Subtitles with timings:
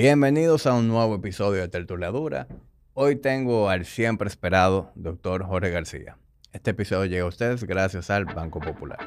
[0.00, 2.48] Bienvenidos a un nuevo episodio de Tertuliadura.
[2.92, 6.18] Hoy tengo al siempre esperado doctor Jorge García.
[6.52, 8.98] Este episodio llega a ustedes gracias al Banco Popular.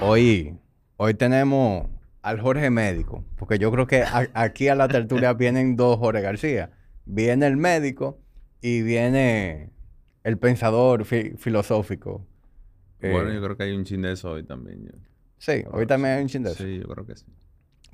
[0.00, 0.56] Hoy,
[0.96, 1.88] hoy tenemos
[2.22, 6.20] al Jorge Médico, porque yo creo que a- aquí a la tertulia vienen dos Jorge
[6.20, 6.70] García.
[7.04, 8.18] Viene el médico
[8.60, 9.70] y viene
[10.24, 12.24] el pensador fi- filosófico.
[13.00, 14.84] Eh, Bueno, yo creo que hay un chin de eso hoy también.
[14.84, 14.92] yo.
[15.38, 16.64] Sí, hoy también hay un chin de eso.
[16.64, 17.24] Sí, yo creo que sí.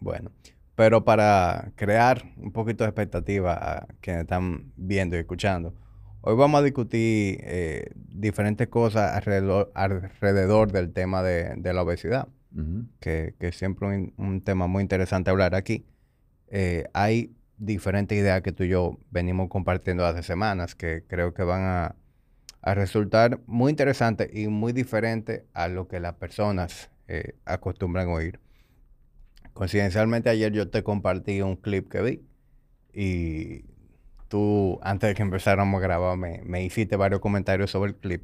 [0.01, 0.30] Bueno,
[0.74, 5.74] pero para crear un poquito de expectativa a quienes están viendo y escuchando,
[6.23, 12.29] hoy vamos a discutir eh, diferentes cosas alrededor, alrededor del tema de, de la obesidad,
[13.01, 15.84] que, que es siempre un, un tema muy interesante hablar aquí.
[16.48, 21.43] Eh, hay diferentes ideas que tú y yo venimos compartiendo hace semanas que creo que
[21.43, 21.96] van a,
[22.64, 28.40] a resultar muy interesantes y muy diferentes a lo que las personas eh, acostumbran oír.
[29.52, 32.23] Coincidencialmente ayer yo te compartí un clip que vi
[32.95, 33.66] y
[34.29, 38.23] tú antes de que empezáramos a grabar me, me hiciste varios comentarios sobre el clip.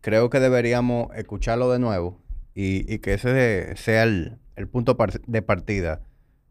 [0.00, 2.20] Creo que deberíamos escucharlo de nuevo
[2.56, 4.40] y, y que ese sea el,
[4.72, 4.96] punto
[5.28, 6.02] de partida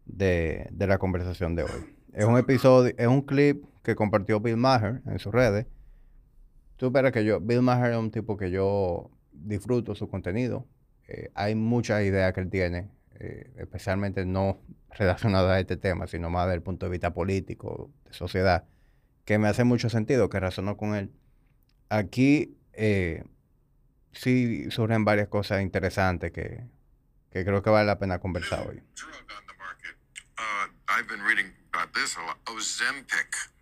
[0.06, 1.94] de, de la conversación de hoy.
[2.14, 5.66] Es un episodio, es un clip que compartió Bill Maher en sus redes.
[6.78, 10.68] Tú verás que yo, Bill Maher es un tipo que yo disfruto su contenido.
[11.08, 14.62] Eh, hay muchas ideas que él tiene, eh, especialmente no
[14.92, 18.66] relacionadas a este tema, sino más desde el punto de vista político, de sociedad,
[19.26, 21.12] que me hace mucho sentido, que razonó con él.
[21.90, 23.24] Aquí eh,
[24.12, 26.64] sí surgen varias cosas interesantes que,
[27.32, 28.84] que creo que vale la pena conversar hoy.
[32.56, 33.57] Ozempic.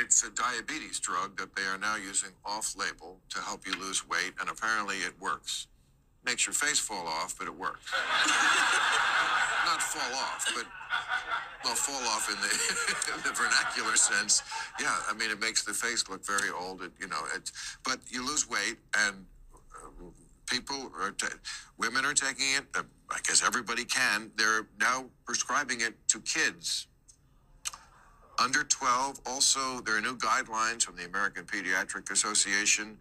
[0.00, 4.08] It's a diabetes drug that they are now using off label to help you lose
[4.08, 5.66] weight, and apparently it works.
[6.24, 7.92] Makes your face fall off, but it works.
[9.66, 10.66] Not fall off, but
[11.64, 14.42] well, fall off in the, in the vernacular sense.
[14.80, 16.80] Yeah, I mean, it makes the face look very old.
[17.00, 17.50] You know, it,
[17.84, 19.26] but you lose weight, and
[19.74, 20.04] uh,
[20.46, 21.12] people are
[21.76, 22.64] women are taking it.
[22.76, 24.30] Uh, I guess everybody can.
[24.36, 26.87] They're now prescribing it to kids
[28.38, 29.20] under 12.
[29.26, 32.96] Also, there are new guidelines from the American Pediatric Association.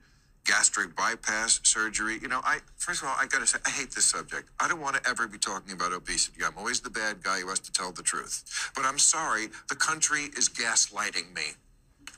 [0.45, 2.19] Gastric bypass surgery.
[2.21, 4.49] You know, I first of all, I got to say, I hate this subject.
[4.61, 6.41] I don't want to ever be talking about obesity.
[6.45, 8.71] I'm always the bad guy who has to tell the truth.
[8.73, 11.51] But I'm sorry, the country is gaslighting me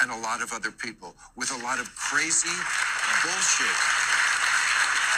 [0.01, 2.55] and a lot of other people with a lot of crazy
[3.23, 4.09] bullshit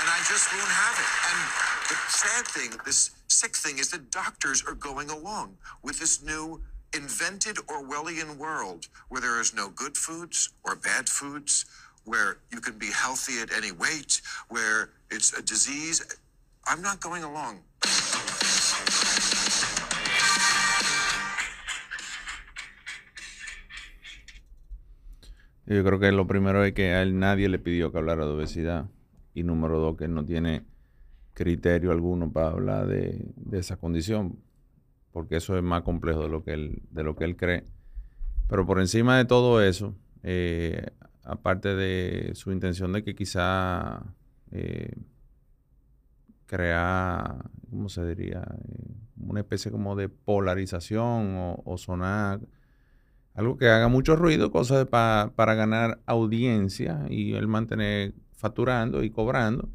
[0.02, 1.12] and I just won't have it.
[1.30, 1.40] And
[1.90, 6.62] the sad thing, this sick thing, is that doctors are going along with this new
[6.94, 11.66] invented Orwellian world where there is no good foods or bad foods,
[12.06, 16.04] where you can be healthy at any weight, where it's a disease.
[16.66, 17.62] I'm not going along.
[25.68, 28.32] Yo creo que lo primero es que a él nadie le pidió que hablara de
[28.32, 28.90] obesidad.
[29.34, 30.66] Y número dos, que no tiene
[31.34, 34.38] criterio alguno para hablar de esa condición.
[35.12, 37.66] Porque eso es más complejo de lo que él, de lo que él cree.
[38.48, 40.88] Pero por encima de todo eso, eh,
[41.24, 44.04] aparte de su intención de que quizá
[44.52, 44.94] eh,
[46.46, 48.42] crear, ¿cómo se diría?
[48.42, 52.42] Eh, una especie como de polarización o, sonar
[53.34, 59.10] algo que haga mucho ruido, cosas pa- para ganar audiencia y él mantener facturando y
[59.12, 59.70] cobrando.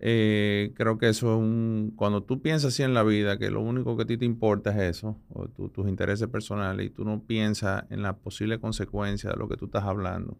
[0.00, 1.92] Eh, creo que eso es un...
[1.96, 4.70] Cuando tú piensas así en la vida, que lo único que a ti te importa
[4.70, 9.30] es eso, o tu- tus intereses personales, y tú no piensas en la posible consecuencia
[9.30, 10.36] de lo que tú estás hablando.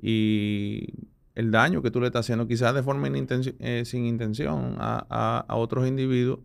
[0.00, 0.94] Y
[1.34, 5.56] el daño que tú le estás haciendo, quizás de forma eh, sin intención, a, a-
[5.56, 6.40] otros individuos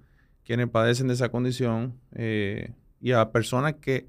[0.45, 2.71] quienes padecen de esa condición eh,
[3.01, 4.07] y a personas que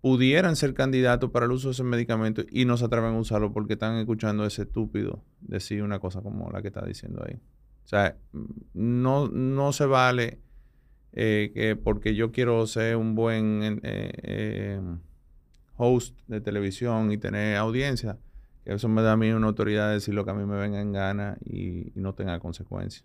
[0.00, 3.52] pudieran ser candidatos para el uso de ese medicamento y no se atreven a usarlo
[3.52, 7.40] porque están escuchando ese estúpido decir una cosa como la que está diciendo ahí.
[7.84, 8.16] O sea,
[8.72, 10.40] no, no se vale
[11.12, 14.80] eh, que porque yo quiero ser un buen eh, eh,
[15.76, 18.18] host de televisión y tener audiencia,
[18.64, 20.56] que eso me da a mí una autoridad de decir lo que a mí me
[20.56, 23.04] venga en gana y, no tenga consecuencias.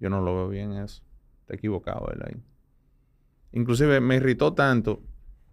[0.00, 1.02] Yo no lo veo bien eso.
[1.40, 2.42] Está equivocado él ahí.
[3.52, 5.02] Inclusive me irritó tanto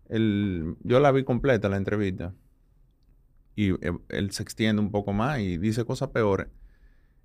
[0.09, 2.33] el, yo la vi completa la entrevista
[3.55, 6.47] y eh, él se extiende un poco más y dice cosas peores.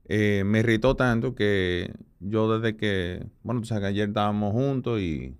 [0.08, 5.00] Eh, me irritó tanto que yo desde que, bueno, tú sabes que ayer estábamos juntos
[5.00, 5.34] y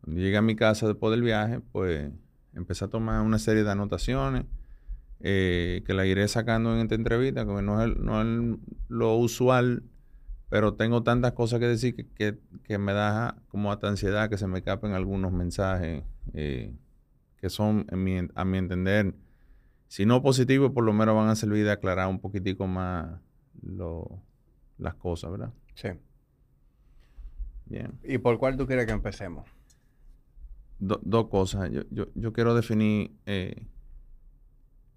[0.00, 2.10] cuando llegué a mi casa después del viaje, pues
[2.54, 4.44] empecé a tomar una serie de anotaciones
[5.20, 9.84] eh, que la iré sacando en esta entrevista, que no es, no es lo usual,
[10.48, 14.48] pero tengo tantas cosas que decir que, que, me da como hasta ansiedad que se
[14.48, 16.02] me escapen algunos mensajes
[16.34, 16.74] eh,
[17.36, 17.86] que son,
[18.34, 19.14] a mi entender,
[19.86, 23.20] si no positivos, por lo menos van a servir de aclarar un poquitico más
[23.62, 24.22] lo,
[24.78, 25.52] las cosas, ¿verdad?
[25.74, 25.88] Sí.
[27.66, 27.98] Bien.
[28.04, 29.48] ¿Y por cuál tú quieres que empecemos?
[30.82, 31.70] dos cosas.
[31.70, 31.82] Yo,
[32.14, 33.66] yo, quiero definir eh,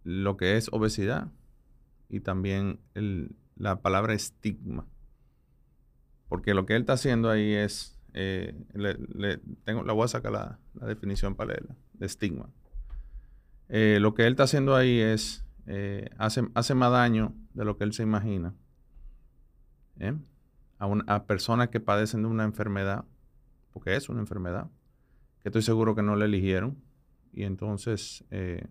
[0.04, 1.32] lo que es obesidad
[2.10, 2.80] y también
[3.56, 4.88] la palabra estigma.
[6.28, 10.32] Porque lo que él está haciendo ahí es, eh, le, tengo, la voy a sacar
[10.32, 12.50] la, definición para leerla, de estigma.
[13.70, 15.45] Eh, lo que él está haciendo ahí es,
[16.18, 18.54] hace, hace más daño de lo que él se imagina.
[20.78, 23.06] A, a personas que padecen de una enfermedad,
[23.72, 24.70] porque es una enfermedad
[25.42, 26.82] que estoy seguro que no le eligieron.
[27.32, 28.66] Y entonces eh,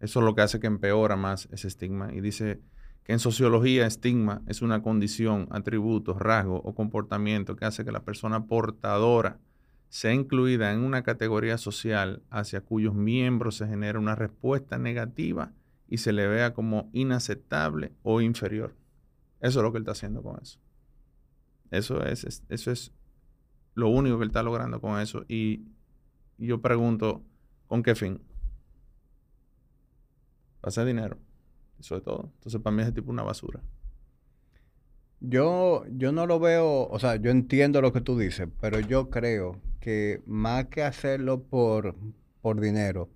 [0.00, 2.12] eso es lo que hace que empeora más ese estigma.
[2.12, 2.60] Y dice
[3.04, 8.04] que en sociología estigma es una condición, atributo, rasgo o comportamiento que hace que la
[8.04, 9.38] persona portadora
[9.88, 15.52] sea incluida en una categoría social hacia cuyos miembros se genera una respuesta negativa
[15.88, 18.74] y se le vea como inaceptable o inferior.
[19.40, 20.60] Eso es lo que él está haciendo con eso.
[21.70, 22.92] Eso es, eso es
[23.74, 25.24] lo único que él está logrando con eso.
[25.28, 25.64] Y,
[26.36, 27.24] yo pregunto,
[27.66, 28.20] ¿con qué fin?
[30.62, 31.18] Hacer dinero.
[31.80, 32.30] Eso es todo.
[32.34, 33.60] Entonces, para mí es tipo una basura.
[35.20, 39.10] Yo, yo no lo veo, o sea, yo entiendo lo que tú dices, pero yo
[39.10, 41.96] creo que más que hacerlo por,
[42.40, 43.08] por dinero,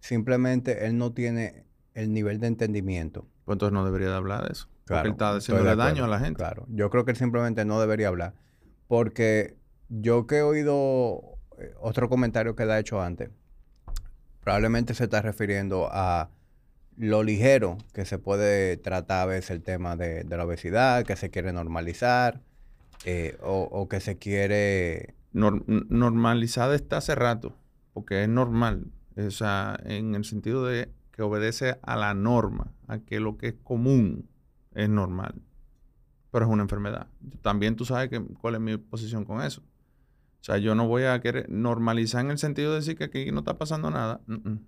[0.00, 3.26] simplemente él no tiene el nivel de entendimiento.
[3.44, 4.68] Pues entonces no debería de hablar de eso.
[4.84, 6.38] Claro, porque él está haciéndole daño a la gente.
[6.38, 8.34] Claro, yo creo que él simplemente no debería hablar.
[8.88, 9.56] Porque
[9.88, 13.30] yo que he oído eh, otro comentario que él ha hecho antes,
[14.42, 16.30] probablemente se está refiriendo a
[16.96, 21.30] lo ligero que se puede tratar a veces el tema de, la obesidad, que se
[21.30, 22.40] quiere normalizar
[23.04, 25.14] eh, o, que se quiere...
[25.32, 27.56] normalizada está hace rato,
[27.94, 28.86] porque es normal,
[29.16, 33.48] o sea, en el sentido de que obedece a la norma, a que lo que
[33.48, 34.28] es común
[34.74, 35.34] es normal,
[36.30, 37.06] pero es una enfermedad.
[37.42, 38.10] También tú sabes
[38.40, 39.62] cuál es mi posición con eso.
[40.42, 43.30] O sea, yo no voy a querer normalizar en el sentido de decir que aquí
[43.30, 44.20] no está pasando nada.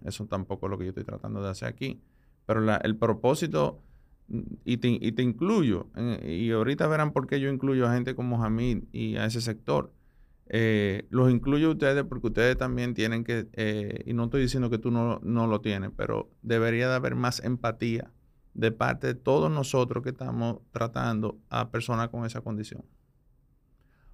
[0.05, 2.00] eso tampoco es lo que yo estoy tratando de hacer aquí.
[2.47, 3.82] Pero el propósito,
[4.29, 5.88] mm, y te, y te incluyo,
[6.23, 9.93] y ahorita verán por qué yo incluyo a gente como Jamil y a ese sector.
[10.46, 14.69] Eh, los incluyo a ustedes porque ustedes también tienen que, eh, y no estoy diciendo
[14.69, 18.12] que tú no, no lo tienes, pero debería de haber más empatía
[18.52, 22.85] de parte de todos nosotros que estamos tratando a personas con esa condición.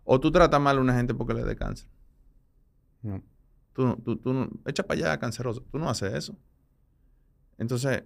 [0.04, 1.88] O tú tratas mal a una gente porque le dé cáncer.
[3.02, 3.22] No.
[3.72, 5.62] Tú, tú, tú no, echa para allá canceroso.
[5.70, 6.36] Tú no haces eso.
[7.58, 8.04] Entonces,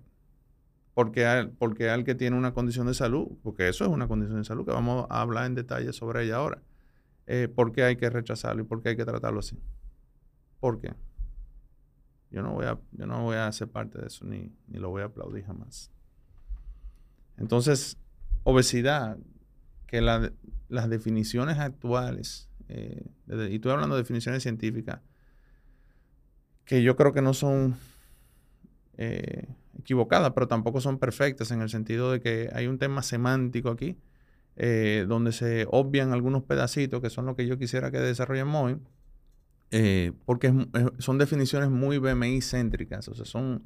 [0.92, 4.38] porque al, porque al que tiene una condición de salud, porque eso es una condición
[4.38, 6.62] de salud, que vamos a hablar en detalle sobre ella ahora,
[7.26, 9.58] eh, ¿por qué hay que rechazarlo y por qué hay que tratarlo así?
[10.60, 10.94] ¿Por qué?
[12.30, 14.90] Yo no voy a, yo no voy a ser parte de eso ni, ni lo
[14.90, 15.90] voy a aplaudir jamás.
[17.36, 17.98] Entonces,
[18.42, 19.18] obesidad,
[19.86, 20.32] que la,
[20.68, 25.00] las definiciones actuales, eh, y estoy hablando de definiciones científicas,
[26.64, 27.76] que yo creo que no son
[28.96, 29.46] eh,
[29.78, 33.98] equivocadas, pero tampoco son perfectas en el sentido de que hay un tema semántico aquí,
[34.56, 38.78] eh, donde se obvian algunos pedacitos que son lo que yo quisiera que desarrollemos hoy,
[40.24, 40.54] porque
[40.98, 43.64] son definiciones muy BMI céntricas, o sea, son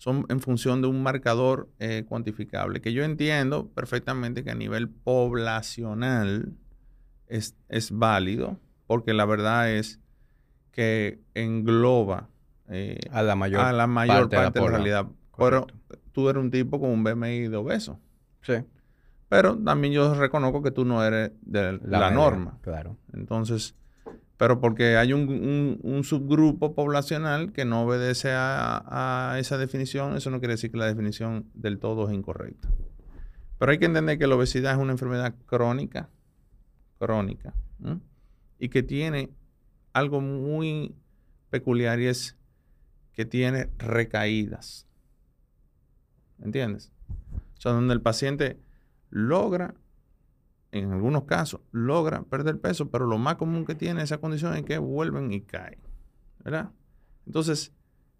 [0.00, 4.88] son en función de un marcador eh, cuantificable, que yo entiendo perfectamente que a nivel
[4.88, 6.54] poblacional
[7.28, 7.54] es,
[7.92, 10.00] válido, porque la verdad es
[10.72, 12.30] que engloba
[12.70, 15.06] eh, a la mayor, a la mayor parte, de, la, realidad.
[15.36, 15.66] Pero
[16.12, 18.00] tú eres un tipo con un BMI de obeso.
[18.40, 18.54] Sí.
[19.30, 22.58] Pero también yo reconozco que tú no eres de la, norma.
[22.62, 22.96] Claro.
[23.12, 23.76] Entonces,
[24.36, 30.54] pero porque hay un, subgrupo poblacional que no obedece a, esa definición, eso no quiere
[30.54, 32.68] decir que la definición del todo es incorrecta.
[33.56, 36.10] Pero hay que entender que la obesidad es una enfermedad crónica,
[36.98, 37.54] crónica,
[38.58, 39.30] y que tiene
[39.92, 40.92] algo muy
[41.50, 42.36] peculiar y es
[43.12, 44.88] que tiene recaídas.
[46.42, 46.90] ¿Entiendes?
[47.58, 48.58] O sea, donde el paciente
[49.10, 49.74] logra
[50.72, 54.64] en algunos casos logra perder peso, pero lo más común que tiene esa condición es
[54.64, 55.80] que vuelven y caen.
[56.44, 56.70] ¿Verdad?
[57.26, 57.72] Entonces,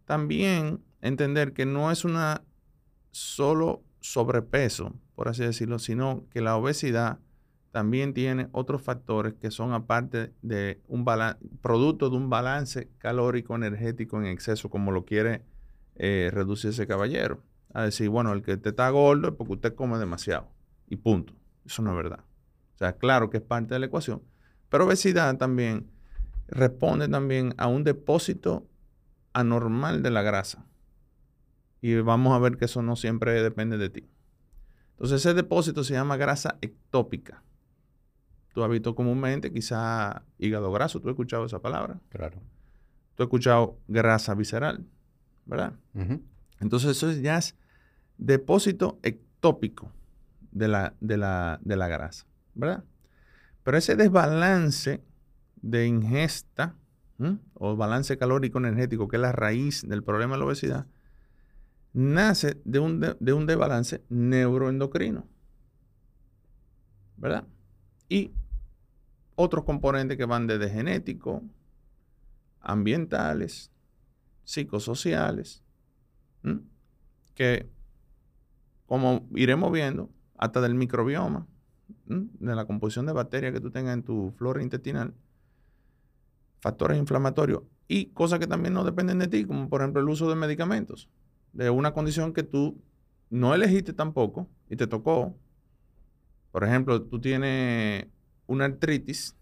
[0.05, 2.43] también entender que no es una
[3.13, 7.19] solo sobrepeso, por así decirlo, sino que la obesidad
[7.71, 11.05] también tiene otros factores que son aparte de un
[11.63, 15.45] producto de un balance calórico energético en exceso, como lo quiere
[15.95, 17.43] eh, reduce ese caballero.
[17.73, 20.49] A decir, bueno, el que te está gordo es porque usted come demasiado.
[20.91, 21.33] Y punto.
[21.65, 22.21] Eso no es verdad.
[22.75, 24.23] O sea, claro que es parte de la ecuación.
[24.69, 25.91] Pero obesidad también
[26.49, 28.67] responde también a un depósito
[29.33, 30.67] anormal de la grasa.
[31.81, 34.09] Y vamos a ver que eso no siempre depende de ti.
[34.91, 37.43] Entonces ese depósito se llama grasa ectópica.
[38.53, 42.01] Tú has visto comúnmente quizá hígado graso, ¿tú has escuchado esa palabra?
[42.09, 42.39] Claro.
[43.15, 44.85] Tú has escuchado grasa visceral,
[45.47, 45.75] ¿verdad?
[46.59, 47.57] Entonces eso ya es
[48.19, 49.93] depósito ectópico
[50.53, 52.85] de la, de la, de la grasa, ¿verdad?
[53.63, 55.03] Pero ese desbalance
[55.63, 56.77] de ingesta
[57.55, 60.87] o balance calórico energético, que es la raíz del problema de la obesidad,
[61.93, 65.27] nace de un, de, un desbalance neuroendocrino.
[67.17, 67.47] ¿Verdad?
[68.09, 68.33] Y
[69.35, 71.43] otros componentes que van desde genético,
[72.61, 73.71] ambientales,
[74.45, 75.63] psicosociales,
[77.35, 77.69] que
[78.87, 80.11] como iremos viendo,
[80.41, 81.47] hasta del microbioma,
[82.07, 85.13] de la composición de bacterias que tú tengas en tu flora intestinal,
[86.61, 90.31] factores inflamatorios y cosas que también no dependen de ti, como por ejemplo el uso
[90.31, 91.11] de medicamentos,
[91.53, 92.81] de una condición que tú
[93.29, 95.37] no elegiste tampoco y te tocó.
[96.53, 98.07] Por ejemplo, tú tienes
[98.47, 99.37] una artritis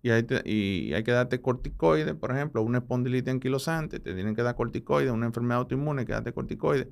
[0.00, 4.42] y hay, y hay que darte corticoides, por ejemplo, una espondilitis anquilosante, te tienen que
[4.42, 6.88] dar corticoides, una enfermedad autoinmune que darte corticoides,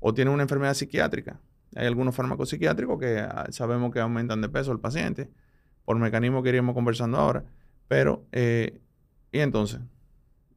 [0.00, 1.40] o tienes una enfermedad psiquiátrica.
[1.74, 5.30] Hay algunos fármacos psiquiátricos que ah, sabemos que aumentan de peso al paciente,
[5.84, 7.44] por mecanismo que iríamos conversando ahora.
[7.88, 8.80] Pero, eh,
[9.32, 9.80] y entonces,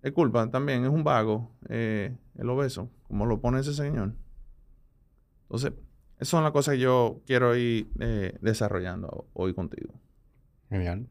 [0.02, 4.14] es culpa también, es un vago, eh, el obeso, como lo pone ese señor.
[5.44, 5.74] Entonces,
[6.16, 9.94] esas son las cosas que yo quiero ir eh, desarrollando hoy contigo.
[10.70, 11.08] Genial.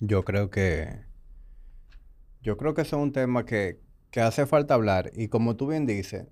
[0.00, 1.00] Yo creo que,
[2.42, 3.80] yo creo que eso es un tema que,
[4.10, 5.10] que hace falta hablar.
[5.14, 6.26] Y como tú bien dices,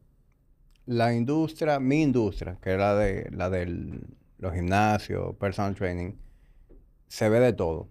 [0.86, 3.66] la industria, mi industria, que es la de la de
[4.38, 6.12] los gimnasios, personal training,
[7.08, 7.88] se ve de todo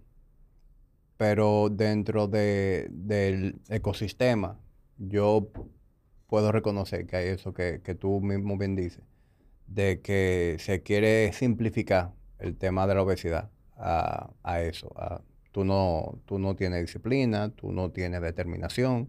[1.16, 4.58] pero dentro de, del ecosistema
[4.98, 5.48] yo
[6.26, 9.02] puedo reconocer que hay eso que, tú mismo bien dices,
[9.66, 14.92] de que se quiere simplificar el tema de la obesidad a, eso.
[15.52, 19.08] tú, no, tú no tienes disciplina, tú no tienes determinación,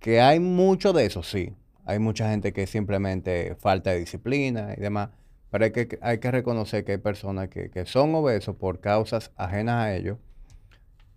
[0.00, 1.54] que hay mucho de eso, sí.
[1.84, 5.10] Hay mucha gente que simplemente falta de disciplina y demás,
[5.50, 9.32] pero hay que, hay que reconocer que hay personas que, que son obesos por causas
[9.36, 10.18] ajenas a ellos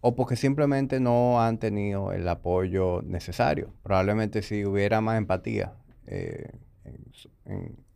[0.02, 3.74] o porque simplemente no han tenido el apoyo necesario.
[3.84, 5.74] Probablemente si hubiera más empatía.
[6.06, 6.52] Eh,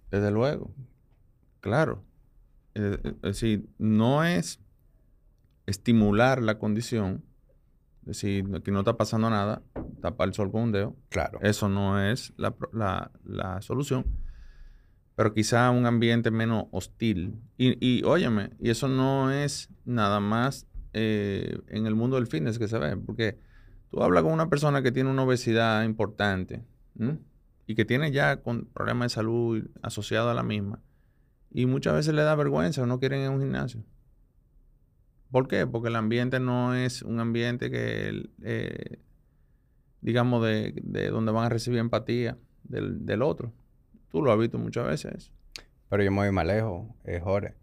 [0.10, 0.72] Desde luego,
[1.62, 2.04] claro.
[2.76, 4.60] Eh, eh, es decir, no es
[5.66, 7.24] estimular la condición,
[8.04, 9.62] decir, que no está pasando nada,
[10.02, 10.96] tapar el sol con un dedo.
[11.10, 11.40] Claro.
[11.42, 12.56] Eso no es la,
[13.24, 14.06] la, solución.
[15.16, 17.36] Pero quizá un ambiente menos hostil.
[17.58, 22.58] Y, y óyeme, y eso no es nada más eh, en el mundo del fitness
[22.58, 22.98] que se ve.
[22.98, 23.40] Porque
[23.90, 26.64] tú hablas con una persona que tiene una obesidad importante
[27.68, 30.82] y que tiene ya con problemas de salud asociados a la misma.
[31.52, 33.84] Y muchas veces le da vergüenza o no quieren ir a un gimnasio.
[35.32, 35.66] ¿Por qué?
[35.66, 39.00] Porque el ambiente no es un ambiente que, eh,
[40.02, 40.74] digamos, de,
[41.10, 43.54] donde van a recibir empatía del, del, otro.
[44.10, 45.32] Tú lo has visto muchas veces.
[45.90, 47.56] Pero yo me voy más lejos, eh, Jorge.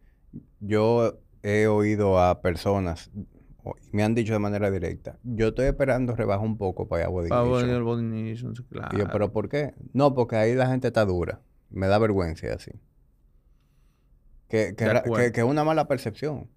[0.61, 3.11] Yo he oído a personas,
[3.93, 7.11] me han dicho de manera directa, yo estoy esperando rebajar un poco para ir a
[7.11, 7.67] Body Para Body
[8.69, 8.99] claro.
[8.99, 9.75] yo, ¿pero por qué?
[9.93, 11.41] No, porque ahí la gente está dura.
[11.71, 12.73] Me da vergüenza así.
[14.49, 16.49] Que, que, que, es una mala percepción.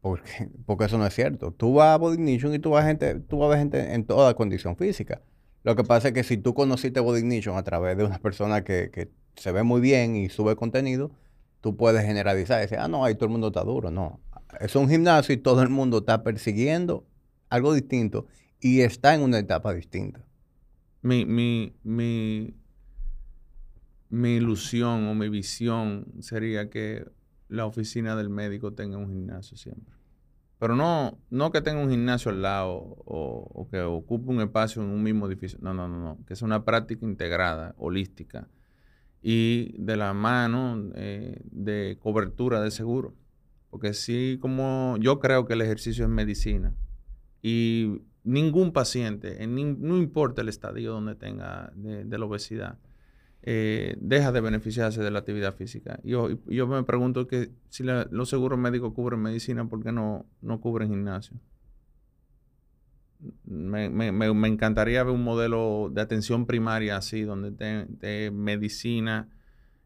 [0.00, 1.52] Porque, porque eso no es cierto.
[1.52, 5.22] Tú vas a Body y tú vas, gente, a ver gente en toda condición física.
[5.64, 8.90] Lo que pasa es que si tú conociste Body a través de una persona que,
[8.92, 11.10] que se ve muy bien y sube contenido,
[11.60, 13.90] tú puedes generalizar y decir, ah, no, ahí todo el mundo está duro.
[13.90, 14.20] No,
[14.60, 17.04] es un gimnasio y todo el mundo está persiguiendo
[17.50, 18.26] algo distinto
[18.60, 20.24] y está en una etapa distinta.
[21.02, 22.54] Mi, mi, mi,
[24.08, 27.06] mi ilusión o mi visión sería que
[27.48, 29.94] la oficina del médico tenga un gimnasio siempre.
[30.58, 32.72] Pero no, no que tenga un gimnasio al lado
[33.04, 35.58] o, que ocupe un espacio en un mismo edificio.
[35.62, 36.18] No, no, no, no.
[36.26, 38.48] Que sea una práctica integrada, holística
[39.22, 43.14] y de la mano eh, de cobertura de seguro.
[43.70, 46.74] Porque sí, como yo creo que el ejercicio es medicina
[47.42, 52.78] y ningún paciente, no importa el estadio donde tenga de, la obesidad,
[53.50, 56.00] eh, deja de beneficiarse de la actividad física.
[56.04, 60.60] Yo, yo me pregunto que si los seguros médicos cubren medicina, ¿por qué no, no
[60.60, 61.40] cubren gimnasio?
[63.44, 69.28] me, me- me- encantaría ver un modelo de atención primaria así, donde te, medicina,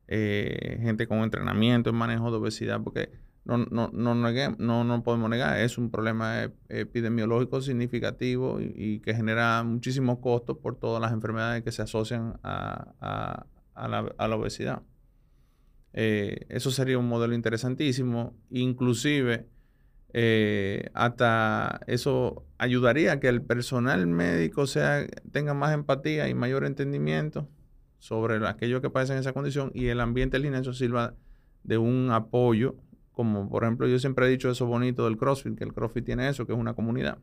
[0.08, 3.10] eh, gente con entrenamiento en manejo de obesidad, porque
[3.44, 9.14] no, no, no, no, no podemos negar, es un problema ep- epidemiológico significativo y, que
[9.14, 14.36] genera muchísimos costos por todas las enfermedades que se asocian a- a la, a la
[14.36, 14.82] obesidad.
[15.94, 19.46] Eh, eso sería un modelo interesantísimo, inclusive
[20.14, 26.64] eh, hasta eso ayudaría a que el personal médico sea, tenga más empatía y mayor
[26.64, 27.48] entendimiento
[27.98, 31.14] sobre lo- aquellos que padecen esa condición y el ambiente en línea eso sirva
[31.62, 32.76] de un apoyo,
[33.12, 36.28] como por ejemplo yo siempre he dicho eso bonito del CrossFit, que el CrossFit tiene
[36.28, 37.18] eso, que es una comunidad.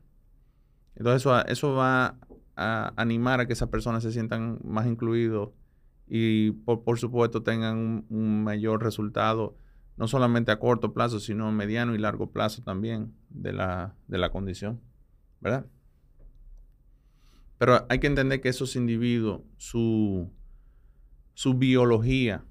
[0.96, 2.18] Entonces eso, eso va
[2.56, 5.50] a animar a que esas personas se sientan más incluidos
[6.12, 9.56] y por, por supuesto tengan un, mayor resultado,
[9.96, 14.18] no solamente a corto plazo, sino a mediano y largo plazo también de la, de
[14.18, 14.80] la condición,
[15.40, 15.66] ¿verdad?
[17.58, 20.32] Pero hay que entender que esos individuos, su,
[21.34, 22.44] su biología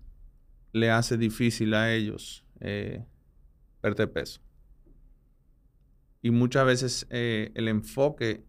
[0.71, 3.03] le hace difícil a ellos eh,
[3.81, 4.39] perder peso.
[6.21, 8.45] Y muchas veces eh, el enfoque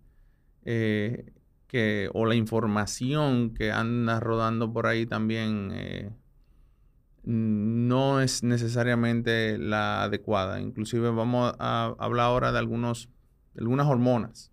[0.65, 1.33] eh,
[1.71, 6.11] que, o la información que anda rodando por ahí también eh,
[7.23, 10.61] no es necesariamente la adecuada.
[10.61, 13.09] Inclusive vamos a hablar ahora de, algunos,
[13.55, 14.51] de algunas hormonas.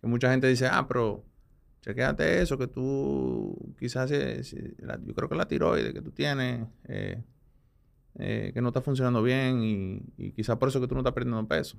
[0.00, 1.24] Que mucha gente dice, ah, pero
[1.82, 4.42] chequéate eso, que tú quizás, eh,
[5.04, 7.22] yo creo que la tiroides que tú tienes, eh,
[8.16, 11.46] que no está funcionando bien y, y quizás por eso que tú no estás perdiendo
[11.46, 11.78] peso.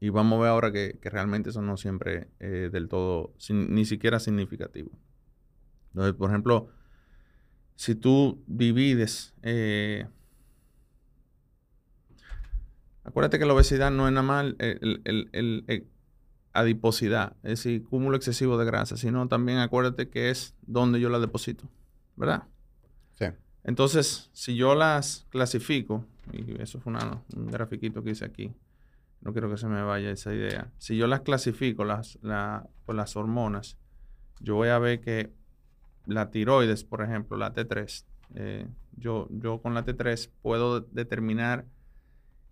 [0.00, 3.74] Y vamos a ver ahora que, que realmente eso no siempre es del todo, sin-
[3.74, 4.90] ni siquiera significativo.
[5.92, 6.68] Entonces, por ejemplo,
[7.76, 10.06] si tú divides, eh,
[13.04, 15.86] acuérdate que la obesidad no es nada más el, el- el- el- el
[16.52, 21.18] adiposidad, es decir, cúmulo excesivo de grasa, sino también acuérdate que es donde yo la
[21.18, 21.68] deposito,
[22.16, 22.44] ¿verdad?
[23.18, 23.26] Sí.
[23.64, 28.52] Entonces, si yo las clasifico, y eso fue una- un grafiquito que hice aquí,
[29.24, 30.70] no quiero que se me vaya esa idea.
[30.78, 33.78] Si yo las clasifico las, la- por las hormonas,
[34.40, 35.32] yo voy a ver que
[36.06, 41.66] la tiroides, por ejemplo, la T3, eh, yo, yo con la T3 puedo determinar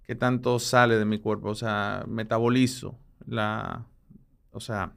[0.05, 3.87] qué tanto sale de mi cuerpo, o sea, metabolizo la,
[4.53, 4.95] o sea,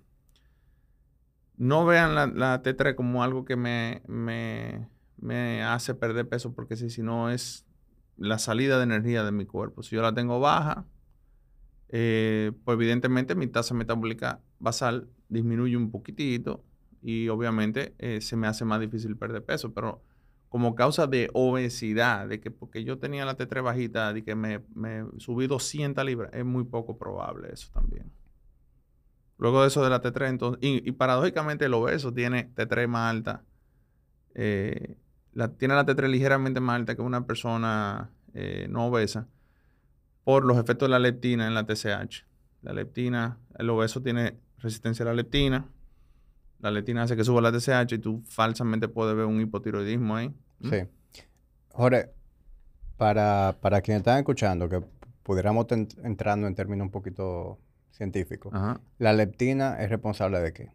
[1.58, 6.76] no vean la, la T3 como algo que me, me, me hace perder peso, porque
[6.76, 7.66] si, si no es
[8.18, 9.84] la salida de energía de mi cuerpo.
[9.84, 10.86] Si yo la tengo baja,
[11.89, 16.63] eh, pues evidentemente mi tasa metabólica basal disminuye un poquitito
[17.02, 20.02] y obviamente eh, se me hace más difícil perder peso, pero
[20.50, 24.62] como causa de obesidad, de que porque yo tenía la T3 bajita, de que me,
[25.17, 28.12] subí 200 libras, es muy poco probable eso también.
[29.38, 33.43] Luego de eso de la T3, entonces, y, paradójicamente el obeso tiene T3 más alta,
[34.34, 34.98] eh,
[35.58, 38.12] tiene la T3 ligeramente más alta que una persona
[38.69, 39.30] no obesa
[40.26, 42.26] por los efectos de la leptina en la TSH.
[42.64, 45.70] La leptina, el obeso tiene resistencia a la leptina,
[46.60, 50.34] la leptina hace que suba la TSH y tú falsamente puedes ver un hipotiroidismo ahí.
[50.60, 50.70] ¿Mm?
[50.70, 50.78] Sí.
[51.70, 52.10] Jorge,
[52.98, 54.82] para, para quienes están escuchando, que
[55.24, 55.68] pudiéramos
[56.04, 57.60] entrando en términos un poquito
[57.92, 58.80] científicos, Ajá.
[58.98, 60.72] ¿la leptina es responsable de qué?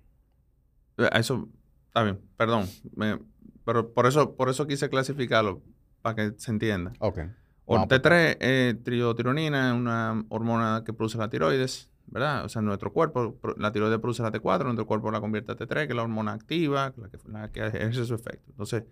[0.99, 1.49] Eh, Eso,
[1.89, 2.67] está bien, perdón.
[2.95, 3.19] me-
[3.65, 5.61] pero por eso, por eso quise clasificarlo,
[6.03, 6.93] para que se entienda.
[7.01, 7.21] Ok.
[7.65, 12.45] O Vamos por T3, eh, triotironina, es una hormona que produce la tiroides, ¿verdad?
[12.45, 15.87] O sea, nuestro cuerpo, la tiroides produce la T4, nuestro cuerpo la convierte a T3,
[15.87, 18.51] que es la hormona activa, la que, la que ejerce su efecto.
[18.51, 18.85] Entonces,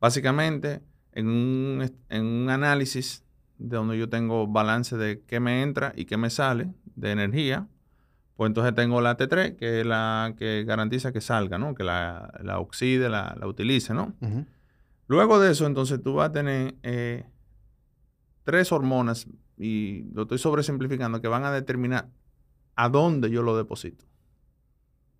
[0.00, 3.24] básicamente, en un, en un análisis
[3.58, 7.68] de donde yo tengo balance de qué me entra y qué me sale de energía,
[8.36, 11.74] pues entonces tengo la T3, que es la que garantiza que salga, ¿no?
[11.74, 14.12] Que la, la oxide, la, la utilice, ¿no?
[15.06, 17.24] Luego de eso, entonces tú vas a tener eh,
[18.46, 19.26] tres hormonas,
[19.58, 22.08] y lo estoy sobresimplificando, que van a determinar
[22.76, 24.04] a dónde yo lo deposito.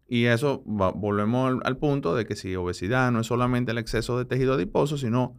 [0.09, 3.79] Y eso va- volvemos al, al punto de que si obesidad no es solamente el
[3.79, 5.37] exceso de tejido adiposo, sino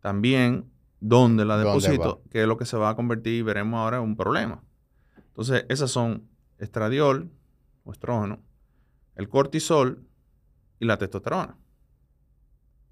[0.00, 3.78] también dónde la ¿Dónde deposito, que es lo que se va a convertir, y veremos
[3.78, 4.62] ahora, en un problema.
[5.28, 7.30] Entonces, esas son estradiol
[7.84, 8.42] o estrógeno,
[9.14, 10.02] el cortisol
[10.78, 11.56] y la testosterona.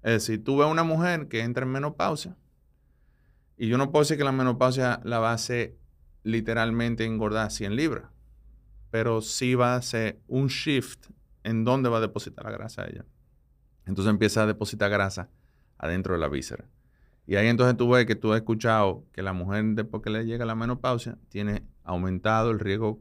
[0.01, 2.35] Es decir, tú ves una mujer que entra en menopausia
[3.57, 5.77] y yo no puedo decir que la menopausia la va a hacer
[6.23, 8.09] literalmente engordar 100 libras,
[8.91, 11.07] pero sí va a hacer un shift
[11.43, 13.05] en dónde va a depositar la grasa ella.
[13.85, 15.29] Entonces empieza a depositar grasa
[15.77, 16.65] adentro de la víscera.
[17.27, 20.25] Y ahí entonces tú ves que tú has escuchado que la mujer después que le
[20.25, 22.99] llega la menopausia tiene aumentado el riesgo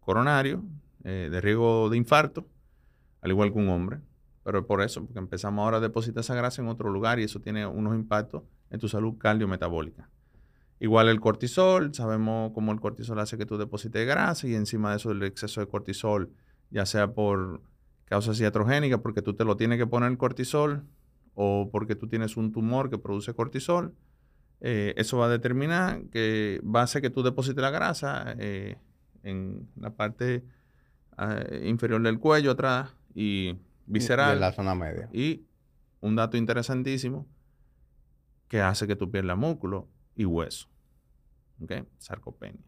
[0.00, 0.64] coronario,
[1.04, 2.46] eh, de riesgo de infarto,
[3.20, 4.00] al igual que un hombre.
[4.44, 7.40] Pero por eso, porque empezamos ahora a depositar esa grasa en otro lugar y eso
[7.40, 10.10] tiene unos impactos en tu salud cardiometabólica.
[10.80, 14.96] Igual el cortisol, sabemos cómo el cortisol hace que tú deposites grasa y encima de
[14.98, 16.30] eso el exceso de cortisol,
[16.70, 17.62] ya sea por
[18.04, 20.84] causas iatrogénicas, porque tú te lo tienes que poner el cortisol
[21.34, 23.94] o porque tú tienes un tumor que produce cortisol,
[24.60, 28.76] eh, eso va a determinar que va a hacer que tú deposites la grasa eh,
[29.22, 30.44] en la parte
[31.18, 34.34] eh, inferior del cuello atrás y visceral.
[34.34, 35.08] En la zona media.
[35.12, 35.44] Y
[36.00, 37.26] un dato interesantísimo
[38.48, 40.68] que hace que tú pierdas músculo y hueso.
[41.62, 41.72] ¿Ok?
[41.98, 42.62] Sarcopenia.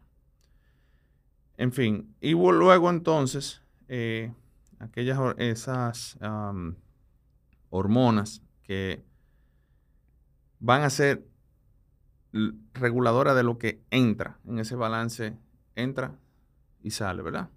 [1.57, 4.33] En fin, y luego entonces, eh,
[4.79, 6.19] aquellas esas
[7.69, 9.05] hormonas que
[10.59, 11.27] van a ser
[12.73, 15.37] reguladoras de lo que entra en ese balance,
[15.75, 16.19] entra
[16.83, 17.51] y sale, ¿verdad?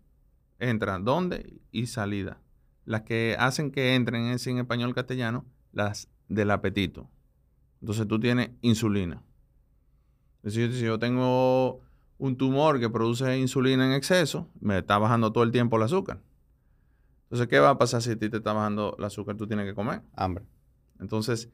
[0.59, 1.61] Entra, ¿dónde?
[1.71, 2.41] Y salida.
[2.85, 7.09] Las que hacen que entren en, en español castellano, las del apetito.
[7.83, 9.21] Entonces tú tienes insulina.
[10.41, 11.81] Es decir, si yo tengo
[12.17, 16.21] un tumor que produce insulina en exceso, me está bajando todo el tiempo el azúcar.
[17.23, 19.35] Entonces, ¿qué va a pasar si a ti te está bajando el azúcar?
[19.35, 20.01] Tú tienes que comer.
[20.15, 20.45] Hambre.
[20.97, 21.49] Entonces,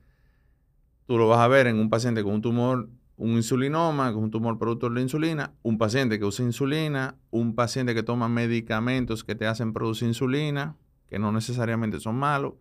[1.08, 4.30] tú lo vas a ver en un paciente con un tumor, un insulinoma, con un
[4.30, 9.34] tumor productor de insulina, un paciente que usa insulina, un paciente que toma medicamentos que
[9.34, 10.76] te hacen producir insulina,
[11.08, 12.54] que no necesariamente son malos,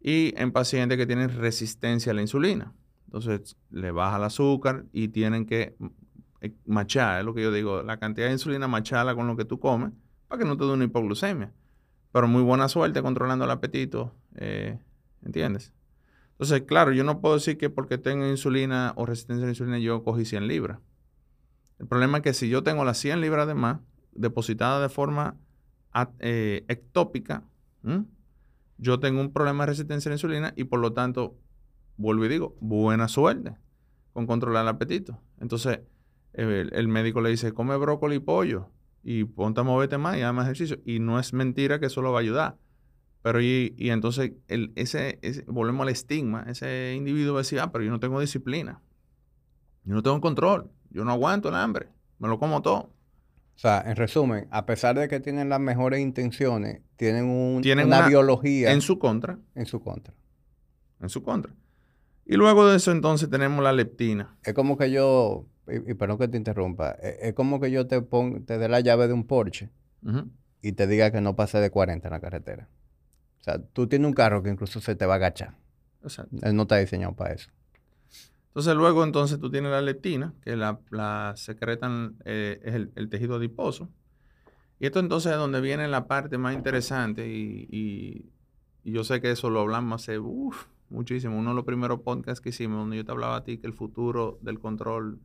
[0.00, 2.72] y en pacientes que tienen resistencia a la insulina.
[3.10, 5.74] Entonces le baja el azúcar y tienen que
[6.40, 9.44] eh, machar, es lo que yo digo, la cantidad de insulina machala con lo que
[9.44, 9.90] tú comes
[10.28, 11.52] para que no te dé una hipoglucemia.
[12.12, 14.78] Pero muy buena suerte controlando el apetito, eh,
[15.24, 15.72] ¿entiendes?
[16.30, 19.78] Entonces, claro, yo no puedo decir que porque tengo insulina o resistencia a la insulina
[19.80, 20.78] yo cogí 100 libras.
[21.80, 23.80] El problema es que si yo tengo las 100 libras de más
[24.12, 25.36] depositadas de forma
[26.20, 27.42] eh, ectópica,
[28.78, 31.36] yo tengo un problema de resistencia a la insulina y por lo tanto
[32.00, 33.56] vuelvo y digo, buena suerte
[34.12, 35.20] con controlar el apetito.
[35.38, 35.80] Entonces,
[36.32, 38.70] el, médico le dice, come brócoli y pollo
[39.02, 40.80] y ponte a moverte más y haz más ejercicio.
[40.84, 42.56] Y no es mentira que eso lo va a ayudar.
[43.22, 46.44] Pero y, entonces el, ese, volvemos al estigma.
[46.48, 48.80] Ese individuo va a decir, ah, pero yo no tengo disciplina.
[49.84, 50.70] Yo no tengo control.
[50.90, 51.88] Yo no aguanto el hambre.
[52.18, 52.78] Me lo como todo.
[52.80, 58.08] O sea, en resumen, a pesar de que tienen las mejores intenciones, tienen, un, una
[58.08, 58.72] biología.
[58.72, 59.38] En su contra.
[59.54, 60.14] En su contra.
[60.98, 61.52] En su contra.
[62.30, 64.36] Y luego de eso entonces tenemos la leptina.
[64.44, 68.00] Es como que yo, y, perdón que te interrumpa, e, es, como que yo te
[68.02, 69.68] pon, te dé la llave de un Porsche
[70.62, 72.68] y te diga que no pase de 40 en la carretera.
[73.40, 75.56] O sea, tú tienes un carro que incluso se te va a agachar.
[76.04, 76.36] Exacto.
[76.40, 77.50] Él no está diseñado para eso.
[78.50, 83.34] Entonces luego entonces tú tienes la leptina, que la, la secretan, eh, es el, tejido
[83.34, 83.88] adiposo.
[84.78, 88.30] Y esto entonces es donde viene la parte más interesante y, y,
[88.88, 91.38] yo sé que eso lo hablamos hace, uff, muchísimo.
[91.38, 93.72] Uno de los primeros podcasts que hicimos, donde yo te hablaba a ti que el
[93.72, 95.20] futuro del control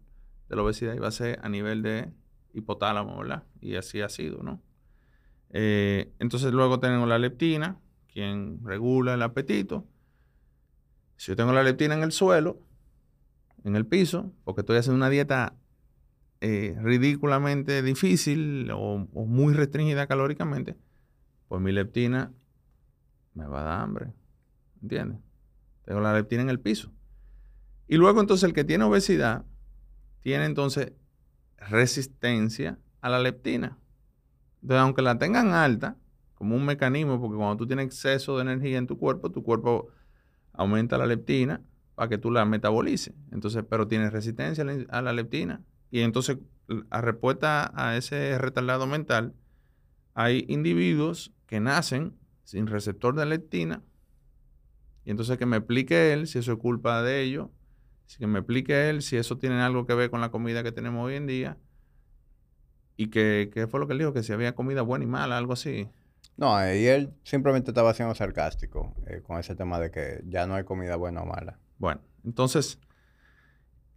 [0.48, 2.12] de la obesidad iba a ser a nivel de
[2.54, 3.44] hipotálamo, ¿verdad?
[3.60, 4.62] Y así ha sido, ¿no?
[5.50, 7.80] Eh, entonces luego tenemos la leptina,
[8.12, 9.86] quien regula el apetito.
[11.18, 12.60] Si yo tengo la leptina en el suelo,
[13.64, 15.56] en el piso, porque estoy haciendo una dieta
[16.42, 20.76] eh, ridículamente difícil o, o muy restringida calóricamente,
[21.48, 22.32] pues mi leptina
[23.34, 24.14] me va a dar hambre.
[24.82, 25.20] ¿Entiendes?
[25.86, 26.92] Tengo la leptina en el piso.
[27.88, 29.46] Y luego entonces el que tiene obesidad
[30.22, 30.94] tiene entonces
[31.58, 33.78] resistencia a la leptina.
[34.62, 35.98] Entonces, aunque la tengan alta,
[36.34, 39.90] como un mecanismo, porque cuando tú tienes exceso de energía en tu cuerpo, tu cuerpo
[40.54, 41.62] aumenta la leptina
[41.94, 43.14] para que tú la metabolices.
[43.32, 45.62] Entonces, pero tienes resistencia a la leptina.
[45.92, 46.38] Y entonces,
[46.90, 49.34] a respuesta a ese retardado mental,
[50.14, 53.84] hay individuos que nacen sin receptor de leptina
[55.06, 57.50] y entonces que me explique él si eso es culpa de ellos,
[58.18, 61.06] que me explique él si eso tiene algo que ver con la comida que tenemos
[61.06, 61.58] hoy en día.
[62.98, 65.54] Y que, fue lo que él dijo, que si había comida buena y mala, algo
[65.54, 65.90] así.
[66.38, 70.48] No, eh, y él simplemente estaba siendo sarcástico eh, con ese tema de que ya
[70.48, 71.60] no hay comida buena o mala.
[71.78, 72.80] Bueno, entonces,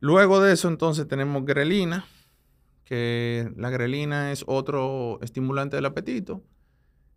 [0.01, 2.05] luego de eso entonces tenemos grelina,
[2.85, 6.42] que la grelina es otro estimulante del apetito.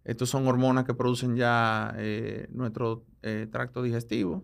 [0.04, 4.44] Estos son hormonas que producen ya eh, nuestro eh, tracto digestivo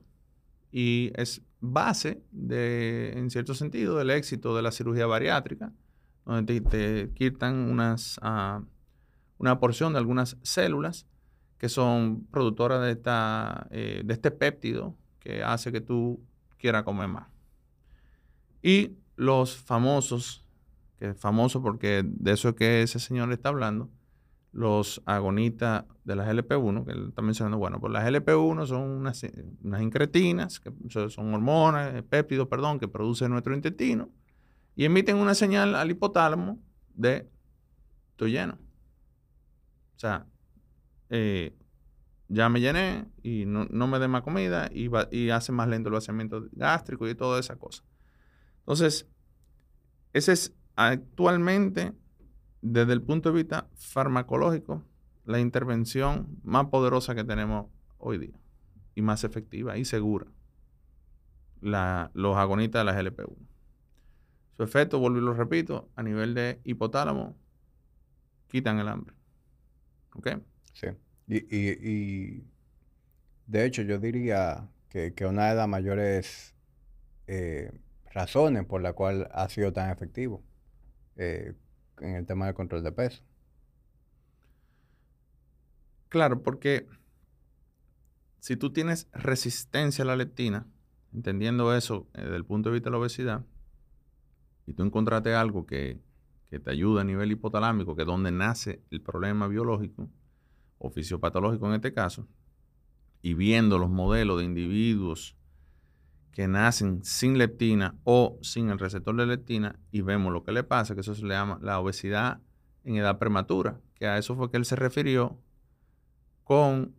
[0.72, 5.74] y es base, de, en cierto sentido, del éxito de la cirugía bariátrica,
[6.26, 8.62] donde te, quitan unas, ah,
[9.40, 11.08] una porción de algunas células
[11.58, 16.22] que son productoras de, esta, eh, de este péptido que hace que tú
[16.60, 17.28] quieras comer más.
[18.62, 20.46] Y los famosos,
[21.00, 23.90] que es famoso porque de eso es que ese señor está hablando,
[24.58, 29.24] los agonitas de las LP1, que él está mencionando, bueno, pues las LP1 son unas,
[29.62, 30.72] unas incretinas, que
[31.12, 34.10] son hormonas, eh, péptidos, perdón, que produce nuestro intestino,
[34.76, 36.58] y emiten una señal al hipotálamo
[36.96, 37.30] de
[38.10, 38.58] estoy lleno.
[39.96, 40.26] O sea,
[41.12, 41.56] eh,
[42.28, 45.94] ya me llené y no, me dé más comida y, y hace más lento el
[45.94, 47.84] vaciamiento gástrico y toda esa cosa.
[48.62, 49.08] Entonces,
[50.14, 51.94] ese es actualmente
[52.62, 54.84] desde el punto de vista farmacológico,
[55.26, 57.68] la intervención más poderosa que tenemos
[57.98, 58.40] hoy día
[58.96, 60.28] y más efectiva y segura.
[61.62, 63.36] los agonitas de las LP1.
[64.56, 67.36] Su efecto, vuelvo y lo repito, a nivel de hipotálamo,
[68.48, 69.14] quitan el hambre.
[70.16, 70.30] ¿Ok?
[70.74, 70.88] Sí.
[71.28, 72.44] Y,
[73.46, 76.56] de hecho, yo diría que, una de las mayores
[77.28, 77.72] eh,
[78.12, 80.44] razones por la cual ha sido tan efectivo
[81.18, 81.54] eh,
[82.00, 83.24] en el tema del control de peso.
[86.10, 86.88] Claro, porque
[88.40, 90.68] si tú tienes resistencia a la leptina,
[91.14, 93.46] entendiendo eso eh, desde el punto de vista de la obesidad,
[94.66, 96.02] y tú encontraste algo que,
[96.50, 100.10] que te ayuda a nivel hipotalámico, que es donde nace el problema biológico
[100.78, 102.28] o fisiopatológico en este caso,
[103.22, 105.37] y viendo los modelos de individuos
[106.32, 110.64] que nacen sin leptina o sin el receptor de leptina y vemos lo que le
[110.64, 112.40] pasa, que eso se le llama la obesidad
[112.84, 115.38] en edad prematura, que a eso fue que él se refirió
[116.44, 116.94] con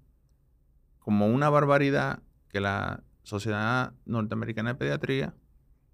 [0.99, 5.35] como una barbaridad que la Sociedad Norteamericana de Pediatría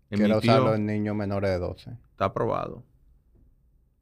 [0.08, 1.90] Quiero usarlo en niños menores de 12.
[2.10, 2.84] Está aprobado.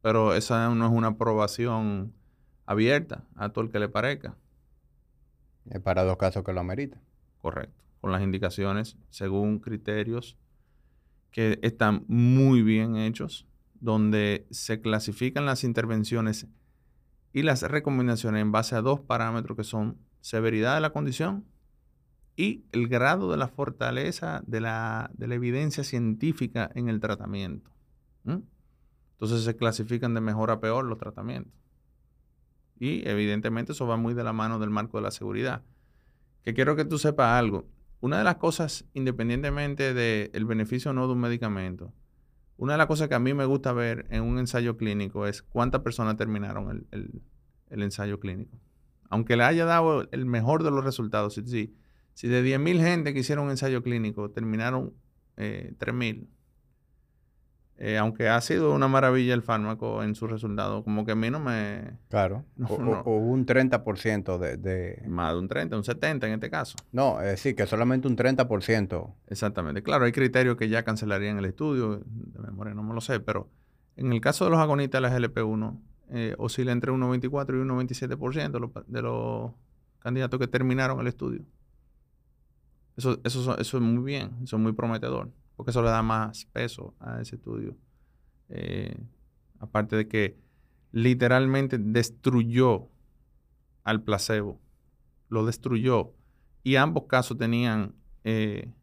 [0.01, 2.13] Pero esa no es una aprobación
[2.65, 4.35] abierta a todo el que le parezca.
[5.69, 6.99] Es para dos casos que lo amerita.
[7.41, 10.37] Correcto con las indicaciones según criterios
[11.31, 13.47] que están muy bien hechos,
[13.79, 16.47] donde se clasifican las intervenciones
[17.31, 21.45] y las recomendaciones en base a dos parámetros que son severidad de la condición
[22.35, 27.71] y el grado de la fortaleza de la, evidencia científica en el tratamiento.
[28.25, 31.53] Entonces se clasifican de mejor a peor los tratamientos.
[32.79, 35.63] Y evidentemente eso va muy de la mano del marco de la seguridad.
[36.43, 37.65] Que quiero que tú sepas algo.
[38.03, 41.93] Una de las cosas, independientemente del beneficio o no de un medicamento,
[42.57, 45.41] una de las cosas que a mí me gusta ver en un ensayo clínico es
[45.41, 47.23] cuántas personas terminaron el,
[47.69, 48.59] ensayo clínico.
[49.09, 51.77] Aunque le haya dado el mejor de los resultados, si,
[52.13, 54.91] si de 10.000 gente que hicieron un ensayo clínico terminaron
[55.37, 56.27] eh, 3.000,
[57.77, 61.29] eh, aunque ha sido una maravilla el fármaco en su resultado, como que a mí
[61.29, 61.97] no me...
[62.09, 66.75] Claro, o, un 30% de, de, Más de un 30, un 70 en este caso.
[66.91, 69.13] No, es decir, que solamente un 30%.
[69.27, 69.81] Exactamente.
[69.81, 73.49] Claro, hay criterios que ya cancelarían el estudio, de memoria no me lo sé, pero
[73.95, 75.79] en el caso de los agonistas de las LP1,
[76.11, 79.51] eh, oscila entre 1,24 y 1,27% de los, de los
[79.99, 81.41] candidatos que terminaron el estudio.
[82.95, 86.45] Eso, eso, eso es muy bien, eso es muy prometedor porque eso le da más
[86.45, 87.75] peso a ese estudio.
[88.49, 88.95] Eh,
[89.59, 90.37] aparte de que
[90.91, 92.89] literalmente destruyó
[93.83, 94.59] al placebo,
[95.29, 96.13] lo destruyó.
[96.63, 98.73] Y ambos casos tenían eh,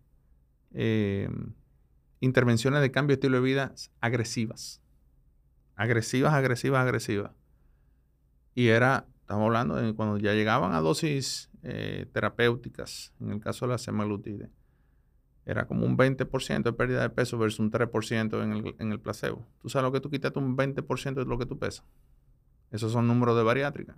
[0.72, 1.30] eh,
[2.20, 4.83] intervenciones de cambio de estilo de vida agresivas.
[5.76, 7.33] Agresivas, agresivas, agresivas.
[8.54, 11.48] Y era, estamos hablando de cuando ya llegaban a dosis
[12.12, 14.50] terapéuticas, en el caso de la semaglutide
[15.50, 19.00] era como un 20% de pérdida de peso versus un 3% en el, en el
[19.00, 19.44] placebo.
[19.60, 21.84] Tú sabes lo que tú quitaste un 20% de lo que tú pesas.
[22.70, 23.96] Esos son números de bariátrica.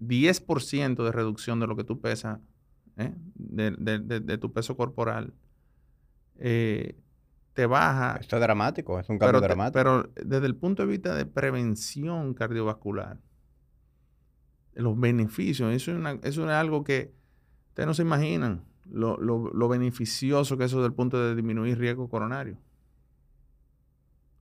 [0.00, 2.38] 10% de reducción de lo que tú pesas,
[2.96, 3.12] ¿eh?
[3.34, 5.34] de, tu peso corporal,
[6.36, 6.96] eh,
[7.54, 8.18] te baja.
[8.20, 9.72] Esto es dramático, es un cambio dramático.
[9.72, 13.18] pero desde el punto de vista de prevención cardiovascular,
[14.74, 17.12] los beneficios, eso es, eso es algo que
[17.70, 22.58] ustedes no se imaginan lo, beneficioso que es eso del punto de disminuir riesgo coronario.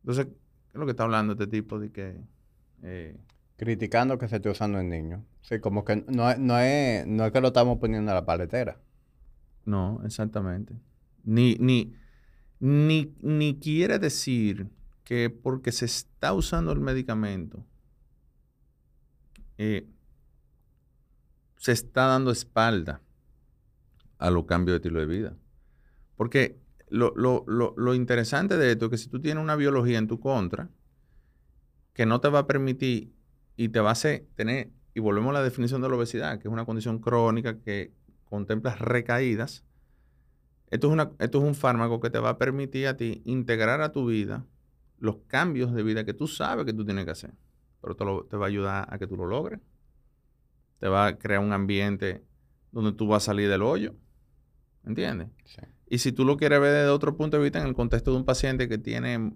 [0.01, 0.33] Entonces, ¿qué
[0.73, 2.21] es lo que está hablando este tipo de que...
[2.83, 3.17] Eh,
[3.57, 5.21] Criticando que se esté usando en niños.
[5.41, 8.79] Sí, como que no, no, es, no es que lo estamos poniendo a la paletera.
[9.65, 10.75] No, exactamente.
[11.23, 11.95] Ni, ni,
[12.59, 14.69] ni, ni quiere decir
[15.03, 17.65] que porque se está usando el medicamento,
[19.57, 19.87] eh,
[21.57, 23.01] se está dando espalda
[24.19, 25.37] a los cambios de estilo de vida.
[26.15, 27.13] Porque lo,
[27.93, 30.69] interesante de esto es que si tú tienes una biología en tu contra,
[31.93, 33.13] que no te va a permitir
[33.55, 36.47] y te va a hacer tener, y volvemos a la definición de la obesidad, que
[36.47, 37.93] es una condición crónica que
[38.25, 39.63] contempla recaídas,
[40.69, 43.81] esto es, una, esto es un fármaco que te va a permitir a ti integrar
[43.81, 44.45] a tu vida
[44.99, 47.33] los cambios de vida que tú sabes que tú tienes que hacer.
[47.81, 49.59] pero te, lo- te va a ayudar a que tú lo logres.
[50.79, 52.23] Te va a crear un ambiente
[52.71, 53.95] donde tú vas a salir del hoyo.
[54.87, 55.27] ¿Entiendes?
[55.45, 55.61] Sí.
[55.89, 58.17] Y si tú lo quieres ver desde otro punto de vista, en el contexto de
[58.17, 59.33] un paciente que tiene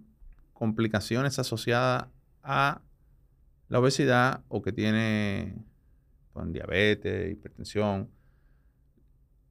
[0.53, 2.07] complicaciones asociadas
[2.43, 2.81] a
[3.69, 5.55] la obesidad o que tiene
[6.33, 8.09] pues, diabetes, hipertensión,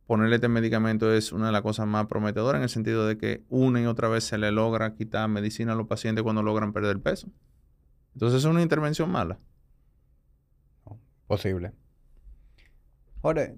[0.07, 3.45] ponerle este medicamento es una de las cosas más prometedoras en el sentido de que
[3.49, 7.01] una y otra vez se le logra quitar medicina a los pacientes cuando logran perder
[7.01, 7.29] peso.
[8.15, 9.39] Entonces es una intervención mala.
[11.27, 11.73] Posible.
[13.23, 13.53] Ahora,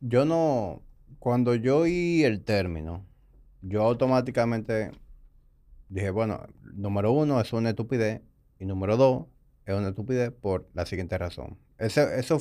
[0.00, 0.82] yo no.
[1.24, 3.02] Cuando yo oí el término,
[3.62, 4.90] yo automáticamente
[5.88, 8.20] dije, bueno, número uno es una estupidez
[8.58, 9.24] y número dos
[9.64, 11.56] es una estupidez por la siguiente razón.
[11.78, 12.36] Ese- eso,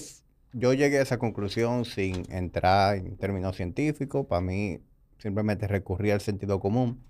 [0.52, 4.26] yo llegué a esa conclusión sin entrar en términos científicos.
[4.26, 4.82] Para mí,
[5.18, 7.02] simplemente recurrí al sentido común.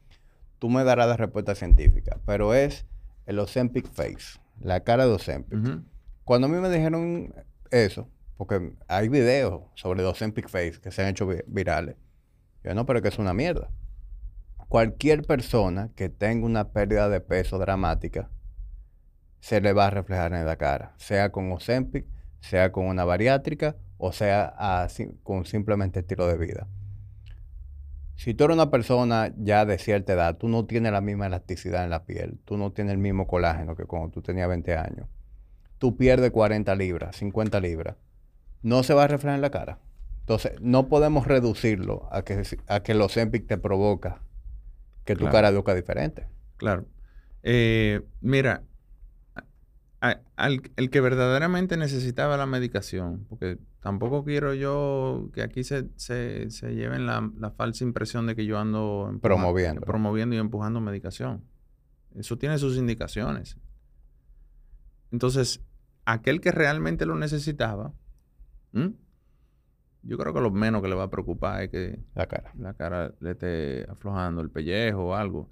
[0.60, 2.86] Tú me darás la respuesta científica, pero es
[3.26, 5.58] el Ozempic Face, la cara de Ozempic.
[5.60, 5.82] Ujú.
[6.24, 7.34] Cuando a mí me dijeron
[7.72, 11.96] eso, porque hay videos sobre los Ozempic Face que se han hecho vi- virales,
[12.64, 13.70] yo no, pero que es una mierda.
[14.70, 18.30] Cualquier persona que tenga una pérdida de peso dramática
[19.40, 22.06] se le va a reflejar en la cara, sea con Ozempic,
[22.40, 24.88] sea con una bariátrica o sea
[25.24, 26.68] con simplemente estilo de vida.
[28.16, 31.84] Si tú eres una persona ya de cierta edad, tú no tienes la misma elasticidad
[31.84, 35.08] en la piel, tú no tienes el mismo colágeno que cuando tú tenías 20 años
[35.78, 37.98] tú pierdes 40 libras, 50 libras,
[38.64, 39.80] no se va a reflejar en la cara.
[40.22, 44.22] Entonces, no podemos reducirlo a que, a que los Ozempic te provoca
[45.06, 45.34] que tu Claro.
[45.34, 46.28] cara luzca diferente.
[46.58, 46.86] Claro.
[47.44, 48.64] Eh, mira,
[50.02, 55.90] a- al, el que verdaderamente necesitaba la medicación, porque tampoco quiero yo que aquí se,
[55.98, 59.82] se, se lleven la, la falsa impresión de que yo ando Promoviendo.
[59.82, 61.44] promoviendo y empujando medicación.
[62.16, 63.58] Eso tiene sus indicaciones.
[65.12, 65.62] Entonces,
[66.06, 67.94] aquel que realmente lo necesitaba,
[68.74, 68.94] ¿m?
[70.04, 72.52] yo creo que lo menos que le va a preocupar es que La cara.
[72.58, 75.50] la cara le esté aflojando el pellejo o algo.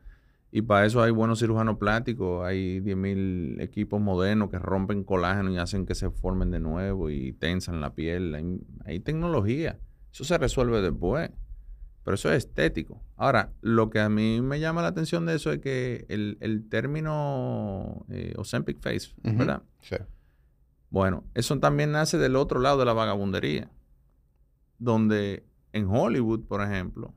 [0.53, 5.57] Y para eso hay buenos cirujanos plásticos, hay 10.000 equipos modernos que rompen colágeno y
[5.57, 8.35] hacen que se formen de nuevo y tensan la piel.
[8.35, 9.79] Hay, hay tecnología.
[10.11, 11.31] Eso se resuelve después.
[12.03, 13.01] Pero eso es estético.
[13.15, 16.67] Ahora, lo que a mí me llama la atención de eso es que el, el
[16.67, 19.13] término eh, Ozempic Face.
[19.23, 19.61] ¿verdad?
[19.81, 19.95] Sí.
[20.91, 23.71] Bueno, eso también nace del otro lado de la vagabundería,
[24.77, 27.13] donde en Hollywood, por ejemplo,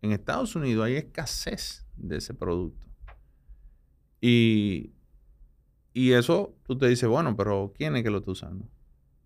[0.00, 2.86] en Estados Unidos hay escasez de ese producto.
[4.20, 4.92] Y,
[5.92, 8.66] y eso tú te dices, bueno, pero ¿quién es que lo está usando?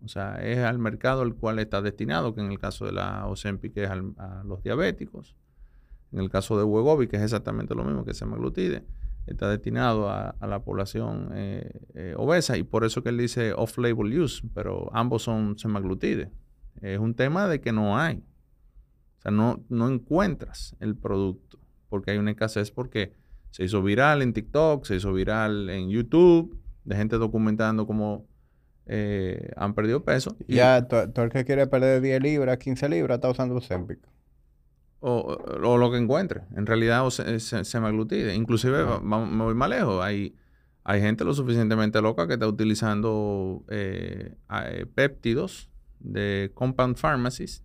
[0.03, 3.25] O sea, es al mercado al cual está destinado, que en el caso de la
[3.25, 5.35] Ozempic es a los diabéticos.
[6.11, 8.85] En el caso de Wegovy, que es exactamente lo mismo que semaglutide,
[9.27, 13.53] está destinado a, a la población eh, eh, obesa y por eso que él dice
[13.53, 16.31] off-label use, pero ambos son semaglutide.
[16.81, 18.17] Es un tema de que no hay.
[18.17, 21.59] O sea, no, no encuentras el producto
[21.89, 23.13] porque hay una escasez porque
[23.51, 28.25] se hizo viral en TikTok, se hizo viral en YouTube, de gente documentando cómo
[28.85, 30.37] eh, han perdido peso.
[30.47, 33.99] y- Ya, todo el que quiere perder 10 libras, 15 libras, está usando Ozempic.
[34.99, 35.37] O,
[35.77, 36.41] lo que encuentre.
[36.55, 37.39] En realidad o se-.
[38.35, 40.03] Inclusive, va- me voy más lejos.
[40.03, 40.35] Hay,
[40.83, 47.63] hay gente lo suficientemente loca que está utilizando eh, eh, péptidos de compound pharmacies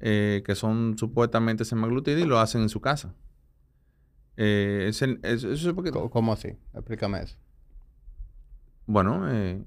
[0.00, 3.14] eh, que son supuestamente semaglutide y lo hacen en su casa.
[4.36, 6.56] Eh, es el- es- es porque, ¿Cómo así?
[6.74, 7.36] Explícame eso.
[8.86, 9.62] bueno, eh,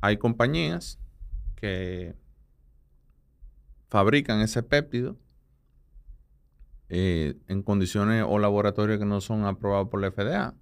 [0.00, 0.98] hay compañías
[1.56, 2.14] que
[3.92, 5.18] fabrican ese péptido
[6.88, 10.54] eh, en condiciones o laboratorios que no son aprobados por la FDA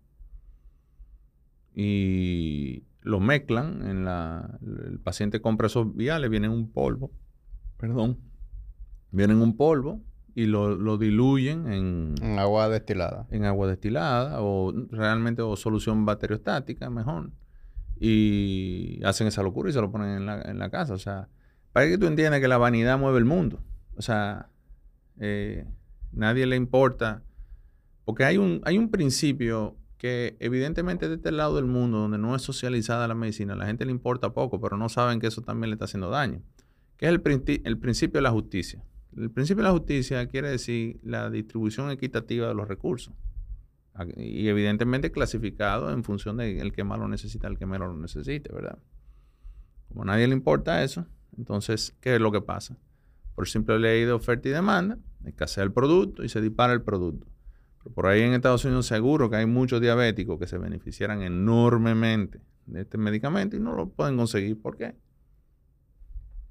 [1.73, 7.13] y lo mezclan en la el paciente compra esos viales vienen en un polvo
[7.77, 8.19] perdón
[9.13, 10.01] vienen en un polvo
[10.35, 13.29] y lo, lo diluyen en, En agua destilada.
[13.31, 17.33] en agua destilada o realmente o solución bacteriostática, mejor.
[17.99, 20.95] Y hacen esa locura y se lo ponen en la, en la casa.
[20.95, 21.29] O sea,
[21.81, 23.59] para que tú entiendas que la vanidad mueve el mundo.
[23.97, 24.51] O sea,
[25.19, 25.67] eh,
[26.13, 27.23] nadie le importa.
[28.05, 32.37] Porque hay un, hay un principio que evidentemente de este lado del mundo, donde no
[32.37, 35.71] es socializada la medicina, la gente le importa poco, pero no saben que eso también
[35.71, 36.43] le está haciendo daño.
[36.99, 37.23] Que es el,
[37.65, 38.85] el principio de la justicia.
[39.17, 43.15] El principio de la justicia quiere decir la distribución equitativa de los recursos.
[43.95, 47.89] A- Y evidentemente clasificado en función de el que más lo necesita, el que menos
[47.89, 48.79] lo necesite, ¿verdad?
[49.89, 51.07] Como a nadie le importa eso,
[51.41, 52.77] entonces, ¿qué es lo que pasa?
[53.35, 57.27] Por simple ley de oferta y demanda, escasea el producto y se dispara el producto.
[57.79, 62.43] Pero por ahí en Estados Unidos seguro que hay muchos diabéticos que se beneficiaran enormemente
[62.67, 64.61] de este medicamento y no lo pueden conseguir.
[64.61, 64.95] ¿Por qué?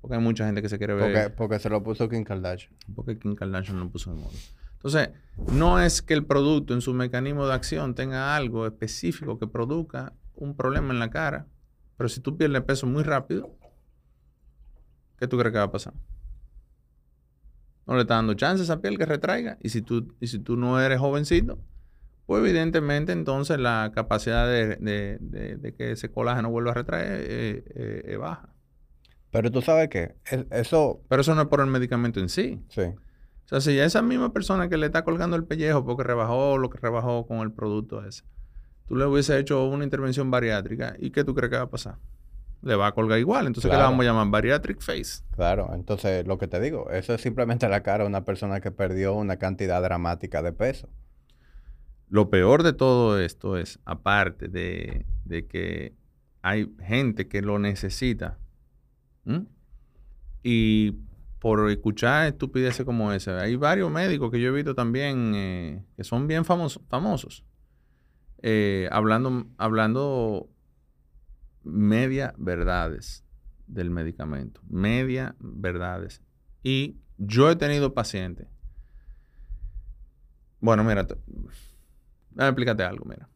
[0.01, 1.13] Porque hay mucha gente que se quiere ver.
[1.13, 2.73] Porque, porque se lo puso Kim Kardashian.
[2.95, 4.33] Porque Kim Kardashian lo puso de moda.
[4.73, 5.11] Entonces,
[5.53, 10.13] no es que el producto en su mecanismo de acción tenga algo específico que produzca
[10.33, 11.45] un problema en la cara,
[11.95, 13.58] pero si tú pierdes peso muy rápido,
[15.19, 15.93] ¿qué tú crees que va a pasar?
[17.85, 19.57] No le está dando chance a esa piel que retraiga.
[19.61, 21.59] Y si tú, y si tú no eres jovencito,
[22.25, 28.53] pues evidentemente entonces la capacidad de, que ese colágeno vuelva a retraer eh, eh, baja.
[29.31, 30.15] Pero tú sabes que
[30.51, 31.01] eso...
[31.09, 32.63] Pero eso no es por el medicamento en sí.
[32.69, 32.81] Sí.
[32.81, 36.59] O sea, si a esa misma persona que le está colgando el pellejo porque rebajó
[36.59, 38.23] lo que rebajó con el producto ese,
[38.85, 41.97] tú le hubiese hecho una intervención bariátrica, ¿y qué tú crees que va a pasar?
[42.61, 43.47] Le va a colgar igual.
[43.47, 44.27] Entonces, ¿qué le vamos a llamar?
[44.29, 45.23] Bariatric face.
[45.35, 45.71] Claro.
[45.73, 49.13] Entonces, lo que te digo, eso es simplemente la cara de una persona que perdió
[49.13, 50.89] una cantidad dramática de peso.
[52.09, 55.93] Lo peor de todo esto es, aparte de, de que
[56.41, 58.39] hay gente que lo necesita,
[59.25, 59.45] ¿Mm?
[60.43, 60.91] Y
[61.39, 66.03] por escuchar estupideces como esa, hay varios médicos que yo he visto también eh, que
[66.03, 67.45] son bien famosos,
[68.41, 70.49] eh, hablando, hablando
[71.63, 73.23] media verdades
[73.67, 76.21] del medicamento, media verdades.
[76.63, 78.47] Y yo he tenido pacientes.
[80.59, 81.07] Bueno, mira,
[82.37, 83.29] explícate algo, mira.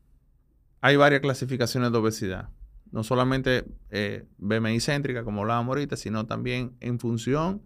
[0.81, 2.49] Hay varias clasificaciones de obesidad
[2.93, 7.63] no solamente eh, BMI céntrica, como hablábamos ahorita, sino también en función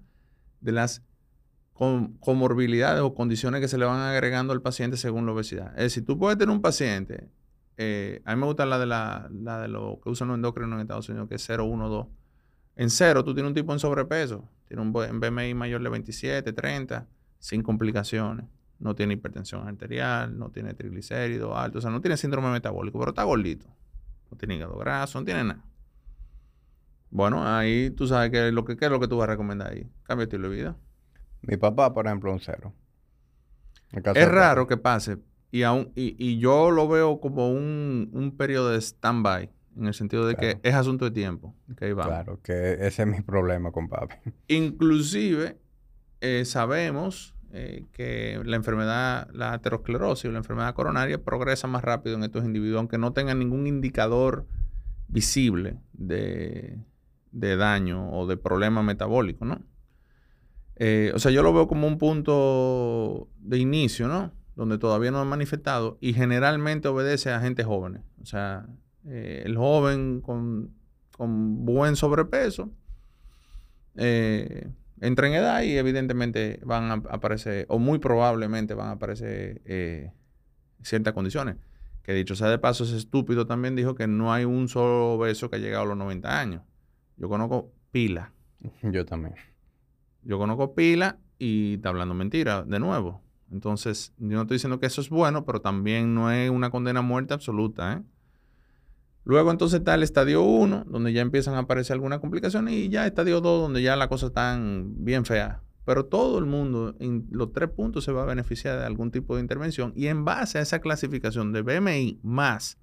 [0.62, 1.04] de las
[1.74, 5.74] comorbilidades o condiciones que se le van agregando al paciente según la obesidad.
[5.76, 7.30] Es decir, tú puedes tener un paciente,
[7.78, 10.82] eh, a mí me gusta la de, la, de lo que usan los endocrinos en
[10.82, 12.10] Estados Unidos, que es 012.
[12.76, 17.08] En cero, tú tienes un tipo en sobrepeso, tiene un BMI mayor de 27, 30,
[17.40, 18.46] sin complicaciones.
[18.80, 23.10] No tiene hipertensión arterial, no tiene triglicéridos altos, o sea, no tiene síndrome metabólico, pero
[23.10, 23.68] está gordito
[24.32, 25.64] no tiene hígado graso, no tiene nada.
[27.10, 29.72] Bueno, ahí tú sabes que lo que, qué es lo que tú vas a recomendar
[29.72, 29.90] ahí.
[30.04, 30.78] Cambio de estilo de vida.
[31.42, 32.74] Mi papá, por ejemplo, un cero.
[33.92, 35.18] Es raro que pase.
[35.52, 39.50] Y, aún, y, yo lo veo como un, un periodo de stand-by.
[39.78, 41.56] En el sentido de que es asunto de tiempo.
[41.76, 44.16] Claro, que ese es mi problema con papi.
[44.48, 45.58] Inclusive,
[46.20, 52.16] eh, sabemos eh, que la enfermedad, la aterosclerosis o la enfermedad coronaria progresa más rápido
[52.16, 54.48] en estos individuos, aunque no tengan ningún indicador
[55.08, 56.80] visible de,
[57.32, 59.62] daño o de problema metabólico, ¿no?
[60.76, 64.34] Eh, o sea, yo lo veo como un punto de inicio, ¿no?
[64.58, 68.04] Donde todavía no ha manifestado y generalmente obedece a gente joven.
[68.22, 68.66] O sea,
[69.06, 70.74] eh, el joven con,
[71.16, 72.72] con buen sobrepeso,
[73.96, 79.62] eh, entra en edad y evidentemente van a aparecer, o muy probablemente van a aparecer
[79.66, 80.12] eh,
[80.82, 81.56] ciertas condiciones.
[82.02, 85.50] Que dicho sea de paso, ese estúpido también dijo que no hay un solo obeso
[85.50, 86.64] que ha llegado a los 90 años.
[87.16, 88.32] Yo conozco pila.
[88.82, 89.36] Yo también.
[90.24, 93.22] Yo conozco pila y está hablando mentira, de nuevo.
[93.52, 97.00] Entonces, yo no estoy diciendo que eso es bueno, pero también no es una condena
[97.00, 98.04] a muerte absoluta, ¿eh?
[99.24, 103.06] Luego entonces está el estadio 1, donde ya empiezan a aparecer algunas complicaciones, y ya
[103.06, 105.62] estadio 2, donde ya la cosa está bien fea.
[105.84, 109.36] Pero todo el mundo en los tres puntos se va a beneficiar de algún tipo
[109.36, 109.92] de intervención.
[109.98, 112.78] Y en base a esa clasificación de BMI más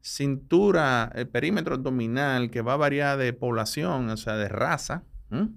[0.00, 5.48] cintura, el perímetro abdominal, que va a variar de población, o sea, de raza, eh,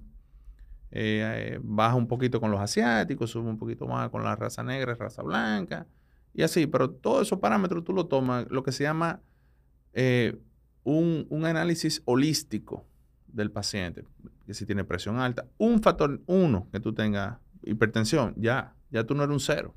[1.62, 5.22] baja un poquito con los asiáticos, sube un poquito más con la raza negra, raza
[5.22, 5.86] blanca,
[6.34, 6.66] y así.
[6.66, 9.20] Pero todos esos parámetros tú lo tomas, lo que se llama
[9.92, 10.38] eh,
[10.84, 12.86] un, análisis holístico
[13.26, 14.04] del paciente,
[14.46, 19.14] que si tiene presión alta, un factor uno que tú tengas hipertensión, ya, ya tú
[19.14, 19.74] no eres un cero.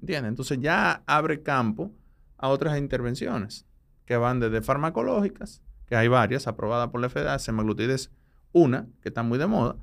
[0.00, 0.28] ¿Entiendes?
[0.28, 1.92] Entonces ya abre campo
[2.36, 3.66] a otras intervenciones
[4.04, 8.10] que van desde farmacológicas, que hay varias aprobadas por la FDA, semaglutida es
[8.52, 9.76] una, que está muy de moda,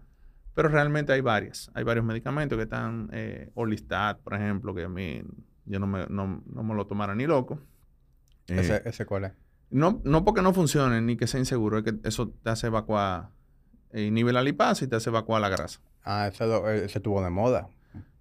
[0.54, 1.72] pero realmente hay varias.
[1.74, 5.22] Hay varios medicamentos que están, eh, Olistat, por ejemplo, que a mí
[5.66, 7.60] yo no me, no, me lo tomara ni loco.
[8.48, 9.32] ¿Ese, eh, ¿Ese cuál es?
[9.70, 13.30] No, no porque no funcione ni que sea inseguro, es que eso te hace evacuar,
[13.92, 15.80] eh, inhibe la lipasa y te hace evacuar la grasa.
[16.04, 17.70] Ah, ese, ese tuvo de moda.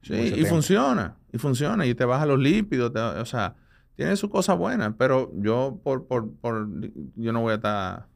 [0.02, 3.56] Sí, y funciona, y funciona, y te baja los lípidos, o sea,
[3.96, 6.68] tiene su cosa buena, pero yo por, por, por,
[7.16, 8.06] yo no voy a estar,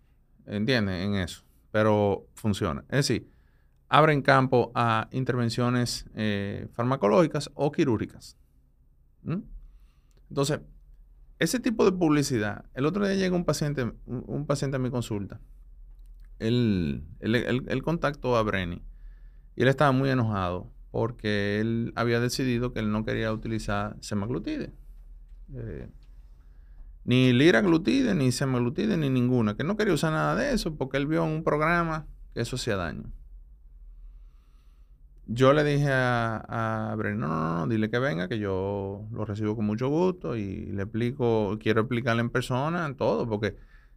[0.46, 1.04] ¿entiendes?
[1.04, 2.84] En eso, pero funciona.
[2.88, 3.28] Es decir,
[3.94, 8.36] abren campo a intervenciones eh, farmacológicas o quirúrgicas.
[9.22, 9.42] ¿Mm?
[10.30, 10.60] Entonces,
[11.38, 15.40] ese tipo de publicidad, el otro día llega un paciente, un, paciente a mi consulta.
[16.40, 18.82] Él, él, contactó a Brenny
[19.54, 24.72] y él estaba muy enojado porque él había decidido que él no quería utilizar semaglutide.
[25.54, 25.88] Eh,
[27.04, 29.56] ni liraglutide, ni semaglutide, ni ninguna.
[29.56, 32.56] Que no quería usar nada de eso porque él vio en un programa que eso
[32.56, 33.12] hacía daño.
[35.26, 39.24] Yo le dije a, a Bren, no, no, no, dile que venga, que yo lo
[39.24, 43.56] recibo con mucho gusto y le explico, quiero explicarle en persona todo, porque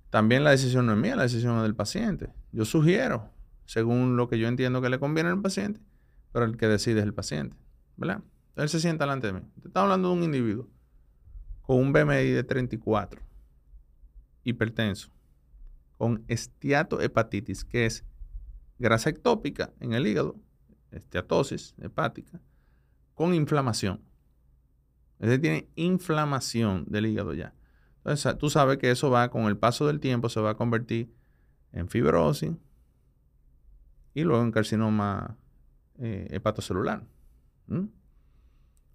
[0.09, 2.30] también la decisión no es mía, la decisión es del paciente.
[2.53, 3.30] Yo sugiero,
[3.65, 5.82] según lo que yo entiendo que le conviene al paciente,
[6.32, 7.57] pero el que decide es el paciente,
[7.97, 8.23] ¿verdad?
[8.55, 9.41] Él se sienta delante de mí.
[9.61, 10.67] Te está hablando de un individuo
[11.61, 13.21] con un BMI de 34,
[14.45, 15.09] hipertenso,
[15.97, 18.05] con esteatohepatitis, que es
[18.80, 20.38] grasa ectópica en el hígado,
[20.98, 22.39] esteatosis hepática,
[23.14, 24.02] con inflamación.
[25.20, 27.54] Ese tiene inflamación del hígado ya.
[27.98, 31.12] Entonces, tú sabes que eso va, con el paso del tiempo, se va a convertir
[31.72, 32.52] en fibrosis
[34.14, 35.38] y luego en carcinoma
[35.98, 37.04] eh, hepatocelular.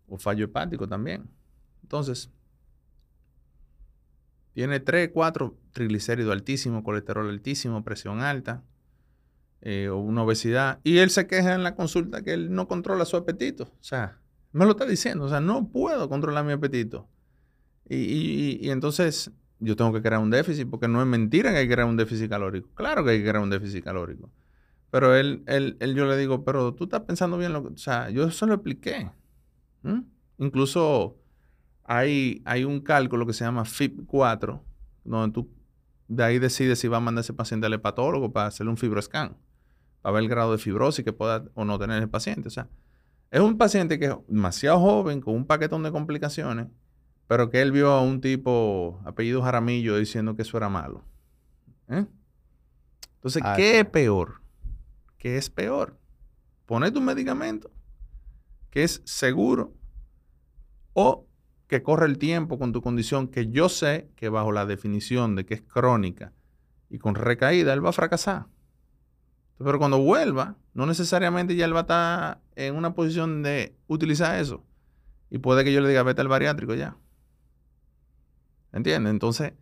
[0.09, 1.29] O fallo hepático también.
[1.83, 2.31] Entonces,
[4.53, 8.63] tiene 3, 4 triglicéridos altísimos, colesterol altísimo, presión alta,
[9.63, 10.81] eh, o una obesidad.
[10.83, 13.65] Y él se queja en la consulta que él no controla su apetito.
[13.65, 14.19] O sea,
[14.53, 15.25] me lo está diciendo.
[15.25, 17.09] O sea, no puedo controlar mi apetito.
[17.89, 21.75] Y, entonces yo tengo que crear un déficit, porque no es mentira que hay que
[21.75, 22.69] crear un déficit calórico.
[22.75, 24.31] Claro que hay que crear un déficit calórico.
[24.91, 27.75] Pero él, él, él yo le digo, pero tú estás pensando bien lo que...
[27.75, 29.11] O sea, yo eso lo expliqué.
[30.39, 31.19] Incluso
[31.85, 34.61] hay, hay un cálculo que se llama FIP4,
[35.05, 35.51] donde tú
[36.09, 39.37] de ahí decides si va a mandar ese paciente al hepatólogo para hacerle un fibroscan,
[40.03, 42.49] para ver el grado de fibrosis que pueda o no tener el paciente.
[42.49, 42.69] O sea,
[43.31, 46.67] es un paciente que es demasiado joven, con un paquetón de complicaciones,
[47.27, 51.05] pero que él vio a un tipo, apellido Jaramillo, diciendo que eso era malo.
[51.89, 52.05] ¿eh?
[53.15, 54.43] Entonces, ah, ¿qué es peor?
[55.17, 55.99] ¿Qué es peor?
[56.67, 57.71] Poner tu medicamento,
[58.71, 59.73] que es seguro,
[60.93, 61.27] o
[61.69, 65.47] que corre el tiempo con tu condición, que yo sé que bajo la definición de
[65.47, 66.35] que es crónica
[66.91, 68.47] y con recaída, él va a fracasar.
[69.59, 74.41] Pero cuando vuelva, no necesariamente ya él va a estar en una posición de utilizar
[74.41, 74.65] eso.
[75.31, 76.97] Y puede que yo le diga, vete al bariátrico ya.
[78.73, 79.11] ¿Entiendes?
[79.11, 79.53] Entonces,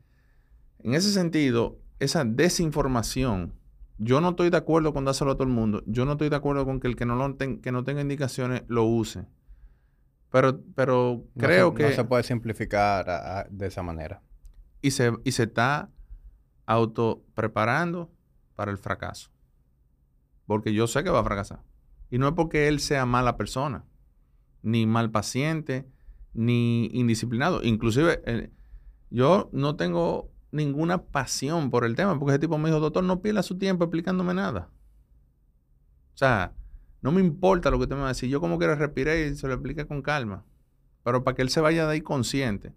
[0.78, 3.54] en ese sentido, esa desinformación,
[3.98, 5.82] yo no estoy de acuerdo con dárselo a todo el mundo.
[5.86, 8.84] Yo no estoy de acuerdo con que el que no, que no tenga indicaciones lo
[8.84, 9.26] use.
[10.30, 11.82] Pero, pero creo que...
[11.82, 14.22] No se puede simplificar de esa manera.
[14.80, 15.90] Y se, y se está
[16.66, 18.10] auto preparando
[18.54, 19.30] para el fracaso.
[20.50, 21.62] Porque yo sé que va a fracasar.
[22.10, 23.84] Y no es porque él sea mala persona,
[24.62, 25.86] ni mal paciente,
[26.34, 27.62] ni indisciplinado.
[27.62, 28.50] Inclusive, eh,
[29.10, 33.22] yo no tengo ninguna pasión por el tema, porque ese tipo me dijo, doctor, no
[33.22, 34.70] pierda su tiempo explicándome nada.
[36.14, 36.52] O sea,
[37.00, 38.28] no me importa lo que usted me va a decir.
[38.28, 40.44] Yo como quiero respiré y se lo explique con calma.
[41.04, 42.74] Pero para que él se vaya de ahí consciente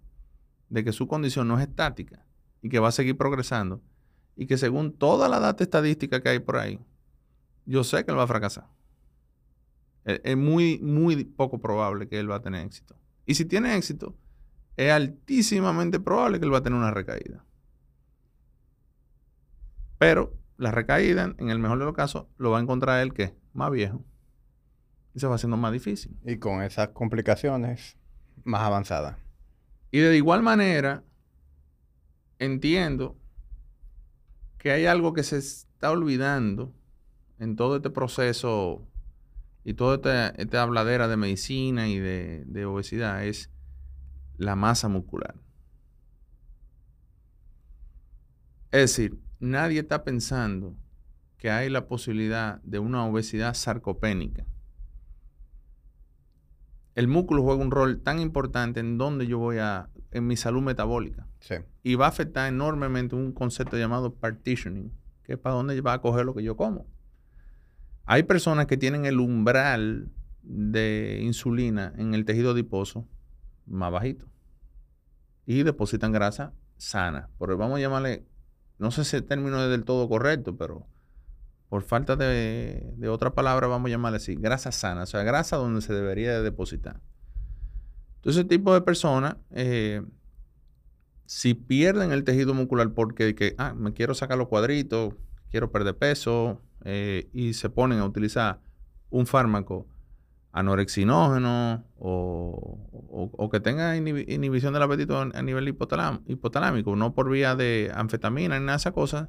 [0.68, 2.24] de que su condición no es estática
[2.62, 3.82] y que va a seguir progresando
[4.36, 6.78] y que según toda la data estadística que hay por ahí,
[7.66, 8.68] yo sé que él va a fracasar.
[10.04, 12.96] Es, es muy, muy poco probable que él va a tener éxito.
[13.26, 14.14] Y si tiene éxito,
[14.76, 17.44] es altísimamente probable que él va a tener una recaída.
[19.98, 23.34] Pero la recaída, en el mejor de los casos, lo va a encontrar él que
[23.52, 24.04] más viejo
[25.14, 26.18] y se va haciendo más difícil.
[26.24, 27.96] Y con esas complicaciones
[28.42, 29.16] más avanzadas.
[29.90, 31.04] Y de igual manera,
[32.38, 33.16] entiendo
[34.58, 36.74] que hay algo que se está olvidando
[37.38, 38.86] en todo este proceso
[39.64, 43.50] y toda esta, esta habladera de medicina y de, de obesidad, es
[44.36, 45.34] la masa muscular.
[48.70, 50.76] Es decir, nadie está pensando
[51.38, 54.46] que hay la posibilidad de una obesidad sarcopénica
[56.94, 60.62] el músculo juega un rol tan importante en donde yo voy a, en mi salud
[60.62, 61.26] metabólica.
[61.40, 61.56] Sí.
[61.82, 64.92] Y va a afectar enormemente un concepto llamado partitioning,
[65.24, 66.86] que es para dónde va a coger lo que yo como.
[68.06, 70.10] Hay personas que tienen el umbral
[70.42, 73.08] de insulina en el tejido adiposo
[73.66, 74.26] más bajito
[75.46, 77.30] y depositan grasa sana.
[77.38, 78.24] Pero vamos a llamarle,
[78.78, 80.86] no sé si el término es del todo correcto, pero
[81.68, 85.80] por falta de, otra palabra, vamos a llamarle así, grasa sana, o sea, grasa donde
[85.80, 87.00] se debería depositar.
[88.16, 90.02] Entonces, ese tipo de personas, eh,
[91.26, 95.14] si pierden el tejido muscular porque que, ah, me quiero sacar los cuadritos,
[95.50, 98.60] quiero perder peso, eh, y se ponen a utilizar
[99.10, 99.86] un fármaco
[100.52, 108.58] anorexinógeno o, que tenga inhibición del apetito a nivel hipotalámico, no por vía de anfetamina
[108.58, 109.28] ni nada de esas cosas,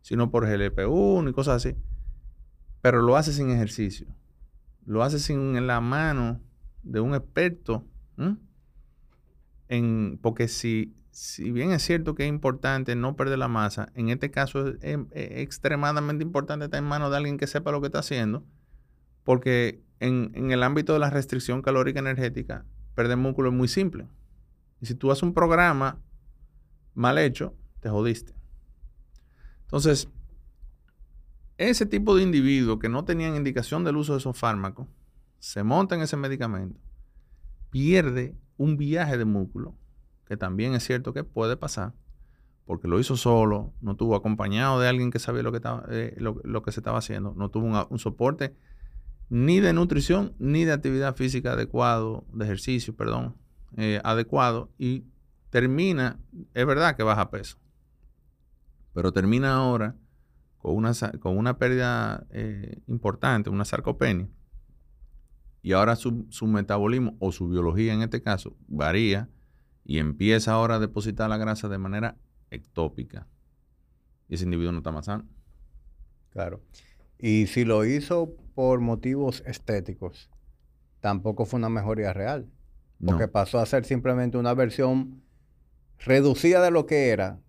[0.00, 1.76] sino por GLP-1 y cosas así.
[2.82, 4.06] Pero lo hace sin ejercicio.
[4.84, 6.40] lo hace sin la mano
[6.82, 7.84] de un experto.
[10.22, 14.30] Porque si, si bien es cierto que es importante no perder la masa, en este
[14.30, 18.42] caso es, extremadamente importante estar en manos de alguien que sepa lo que está haciendo,
[19.22, 22.64] porque en, en el ámbito de la restricción calórica energética,
[22.94, 24.08] perder músculo es muy simple.
[24.80, 26.00] Y si tú haces un programa
[26.94, 28.32] mal hecho, te jodiste.
[29.64, 30.08] Entonces,
[31.58, 34.88] ese tipo de individuos que no tenían indicación del uso de esos fármacos,
[35.38, 36.80] se monta en ese medicamento,
[37.68, 39.76] pierde un viaje de músculo,
[40.30, 41.92] que también es cierto que puede pasar,
[42.64, 46.14] porque lo hizo solo, no tuvo acompañado de alguien que sabía lo que, estaba, eh,
[46.18, 48.54] lo, que se estaba haciendo, no tuvo un, soporte
[49.28, 53.34] ni de nutrición ni de actividad física adecuado, de ejercicio, perdón,
[53.76, 55.02] eh, adecuado, y
[55.50, 56.20] termina,
[56.54, 57.58] es verdad que baja peso,
[58.94, 59.96] pero termina ahora
[60.58, 64.28] con una, con una pérdida eh, importante, una sarcopenia,
[65.60, 69.28] y ahora su, metabolismo o su biología en este caso varía
[69.84, 72.16] y empieza ahora a depositar la grasa de manera
[72.50, 73.26] ectópica.
[74.28, 75.26] Y ese individuo no está más sano.
[76.30, 76.60] Claro.
[77.18, 80.30] Y si lo hizo por motivos estéticos,
[81.00, 82.48] tampoco fue una mejoría real.
[83.04, 85.22] Porque pasó a ser simplemente una versión
[85.98, 87.40] reducida de lo que era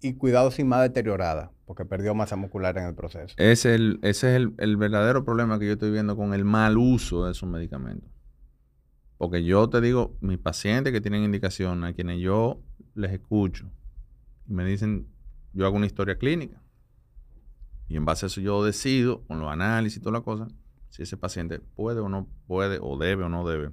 [0.00, 3.34] y cuidado sin más deteriorada, porque perdió masa muscular en el proceso.
[3.38, 7.24] Es el, ese es el, verdadero problema que yo estoy viendo con el mal uso
[7.24, 8.08] de esos medicamentos.
[9.18, 12.62] Porque yo te digo, mis pacientes que tienen indicación, a quienes yo
[12.94, 13.70] les escucho,
[14.46, 15.08] me dicen,
[15.52, 16.62] yo hago una historia clínica.
[17.88, 20.46] Y en base a eso yo decido, con los análisis y toda la cosa,
[20.90, 23.72] si ese paciente puede o no puede, o debe o no debe.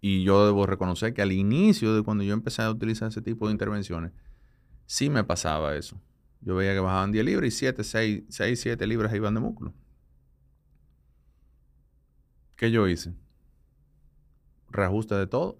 [0.00, 3.46] Y yo debo reconocer que al inicio de cuando yo empecé a utilizar ese tipo
[3.46, 4.12] de intervenciones,
[4.86, 6.00] sí me pasaba eso.
[6.40, 9.74] Yo veía que bajaban 10 libras y 7, 6, 6 7 libras iban de músculo.
[12.56, 13.14] ¿Qué yo hice?
[14.70, 15.58] Reajuste de todo.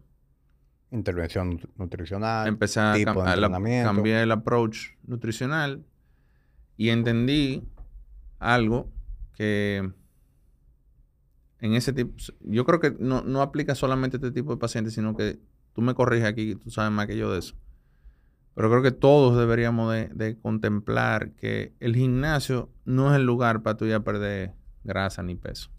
[0.91, 2.49] Intervención nutricional.
[2.49, 5.85] Empecé a, cambiar el approach nutricional
[6.77, 7.63] y entendí
[8.39, 8.91] algo
[9.35, 9.93] que
[11.61, 14.95] en ese tipo, yo creo que no, no aplica solamente a este tipo de pacientes,
[14.95, 15.39] sino que
[15.75, 17.55] tú me corriges aquí, tú sabes más que yo de eso.
[18.55, 23.77] Pero creo que todos deberíamos de, contemplar que el gimnasio no es el lugar para
[23.77, 24.55] tú ya perder
[24.85, 25.71] grasa ni peso.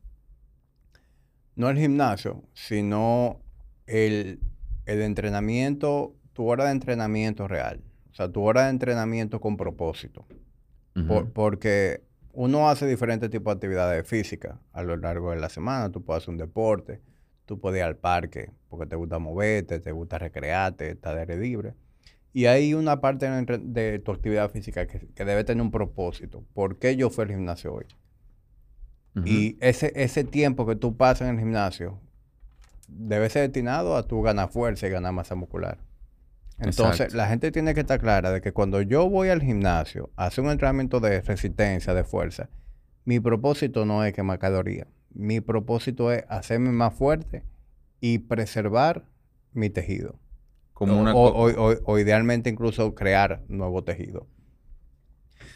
[1.56, 3.42] No el gimnasio, sino
[3.88, 4.40] el,
[4.86, 7.82] entrenamiento, tu hora de entrenamiento real.
[8.12, 10.26] O sea, tu hora de entrenamiento con propósito.
[11.34, 15.92] porque uno hace diferentes tipos de actividades físicas a lo largo de la semana.
[15.92, 17.02] Tú puedes hacer un deporte,
[17.46, 21.74] tú puedes ir al parque porque te gusta moverte, te gusta recrearte, estar de libre.
[22.34, 26.46] Y hay una parte de tu actividad física que, debe tener un propósito.
[26.54, 27.86] ¿Por qué yo fui al gimnasio hoy?
[29.26, 32.00] Y ese, ese tiempo que tú pasas en el gimnasio
[32.88, 35.80] debe ser destinado a tu ganar fuerza y ganar masa muscular.
[36.60, 40.28] Entonces, la gente tiene que estar clara de que cuando yo voy al gimnasio a
[40.28, 42.50] hacer un entrenamiento de resistencia, de fuerza,
[43.04, 44.88] mi propósito no es quemar calorías.
[45.14, 47.44] Mi propósito es hacerme más fuerte
[48.00, 49.04] y preservar
[49.54, 50.22] mi tejido
[50.86, 54.28] o, idealmente incluso crear nuevo tejido.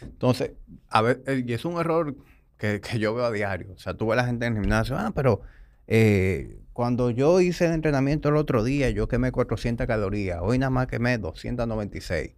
[0.02, 0.52] Entonces,
[0.88, 2.16] a ver, eh, y es un error
[2.58, 3.72] que, yo veo a diario.
[3.74, 5.42] O sea, tú ves a la gente en el gimnasio, ah, pero
[5.86, 10.70] eh, cuando yo hice el entrenamiento el otro día, yo quemé 400 calorías, hoy nada
[10.70, 12.34] más quemé 296.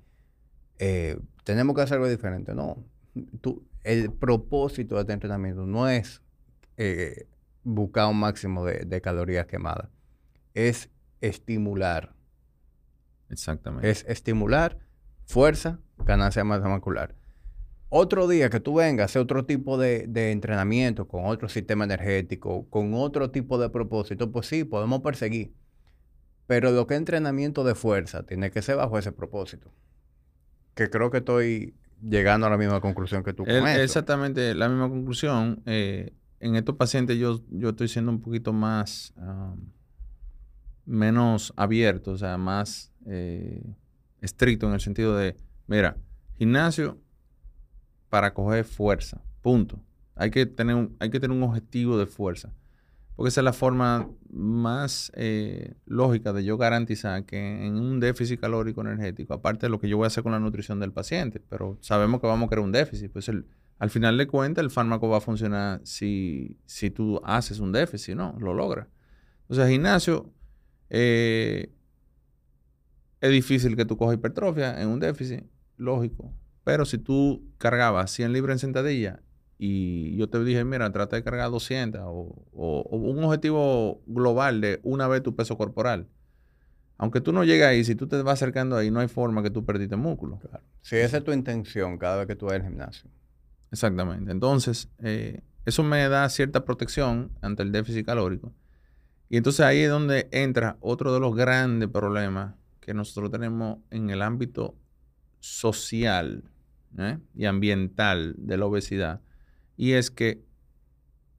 [0.79, 2.55] Eh, tenemos que hacer algo diferente.
[2.55, 2.85] No,
[3.41, 6.23] tú, el propósito de este entrenamiento no es
[7.65, 9.89] buscar un máximo de, de calorías quemadas,
[10.55, 10.91] es
[11.21, 12.15] estimular
[13.31, 13.89] Exactamente.
[13.91, 14.79] Es estimular
[15.25, 17.15] fuerza, ganancia masa muscular.
[17.91, 22.69] Otro día que tú vengas a hacer otro tipo de, entrenamiento con otro sistema energético,
[22.69, 25.55] con otro tipo de propósito, pues sí, podemos perseguir.
[26.47, 29.73] Pero lo que es entrenamiento de fuerza tiene que ser bajo ese propósito.
[30.75, 34.89] Que creo que estoy llegando a la misma conclusión que tú con Exactamente, la misma
[34.89, 35.63] conclusión.
[35.65, 39.15] Eh, en estos pacientes yo, yo estoy siendo un poquito más,
[40.85, 43.63] menos abierto, o sea, más eh,
[44.21, 45.37] estricto en el sentido de,
[45.67, 45.97] mira,
[46.37, 46.99] gimnasio
[48.09, 49.81] para coger fuerza, punto.
[50.15, 52.53] Hay que tener un, hay que tener un objetivo de fuerza.
[53.15, 58.39] Porque esa es la forma más eh, lógica de yo garantizar que en un déficit
[58.39, 61.41] calórico energético, aparte de lo que yo voy a hacer con la nutrición del paciente,
[61.41, 65.09] pero sabemos que vamos a crear un déficit, pues al final de cuentas el fármaco
[65.09, 68.37] va a funcionar si, si tú haces un déficit, ¿no?
[68.39, 68.89] Lo logra.
[69.43, 70.33] Entonces, el gimnasio
[70.91, 71.73] eh,
[73.21, 75.45] es difícil que tú cojas hipertrofia en un déficit,
[75.77, 76.33] lógico.
[76.69, 79.23] Pero si tú cargabas 100 libras en sentadilla
[79.57, 84.79] y yo te dije, mira, trata de cargar 200 o, o, un objetivo global de
[84.83, 86.09] una vez tu peso corporal.
[86.99, 89.49] Aunque tú no llegues ahí, si tú te vas acercando ahí, no hay forma que
[89.49, 90.41] tú perdiste músculo.
[90.41, 90.63] Claro.
[90.83, 93.09] Si esa es tu intención cada vez que tú vas al gimnasio.
[93.71, 94.31] Exactamente.
[94.31, 98.53] Entonces, eh, eso me da cierta protección ante el déficit calórico.
[99.31, 104.11] Y entonces ahí es donde entra otro de los grandes problemas que nosotros tenemos en
[104.11, 104.77] el ámbito
[105.41, 106.45] social
[107.35, 109.21] y ambiental de la obesidad.
[109.77, 110.43] Y es que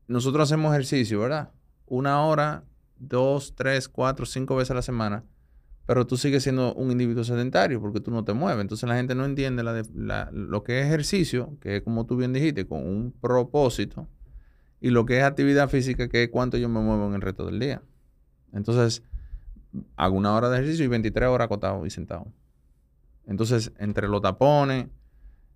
[0.08, 1.52] nosotros hacemos ejercicio, ¿verdad?
[1.86, 2.64] Una hora,
[2.98, 5.24] dos, tres, cuatro, cinco veces a la semana,
[5.86, 8.62] pero tú sigues siendo un individuo sedentario porque tú no te mueves.
[8.62, 9.64] Entonces la gente no entiende
[10.32, 14.08] lo que es ejercicio, que es como tú bien dijiste, con un propósito,
[14.80, 17.46] y lo que es actividad física, que es cuánto yo me muevo en el resto
[17.46, 17.82] del día.
[18.54, 19.04] Entonces,
[19.96, 22.32] hago una hora de ejercicio y 23 horas acostado y sentado.
[23.26, 24.88] Entonces, entre los tapones,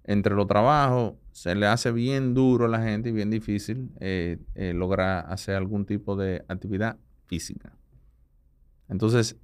[0.03, 4.39] entre los trabajos, se le hace bien duro a la gente y bien difícil eh,
[4.55, 7.73] eh, lograr hacer algún tipo de actividad física.
[8.89, 9.37] Entonces,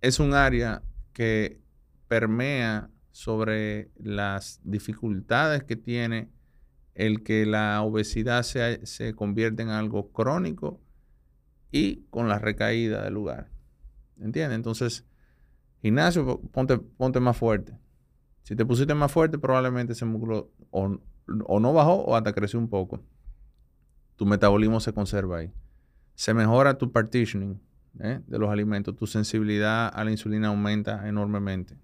[0.00, 0.82] es un área
[1.12, 1.60] que
[2.08, 6.30] permea sobre las dificultades que tiene
[6.94, 10.80] el que la obesidad se, se convierta en algo crónico
[11.70, 13.50] y con la recaída del lugar.
[14.20, 14.56] ¿Entiendes?
[14.56, 15.04] Entonces,
[15.82, 17.78] gimnasio, ponte, ponte más fuerte.
[18.46, 20.88] Si te pusiste más fuerte, probablemente ese músculo o,
[21.26, 23.02] no bajó o hasta creció un poco.
[24.14, 25.52] Tu metabolismo se conserva ahí.
[26.14, 27.60] Se mejora tu partitioning
[27.98, 28.20] ¿eh?
[28.24, 28.94] de los alimentos.
[28.94, 31.76] Tu sensibilidad a la insulina aumenta enormemente.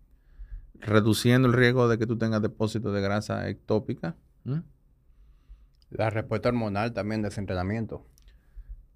[0.78, 4.14] Reduciendo el riesgo de que tú tengas depósitos de grasa ectópica.
[5.90, 8.06] La respuesta hormonal también de ese entrenamiento.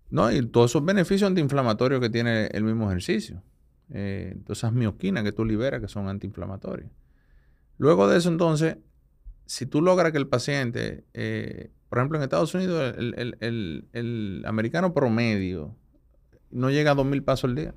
[0.08, 3.42] No, y todos esos beneficios antiinflamatorios que tiene el mismo ejercicio.
[3.90, 6.92] Eh, todas esas mioquinas que tú liberas que son antiinflamatorias.
[7.78, 8.78] Luego de eso, entonces,
[9.44, 15.76] si tú logras que el paciente, eh, por ejemplo, en Estados Unidos, el, americano promedio
[16.50, 17.74] no llega a 2.000 pasos al día.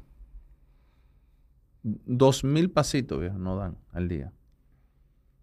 [1.84, 4.32] 2.000 pasitos, viejo, no dan al día.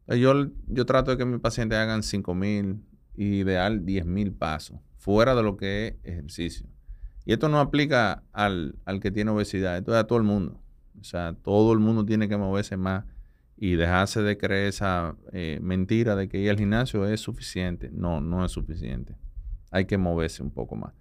[0.08, 2.80] Yo, yo trato de que mis pacientes hagan 5.000,
[3.16, 6.66] ideal 10.000 pasos, fuera de lo que es ejercicio.
[7.24, 10.60] Y esto no aplica al, al que tiene obesidad, esto es a todo el mundo.
[11.00, 13.04] O sea, todo el mundo tiene que moverse más
[13.56, 17.90] y dejarse de creer esa eh, mentira de que ir al gimnasio es suficiente.
[17.92, 19.16] No, no es suficiente.
[19.70, 20.92] Hay que moverse un poco más.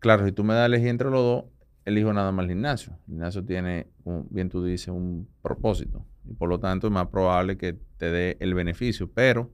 [0.00, 1.44] Claro, si tú me das elegir entre los dos,
[1.84, 2.92] elijo nada más el gimnasio.
[3.06, 3.86] El gimnasio tiene,
[4.30, 6.04] bien tú dices, un propósito.
[6.28, 9.10] Y por lo tanto es más probable que te dé el beneficio.
[9.12, 9.52] Pero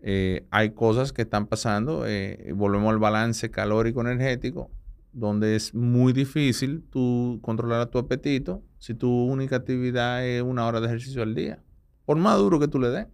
[0.00, 2.06] eh, hay cosas que están pasando.
[2.06, 4.70] Eh, volvemos al balance calórico-energético
[5.12, 10.80] donde es muy difícil tú controlar tu apetito si tu única actividad es una hora
[10.80, 11.62] de ejercicio al día,
[12.06, 13.06] por más duro que tú le des.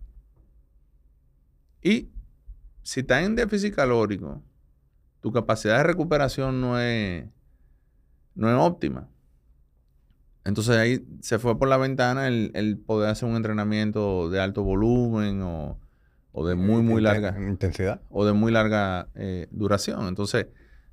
[1.83, 2.09] Y
[2.83, 4.43] si estás en déficit calórico,
[5.21, 7.27] tu capacidad de recuperación no es,
[8.35, 9.09] no es óptima.
[10.45, 15.43] Entonces ahí se fue por la ventana el, poder hacer un entrenamiento de alto volumen
[15.43, 15.79] o,
[16.47, 20.07] de muy, muy larga intensidad o de muy larga eh, duración.
[20.07, 20.47] Entonces,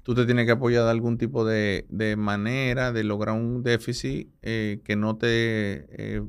[0.04, 4.82] tú te tienes que apoyar de algún tipo de, manera de lograr un déficit eh,
[4.84, 6.24] que no te eh,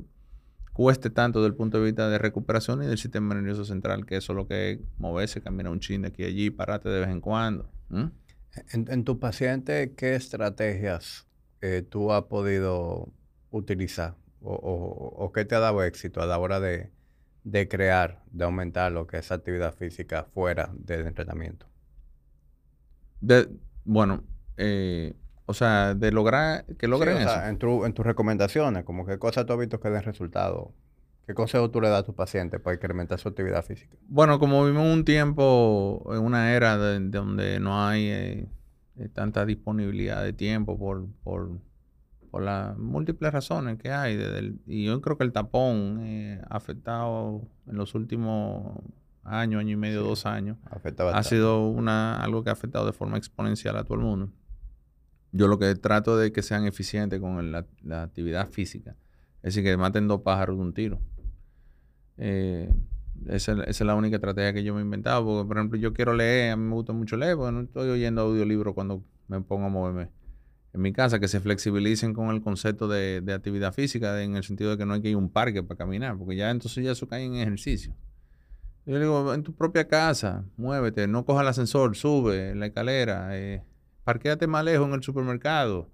[0.73, 4.17] cueste tanto desde el punto de vista de recuperación y del sistema nervioso central, que
[4.17, 7.01] eso es lo que es moverse, caminar un chin de aquí y allí, pararte de
[7.01, 7.69] vez en cuando.
[8.71, 11.27] En, tu paciente, ¿qué estrategias
[11.61, 13.11] eh, tú has podido
[13.51, 16.91] utilizar o, qué te ha dado éxito a la hora de,
[17.43, 21.65] de crear, de aumentar lo que es actividad física fuera del entrenamiento?
[23.25, 23.49] De,
[23.85, 24.23] bueno,
[24.57, 25.15] eh,
[25.47, 27.43] o sea, de lograr, que logren eso.
[27.43, 30.73] en, tu, en tus recomendaciones, como qué cosas tú has visto que den resultado.
[31.25, 33.97] ¿Qué consejo tú le das a tu paciente para incrementar su actividad física?
[34.07, 38.47] Bueno, como vivimos un tiempo, en una era de, donde no hay eh,
[38.97, 41.49] eh, tanta disponibilidad de tiempo por, por,
[42.29, 44.59] por las múltiples razones que hay.
[44.67, 48.83] y yo creo que el tapón ha afectado en los últimos
[49.25, 50.57] año, año y medio, dos años,
[51.13, 54.31] ha sido una, algo que ha afectado de forma exponencial a todo el mundo.
[55.31, 57.65] Yo lo que trato de que sean eficientes con la,
[58.01, 58.95] actividad física,
[59.37, 61.01] es decir, que maten dos pájaros de un tiro.
[62.17, 62.73] Eh,
[63.27, 65.25] esa, es la única estrategia que yo me he inventado.
[65.25, 67.89] Porque, por ejemplo, yo quiero leer, a mí me gusta mucho leer, porque no estoy
[67.89, 70.09] oyendo audiolibros cuando me pongo a moverme
[70.73, 74.43] en mi casa, que se flexibilicen con el concepto de, de actividad física, en el
[74.43, 76.83] sentido de que no hay que ir a un parque para caminar, porque ya entonces
[76.83, 77.95] ya eso cae en ejercicio.
[78.85, 83.35] Yo le digo, en tu propia casa, muévete, no coja el ascensor, sube la escalera,
[83.35, 83.63] eh,
[84.03, 85.89] parquéate más lejos en el supermercado.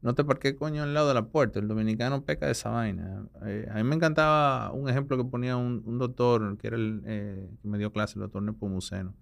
[0.00, 1.58] no te parques coño al lado de la puerta.
[1.58, 3.26] El dominicano peca de esa vaina.
[3.44, 7.50] Eh, a mí me encantaba un ejemplo que ponía un, doctor, que era el eh,
[7.60, 9.14] que me dio clase, el doctor Nepomuceno,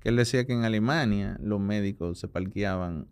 [0.00, 3.06] que él decía que en Alemania los médicos se parqueaban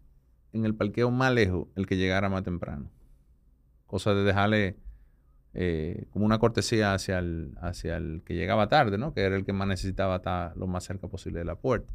[0.52, 2.90] en el parqueo más lejos, el que llegara más temprano.
[3.86, 4.76] Cosa de dejarle
[5.54, 9.14] eh, como una cortesía hacia el, hacia el que llegaba tarde, ¿no?
[9.14, 11.92] Que era el que más necesitaba estar lo más cerca posible de la puerta.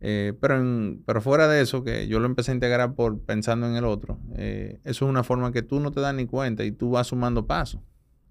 [0.00, 0.62] Eh, pero,
[1.06, 4.18] pero fuera de eso, que yo lo empecé a integrar por pensando en el otro,
[4.34, 7.06] eh, eso es una forma que tú no te das ni cuenta y tú vas
[7.06, 7.80] sumando pasos.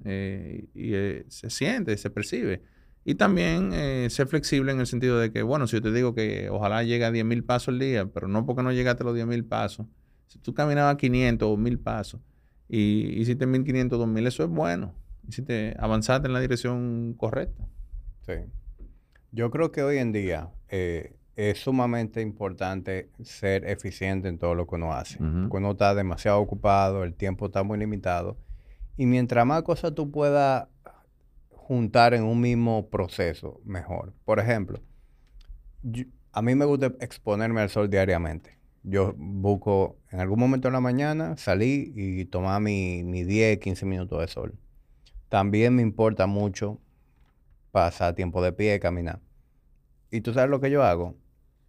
[0.04, 0.92] Y
[1.30, 2.62] se siente, se percibe.
[3.06, 3.72] Y también
[4.12, 7.06] ser flexible en el sentido de que, bueno, si yo te digo que ojalá llegue
[7.06, 9.46] a 10 mil pasos al día, pero no porque no llegaste a los 10 mil
[9.46, 9.88] pasos.
[10.28, 12.22] Si tú caminabas 500 o 1000 pasos
[12.68, 14.94] y hiciste 1500, 2000, eso es bueno.
[15.28, 17.68] Hiciste, avanzaste en la dirección correcta.
[18.26, 18.34] Sí.
[19.32, 24.76] Yo creo que hoy en día es sumamente importante ser eficiente en todo lo que
[24.76, 25.18] uno hace.
[25.18, 28.38] Porque uno está demasiado ocupado, el tiempo está muy limitado.
[28.98, 30.68] Y mientras más cosas tú puedas
[31.50, 34.14] juntar en un mismo proceso, mejor.
[34.24, 34.80] Por ejemplo,
[36.32, 38.55] a mí me gusta exponerme al sol diariamente.
[38.88, 43.86] Yo busco en algún momento en la mañana, salí y tomar mi, mi 10, 15
[43.86, 44.54] minutos de sol.
[45.30, 46.80] También me importa mucho
[47.72, 49.20] pasar tiempo de pie, caminar.
[50.12, 51.16] ¿Y tú sabes lo que yo hago?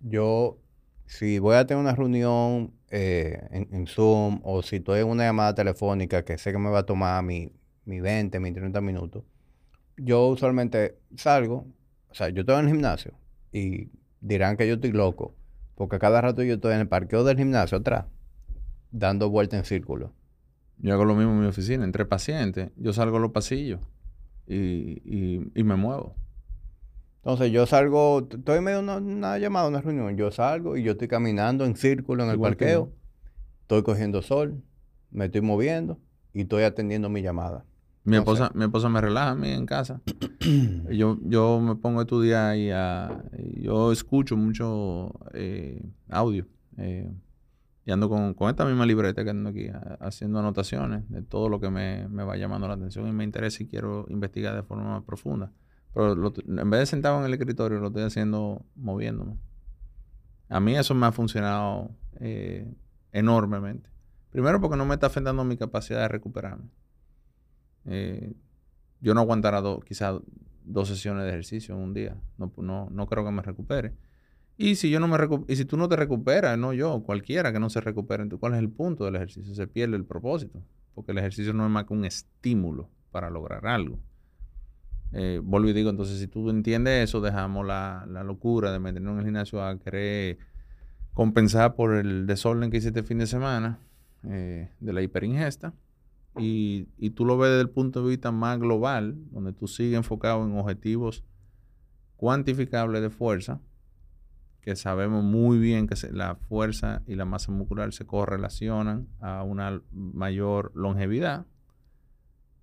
[0.01, 0.59] yo,
[1.07, 5.55] si voy a tener una reunión eh, en, Zoom o si estoy en una llamada
[5.55, 7.53] telefónica que sé que me va a tomar mi,
[7.85, 9.25] mi 20, mi 30 minutos,
[9.97, 11.67] yo usualmente salgo,
[12.11, 13.13] o sea, yo estoy en el gimnasio
[13.53, 13.89] y
[14.21, 15.35] dirán que yo estoy loco,
[15.77, 18.07] porque cada rato yo estoy en el parqueo del gimnasio atrás,
[18.91, 20.13] dando vuelta en círculo.
[20.79, 23.81] Yo hago lo mismo en mi oficina, entre pacientes, yo salgo a los pasillos
[24.49, 25.01] y,
[25.55, 26.17] y me muevo.
[27.27, 30.93] Entonces yo salgo, estoy en medio de una, llamada, una reunión, yo salgo y yo
[30.93, 32.93] estoy caminando en círculo en el parqueo,
[33.63, 34.63] estoy cogiendo sol,
[35.11, 35.99] me estoy moviendo
[36.33, 37.65] y estoy atendiendo mi llamada.
[38.07, 40.01] Mi esposa, mi esposa me relaja a mí en casa.
[40.91, 42.69] yo, yo me pongo a estudiar y
[43.63, 46.47] yo escucho mucho eh, audio.
[46.79, 47.13] Eh,
[47.85, 51.69] y ando con, esta misma libreta que ando aquí, haciendo anotaciones de todo lo que
[51.69, 55.03] me, me va llamando la atención y me interesa y quiero investigar de forma más
[55.03, 55.53] profunda.
[55.93, 59.37] Pero en vez de sentado en el escritorio, lo estoy haciendo moviéndome.
[60.49, 61.91] A mí eso me ha funcionado
[62.21, 62.73] eh,
[63.11, 63.91] enormemente.
[64.31, 66.71] Primero porque no me está afectando mi capacidad de recuperarme.
[67.87, 68.35] Eh,
[69.01, 70.21] yo no aguantará quizás
[70.65, 72.17] dos sesiones de ejercicio en un día.
[72.39, 73.95] No, no, no creo que me recupere.
[74.59, 75.19] Y si yo no me
[75.49, 78.59] y si tú no te recuperas, no yo, cualquiera que no se recupere, ¿cuál es
[78.59, 79.55] el punto del ejercicio?
[79.55, 80.63] Se pierde el propósito,
[80.95, 83.99] porque el ejercicio no es más que un estímulo para lograr algo.
[85.13, 89.19] Eh, vuelvo y digo, entonces si tú entiendes eso, dejamos la, locura de meternos en
[89.19, 90.39] el gimnasio a querer
[91.13, 93.79] compensar por el desorden que hiciste el fin de semana
[94.25, 95.75] eh, de la hiperingesta.
[96.39, 99.97] Y, y, tú lo ves desde el punto de vista más global, donde tú sigues
[99.97, 101.25] enfocado en objetivos
[102.17, 103.61] cuantificables de fuerza,
[104.61, 109.81] que sabemos muy bien que la fuerza y la masa muscular se correlacionan a una
[109.93, 111.47] mayor longevidad.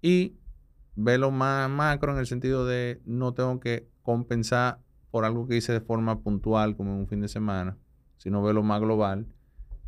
[0.01, 0.37] Y
[0.95, 4.79] lo más macro en el sentido de no tengo que compensar
[5.11, 7.77] por algo que hice de forma puntual, como en un fin de semana,
[8.17, 9.27] sino lo más global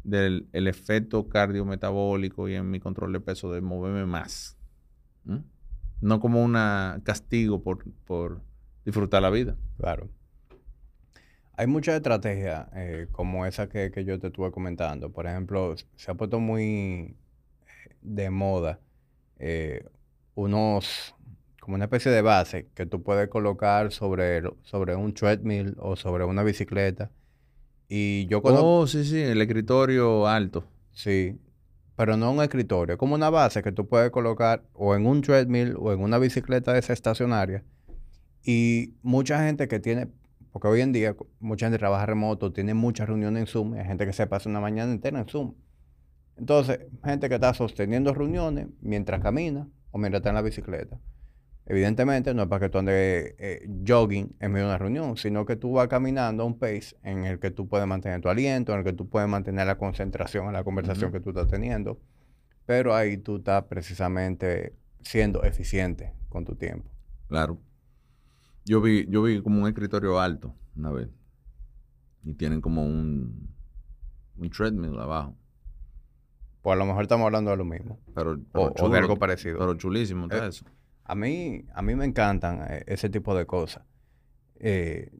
[0.05, 4.57] del el efecto cardiometabólico y en mi control de peso de moverme más.
[6.01, 6.53] No como un
[7.03, 8.41] castigo por, por,
[8.85, 9.57] disfrutar la vida.
[9.77, 10.09] Claro.
[11.57, 15.11] Hay muchas estrategias eh, como esa que, que, yo te estuve comentando.
[15.11, 18.79] Por ejemplo, se ha puesto muy eh, de moda
[19.39, 19.85] eh,
[20.35, 21.15] unos,
[21.59, 26.25] como una especie de base que tú puedes colocar sobre, sobre un treadmill o sobre
[26.25, 27.09] una bicicleta.
[27.87, 28.79] Y yo conozco...
[28.79, 30.65] Oh, sí, sí, el escritorio alto.
[30.91, 31.37] Sí,
[31.95, 35.75] pero no un escritorio, como una base que tú puedes colocar o en un treadmill
[35.77, 37.63] o en una bicicleta de esa estacionaria.
[38.43, 40.07] Y mucha gente que tiene,
[40.51, 44.05] porque hoy en día mucha gente trabaja remoto, tiene muchas reuniones en Zoom, hay gente
[44.05, 45.55] que se pasa una mañana entera en Zoom.
[46.37, 50.99] Entonces, gente que está sosteniendo reuniones mientras camina o mientras está en la bicicleta.
[51.67, 55.45] Evidentemente no es para que tú andes eh, jogging en medio de una reunión, sino
[55.45, 58.73] que tú vas caminando a un pace en el que tú puedes mantener tu aliento,
[58.73, 61.99] en el que tú puedes mantener la concentración en la conversación que tú estás teniendo.
[62.67, 66.91] Pero ahí tú estás precisamente siendo eficiente con tu tiempo.
[67.27, 67.59] Claro.
[68.65, 71.09] Yo vi, yo vi como un escritorio alto una vez.
[72.23, 73.49] Y tienen como un,
[74.37, 75.35] un treadmill abajo.
[76.61, 77.99] Pues a lo mejor estamos hablando de lo mismo.
[78.13, 79.59] Pero, o, de algo parecido.
[79.59, 80.65] Pero chulísimo todo eh, eso.
[81.05, 83.83] A mí, a mí me encantan eh, ese tipo de cosas.
[84.55, 85.11] Eh,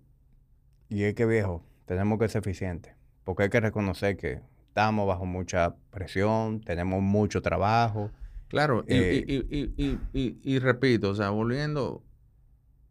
[0.89, 2.95] y es que, viejo, tenemos que ser eficientes.
[3.23, 8.11] Porque hay que reconocer que estamos bajo mucha presión, tenemos mucho trabajo.
[8.47, 12.03] Claro, y, Eh, y- y- y- y- y repito, o sea, volviendo,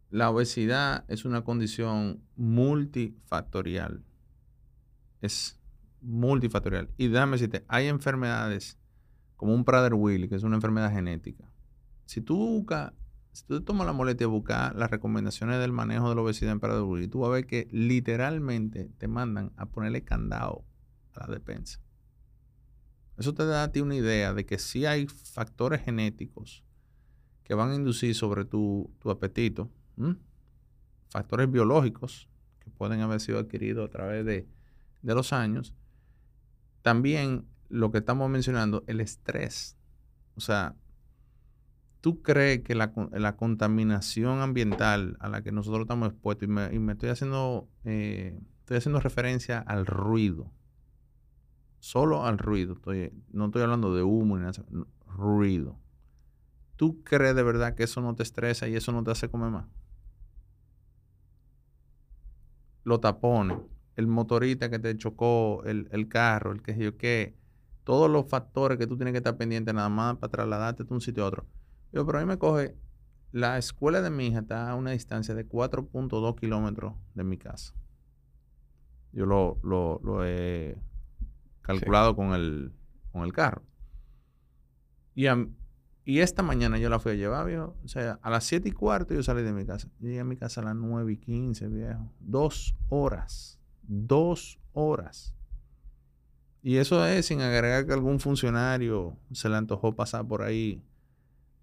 [0.09, 4.03] la obesidad es una condición multifactorial.
[5.21, 5.59] Es
[6.01, 6.89] multifactorial.
[6.97, 8.77] Y déjame decirte, hay enfermedades
[9.35, 11.49] como un Prader-Willi, que es una enfermedad genética.
[12.05, 12.93] Si tú buscas,
[13.31, 16.59] si tú tomas la molestia de buscar las recomendaciones del manejo de la obesidad en
[16.59, 20.63] Prader-Willi, tú vas a ver que literalmente te mandan a ponerle candado
[21.13, 21.79] a la despensa.
[23.17, 26.63] Eso te da a ti una idea de que sí hay factores genéticos
[27.43, 29.69] que van a inducir sobre tu, tu apetito,
[31.09, 32.27] factores biológicos
[32.59, 34.47] que pueden haber sido adquiridos a través de,
[35.01, 35.73] de los años.
[36.81, 39.77] También lo que estamos mencionando, el estrés.
[40.35, 40.75] O sea,
[42.05, 46.91] ¿tú crees que la, la contaminación ambiental a la que nosotros estamos expuestos, y me,
[46.93, 50.51] estoy haciendo, eh, estoy haciendo referencia al ruido,
[51.79, 54.63] solo al ruido, estoy- no estoy hablando de humo ni nada,
[55.17, 55.79] ruido.
[56.77, 59.51] ¿Tú crees de verdad que eso no te estresa y eso no te hace comer
[59.51, 59.65] más?
[62.85, 63.57] Los tapones,
[63.97, 67.35] el motorista que te chocó, el, el carro, el que yo qué,
[67.83, 71.01] todos los factores que tú tienes que estar pendiente nada más para trasladarte de un
[71.01, 71.47] sitio a otro.
[71.91, 72.75] Yo, pero a mí me coge,
[73.31, 77.73] la escuela de mi hija está a una distancia de 4.2 kilómetros de mi casa.
[79.11, 80.77] Yo lo, lo, lo he
[81.61, 82.73] calculado con, el,
[83.11, 83.63] con el carro.
[85.13, 85.47] Y, a-
[86.03, 87.75] y esta mañana yo la fui a llevar, viejo.
[87.83, 89.87] O sea, a las 7 y cuarto yo salí de mi casa.
[89.99, 92.11] Llegué a mi casa a las 9 y 15, viejo.
[92.19, 93.59] Dos horas.
[93.83, 95.33] Dos horas.
[96.61, 100.83] Y eso es sin agregar que algún funcionario se le antojó pasar por ahí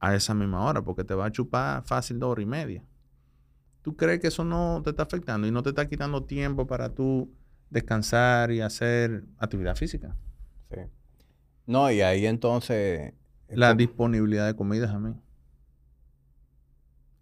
[0.03, 2.85] a esa misma hora, porque te va a chupar fácil dos horas y media.
[3.83, 6.95] ¿Tú crees que eso no te está afectando y no te está quitando tiempo para
[6.95, 7.33] tú
[7.71, 10.17] descansar y hacer actividad física?
[10.71, 10.81] Sí.
[11.67, 13.15] No, y ahí entonces...
[13.49, 15.21] La como- disponibilidad de comida también.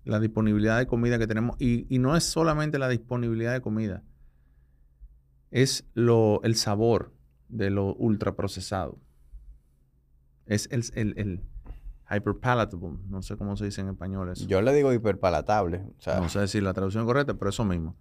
[0.04, 1.56] La disponibilidad de comida que tenemos.
[1.58, 4.02] Y, y no es solamente la disponibilidad de comida.
[5.50, 7.12] Es lo, el sabor
[7.48, 8.98] de lo ultraprocesado.
[10.46, 11.42] Es el, el, el
[12.10, 12.98] hyperpalatable.
[13.08, 14.46] No sé cómo se dice en español eso.
[14.46, 15.78] Yo le digo hiperpalatable.
[15.98, 17.96] O sea, No sé si la traducción es correcta, pero eso mismo.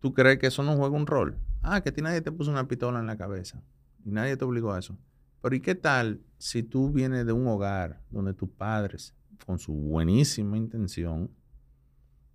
[0.00, 1.38] ¿Tú crees que eso no juega un rol?
[1.62, 3.62] Ah, que a ti nadie te puso una pistola en la cabeza.
[4.04, 4.96] Y nadie te obligó a eso.
[5.42, 9.14] Pero ¿y qué tal si tú vienes de un hogar donde tus padres,
[9.46, 11.30] con su buenísima intención,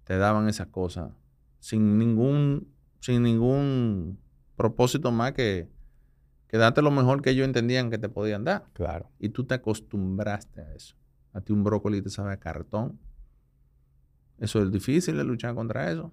[0.04, 1.12] te daban esas cosas
[1.60, 2.68] sin ningún,
[3.00, 4.20] sin ningún
[4.56, 5.70] propósito más que,
[6.52, 8.66] que darte lo mejor que ellos entendían que te podían dar?
[8.74, 9.10] claro.
[9.20, 10.96] y tú te acostumbraste a eso.
[11.32, 13.00] A ti un brócoli te sabe a cartón.
[14.38, 16.12] Eso es difícil de luchar contra eso.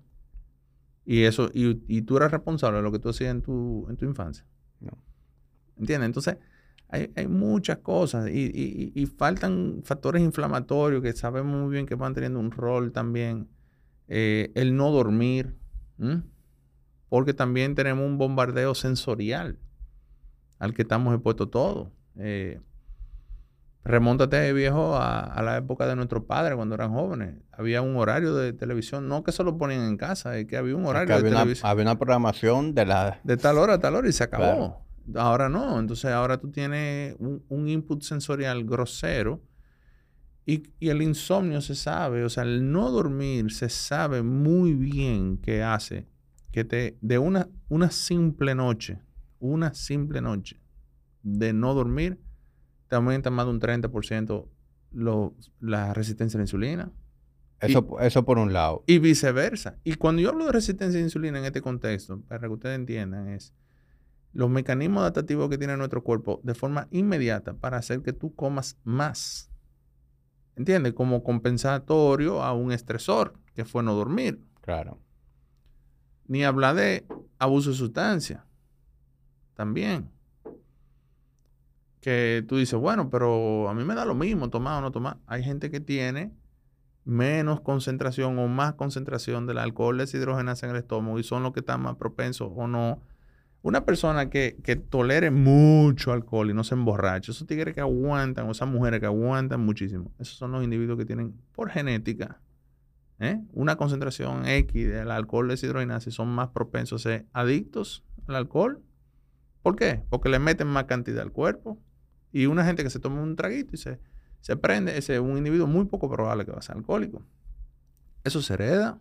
[1.05, 3.97] Y eso, y, y tú eras responsable de lo que tú hacías en tu, en
[3.97, 4.45] tu infancia.
[4.79, 4.93] No.
[5.77, 6.07] ¿Entiendes?
[6.07, 6.37] Entonces,
[6.89, 11.85] hay, hay muchas cosas y, y- y- y faltan factores inflamatorios que sabemos muy bien
[11.87, 13.49] que van teniendo un rol también.
[14.07, 15.57] Eh, el no dormir,
[15.99, 16.23] ¿m?
[17.09, 19.59] porque también tenemos un bombardeo sensorial
[20.59, 21.89] al que estamos expuestos todos.
[22.17, 22.61] Eh,
[23.85, 27.37] remóntate, viejo, a, a la época de nuestros padres cuando eran jóvenes.
[27.53, 30.77] Había un horario de televisión, no que se lo ponían en casa, es que había
[30.77, 33.21] un horario que de había, una, televisión había una programación de la...
[33.25, 34.45] de tal hora a tal hora y se acabó.
[34.45, 34.85] Claro.
[35.17, 35.79] Ahora no.
[35.79, 39.43] Entonces ahora tú tienes un, un input sensorial grosero
[40.45, 45.37] y, y el insomnio se sabe, o sea, el no dormir se sabe muy bien
[45.37, 46.09] que hace
[46.53, 48.99] que te, de una, una simple noche,
[49.41, 50.61] una simple noche
[51.23, 52.21] de no dormir,
[52.89, 54.49] te aumenta más de un 30%
[54.93, 56.93] lo, la resistencia a la insulina.
[57.61, 58.85] Eso, eso por un lado.
[58.87, 59.79] Y viceversa.
[59.83, 62.77] Y cuando yo hablo de resistencia a la insulina en este contexto, para que ustedes
[62.77, 63.53] entiendan, es
[64.33, 68.79] los mecanismos adaptativos que tiene nuestro cuerpo de forma inmediata para hacer que tú comas
[68.85, 69.51] más.
[70.55, 70.93] ¿Entiendes?
[70.93, 74.41] Como compensatorio a un estresor, que fue no dormir.
[74.61, 75.01] Claro.
[76.27, 77.07] Ni hablar de
[77.39, 78.45] abuso de sustancia.
[79.59, 80.09] También.
[82.01, 85.17] Que tú dices, bueno, pero a mí me da lo mismo tomar o no tomar.
[85.27, 86.33] Hay gente que tiene
[87.05, 91.59] menos concentración o más concentración del alcohol deshidrogenasa en el estómago y son los que
[91.59, 93.03] están más propensos o no.
[93.63, 98.47] Una persona que, que tolere mucho alcohol y no se emborrache, esos tigres que aguantan,
[98.47, 102.41] o esas mujeres que aguantan muchísimo, esos son los individuos que tienen por genética
[103.19, 103.41] ¿eh?
[103.55, 108.85] una concentración X del alcohol deshidrogenasa y son más propensos a ser adictos al alcohol.
[109.63, 110.03] ¿Por qué?
[110.11, 111.79] Porque le meten más cantidad al cuerpo.
[112.33, 113.99] Y una gente que se toma un traguito y se,
[114.41, 117.23] se prende, ese es un individuo muy poco probable que va a ser alcohólico.
[118.25, 119.01] Eso se hereda,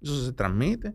[0.00, 0.94] eso se transmite.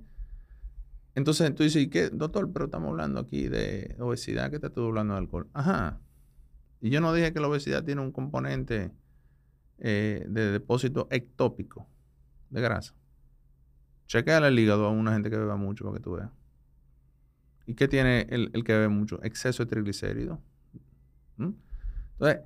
[1.16, 2.52] Entonces tú dices, ¿y qué, doctor?
[2.52, 5.48] Pero estamos hablando aquí de obesidad, ¿qué te estoy hablando de alcohol?
[5.54, 6.00] Ajá.
[6.82, 8.92] Y yo no dije que la obesidad tiene un componente
[9.80, 11.88] eh, de depósito ectópico
[12.50, 12.94] de grasa.
[14.08, 16.30] Chequea el hígado a una gente que beba mucho para que tú veas.
[17.66, 19.20] ¿Y qué tiene el, el que bebe mucho?
[19.24, 20.40] Exceso de triglicéridos.
[21.38, 22.42] Entonces,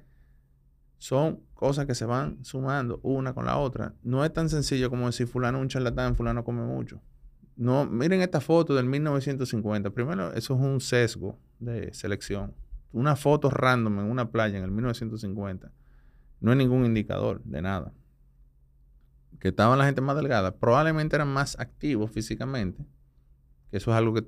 [0.98, 3.94] son cosas que se van sumando una con la otra.
[4.04, 7.02] No es tan sencillo como decir fulano un charlatán, fulano come mucho.
[7.56, 9.90] No, miren esta foto del 1950.
[9.92, 12.54] Primero, eso es un sesgo de selección.
[12.92, 15.72] Una foto random en una playa en el 1950
[16.42, 17.94] no es ningún indicador de nada.
[19.40, 22.86] Que estaban la gente más delgada, probablemente eran más activos físicamente,
[23.72, 24.26] eso es algo que,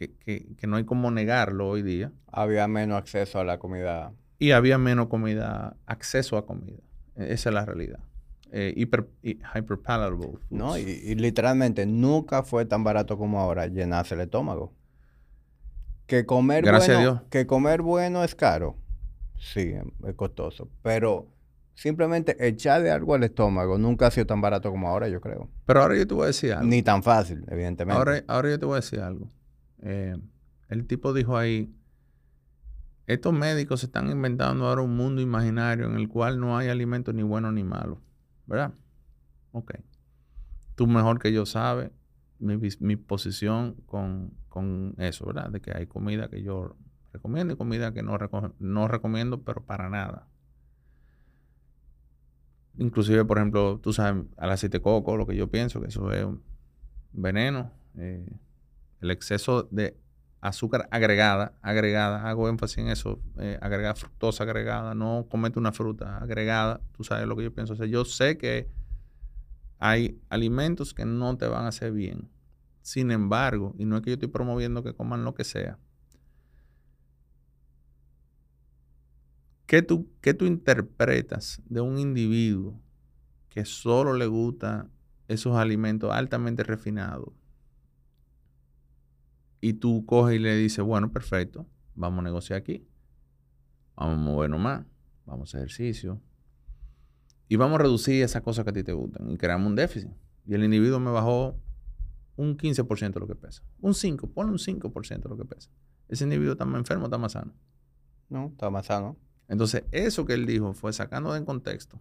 [0.00, 2.10] que, que, que no hay como negarlo hoy día.
[2.32, 4.12] Había menos acceso a la comida.
[4.38, 6.78] Y había menos comida, acceso a comida.
[7.16, 7.98] E, Esa es la realidad.
[8.50, 10.26] Eh, hiper, hyperpalatable.
[10.26, 10.46] foods.
[10.48, 10.78] ¿no?
[10.78, 14.72] Y, y literalmente nunca fue tan barato como ahora llenarse el estómago.
[16.06, 17.22] Que comer Gracias a bueno, Dios.
[17.28, 18.76] que comer bueno es caro.
[19.38, 19.74] Sí,
[20.06, 20.68] es costoso.
[20.82, 21.28] Pero
[21.74, 25.50] simplemente echarle algo al estómago nunca ha sido tan barato como ahora, yo creo.
[25.66, 26.66] Pero ahora yo te voy a decir algo.
[26.66, 27.98] Ni tan fácil, evidentemente.
[27.98, 29.28] Ahora, ahora yo te voy a decir algo.
[29.82, 30.16] Eh,
[30.68, 31.74] el tipo dijo ahí,
[33.06, 37.12] estos médicos se están inventando ahora un mundo imaginario en el cual no hay alimento
[37.12, 38.00] ni bueno ni malo.
[38.46, 38.74] ¿Verdad?
[39.52, 39.74] Ok.
[40.76, 41.90] Tú mejor que yo sabes
[42.38, 45.50] mi, mi posición con, con eso, ¿verdad?
[45.50, 46.76] De que hay comida que yo
[47.12, 50.28] recomiendo y comida que no, reco- no recomiendo, pero para nada.
[52.78, 56.12] Inclusive, por ejemplo, tú sabes, al aceite de coco, lo que yo pienso, que eso
[56.12, 56.42] es un
[57.12, 57.72] veneno.
[57.98, 58.26] eh,
[59.00, 59.96] el exceso de
[60.40, 66.18] azúcar agregada, agregada, hago énfasis en eso, eh, agregada, fructosa agregada, no comete una fruta
[66.18, 67.74] agregada, tú sabes lo que yo pienso.
[67.74, 68.68] O sea, yo sé que
[69.78, 72.30] hay alimentos que no te van a hacer bien.
[72.82, 75.78] Sin embargo, y no es que yo estoy promoviendo que coman lo que sea,
[79.66, 82.80] ¿qué tú, qué tú interpretas de un individuo
[83.50, 84.88] que solo le gusta
[85.28, 87.39] esos alimentos altamente refinados?
[89.60, 92.86] Y tú coges y le dices, bueno, perfecto, vamos a negociar aquí.
[93.96, 94.86] Vamos a movernos más,
[95.26, 96.20] vamos a hacer ejercicio.
[97.48, 99.30] Y vamos a reducir esas cosas que a ti te gustan.
[99.30, 100.10] Y creamos un déficit.
[100.46, 101.58] Y el individuo me bajó
[102.36, 103.62] un 15% de lo que pesa.
[103.80, 105.68] Un 5, ponle un 5% de lo que pesa.
[106.08, 107.52] Ese individuo está más enfermo, está más sano.
[108.28, 109.16] No, está más sano.
[109.48, 112.00] Entonces, eso que él dijo fue sacando de contexto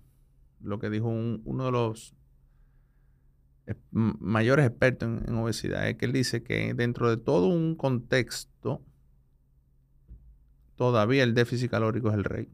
[0.62, 2.16] lo que dijo un- uno de los
[3.92, 8.82] mayores expertos en, obesidad, es que él dice que dentro de todo un contexto,
[10.76, 12.50] todavía el déficit calórico es el rey.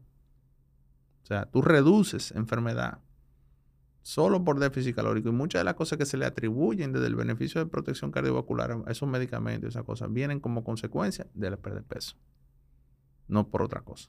[1.22, 3.00] O sea, tú reduces enfermedad
[4.02, 7.16] solo por déficit calórico y muchas de las cosas que se le atribuyen desde el
[7.16, 11.86] beneficio de protección cardiovascular esos medicamentos esas cosas vienen como consecuencia de la pérdida de
[11.88, 12.16] peso,
[13.26, 14.08] no por otra cosa.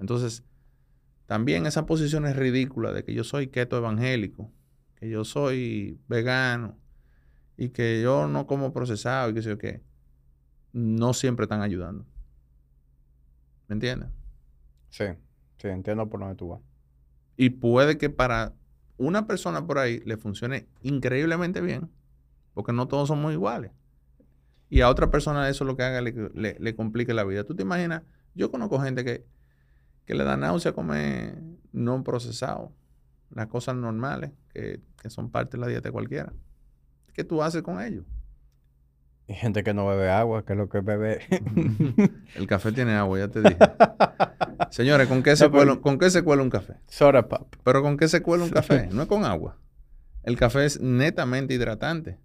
[0.00, 0.42] Entonces,
[1.26, 4.50] también esa posición es ridícula de que yo soy keto evangélico,
[5.00, 6.78] que yo soy vegano
[7.56, 9.82] y que yo no como procesado y que sé yo qué,
[10.72, 12.06] no siempre están ayudando.
[13.68, 14.10] ¿Me entiendes?
[14.90, 15.04] Sí,
[15.58, 16.60] sí, entiendo por dónde tú vas.
[17.36, 18.54] Y puede que para
[18.98, 21.90] una persona por ahí le funcione increíblemente bien,
[22.54, 23.72] porque no todos somos iguales.
[24.68, 27.44] Y a otra persona eso lo que haga le, le- le complique la vida.
[27.44, 28.02] ¿Tú te imaginas?
[28.34, 29.26] Yo conozco gente que,
[30.06, 31.42] que le da náusea comer
[31.72, 32.72] no procesado,
[33.30, 36.32] las cosas normales, que, que son parte de la dieta de cualquiera.
[37.12, 38.04] ¿Qué tú haces con ellos?
[39.30, 41.20] Y gente que no bebe agua, que es lo que bebe.
[42.34, 43.56] El café tiene agua, ya te dije.
[44.70, 46.74] Señores, ¿con qué, se No, cuela, ¿con qué se cuela un café?
[46.88, 47.54] Soda pop.
[47.62, 48.88] Pero ¿con qué se cuela un café?
[48.90, 49.56] No es con agua.
[50.24, 52.18] El café es netamente hidratante.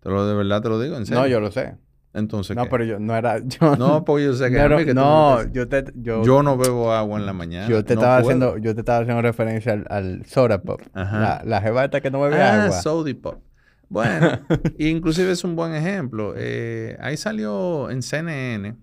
[0.00, 1.22] Te lo de verdad te lo digo, en serio.
[1.22, 1.76] No, yo lo sé.
[2.12, 2.70] Entonces, No, ¿qué?
[2.70, 3.38] pero yo no era.
[3.44, 6.92] Yo, No, porque yo sé que, era- que no, yo te, yo, yo no bebo
[6.92, 7.68] agua en la mañana.
[7.68, 8.28] yo te no estaba puedo.
[8.28, 10.80] haciendo, yo te estaba haciendo referencia al, al soda pop.
[10.92, 11.20] Ajá.
[11.20, 12.82] La, la jeva esta que no bebe Ah, agua.
[12.82, 13.42] Sody Pop.
[13.88, 14.40] Bueno,
[14.78, 16.34] inclusive es un buen ejemplo.
[16.36, 18.76] Eh, ahí salió en CNN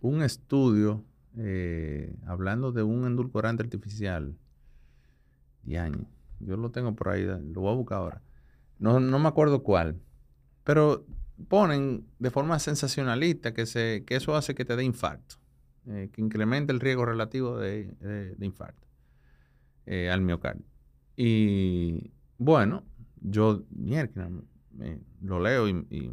[0.00, 1.04] un estudio
[1.36, 4.34] eh, hablando de un endulcorante artificial.
[5.64, 6.06] Diañe.
[6.40, 8.22] Yo lo tengo por ahí, lo voy a buscar ahora.
[8.78, 9.96] No, no me acuerdo cuál.
[10.64, 11.04] Pero
[11.48, 15.36] ponen de forma sensacionalista que, se, que eso hace que te dé infarto,
[15.86, 18.86] eh, que incremente el riesgo relativo de, de- de infarto
[19.86, 20.64] eh, al miocardio.
[21.16, 22.84] Y bueno,
[23.20, 24.28] yo mierda,
[24.72, 26.12] me- lo leo y, y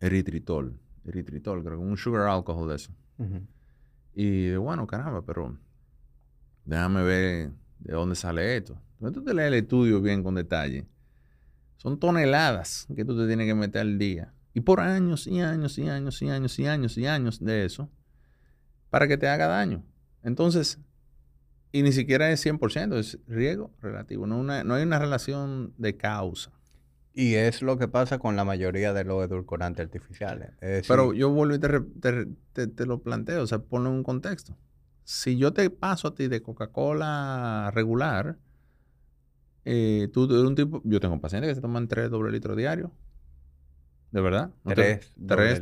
[0.00, 2.92] eritritol, eritritol, creo que un sugar alcohol de eso.
[3.18, 3.40] Ujú.
[4.14, 5.56] Y de, bueno, caramba, pero
[6.64, 8.80] déjame ver de dónde sale esto.
[8.94, 10.86] Entonces tú te lees el estudio bien con detalle.
[11.78, 14.34] Son toneladas que tú te tienes que meter al día.
[14.52, 17.90] Y por años y años y años y años y años y años de eso,
[18.90, 19.84] para que te haga daño.
[20.22, 20.78] Entonces,
[21.72, 24.26] y ni siquiera es 100%, es riesgo relativo.
[24.26, 26.50] No, no hay una relación de causa.
[27.18, 30.52] Y es lo que pasa con la mayoría de los edulcorantes artificiales.
[30.86, 34.56] Pero yo vuelvo y te, lo planteo, o sea, ponlo en un contexto.
[35.02, 38.38] Si yo te paso a ti de Coca-Cola regular,
[39.70, 42.90] eh, tú eres un tipo, yo tengo pacientes que se toman 3 doble litros diarios.
[44.10, 44.50] ¿De verdad?
[44.64, 45.12] 3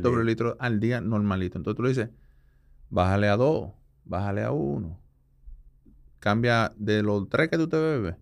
[0.01, 1.57] doble, litros al día normalito.
[1.57, 2.09] Entonces tú le dices,
[2.89, 3.71] bájale a 2,
[4.05, 4.97] bájale a 1.
[6.19, 8.15] Cambia de los 3 que tú te bebes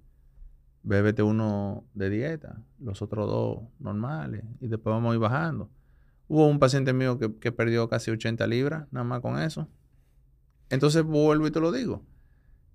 [0.85, 5.69] bébete uno de dieta, los otros dos normales, y después vamos a ir bajando.
[6.27, 9.67] Hubo un paciente mío que, perdió casi 80 libras, nada más con eso.
[10.69, 12.03] Entonces vuelvo y te lo digo.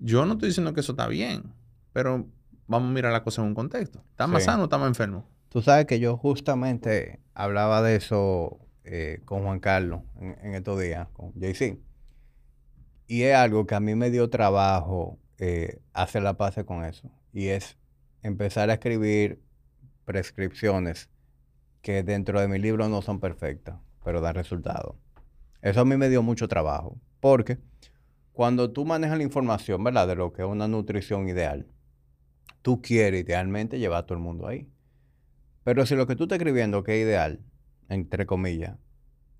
[0.00, 1.52] Yo no estoy diciendo que eso está bien,
[1.92, 2.26] pero
[2.70, 4.00] vamos a mirar la cosa en un contexto.
[4.12, 5.26] ¿Está más sano o está más enfermo?
[5.48, 11.08] Tú sabes que yo justamente hablaba de eso eh, con Juan Carlos en, estos días,
[11.12, 11.78] con JC.
[13.08, 17.10] Y es algo que a mí me dio trabajo eh, hacer la paz con eso.
[17.32, 17.76] Y es
[18.22, 19.42] empezar a escribir
[20.04, 21.10] prescripciones
[21.82, 24.96] que dentro de mi libro no son perfectas, pero dan resultado.
[25.60, 27.58] Eso a mí me dio mucho trabajo, porque
[28.32, 30.06] cuando tú manejas la información, ¿verdad?
[30.06, 31.66] De lo que es una nutrición ideal,
[32.62, 34.68] tú quieres idealmente llevar a todo el mundo ahí.
[35.64, 37.40] Pero si lo que tú estás escribiendo que es ideal,
[37.88, 38.78] entre comillas,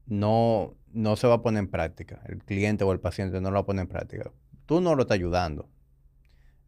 [0.07, 3.55] no, no se va a poner en práctica, el cliente o el paciente no lo
[3.55, 4.33] va a poner en práctica,
[4.67, 5.69] tú no lo estás ayudando.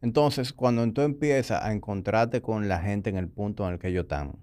[0.01, 3.87] Entonces, cuando tú empiezas a encontrarte con la gente en el punto en el que
[3.87, 4.37] ellos están,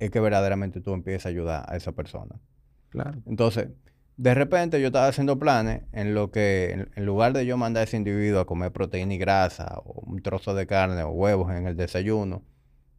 [0.00, 2.40] es que verdaderamente tú empiezas a ayudar a esa persona.
[2.88, 3.22] Claro.
[3.26, 3.68] Entonces,
[4.22, 7.84] de repente yo estaba haciendo planes en lo que, en, lugar de yo mandar a
[7.84, 11.66] ese individuo a comer proteína y grasa, o un trozo de carne o huevos en
[11.66, 12.44] el desayuno,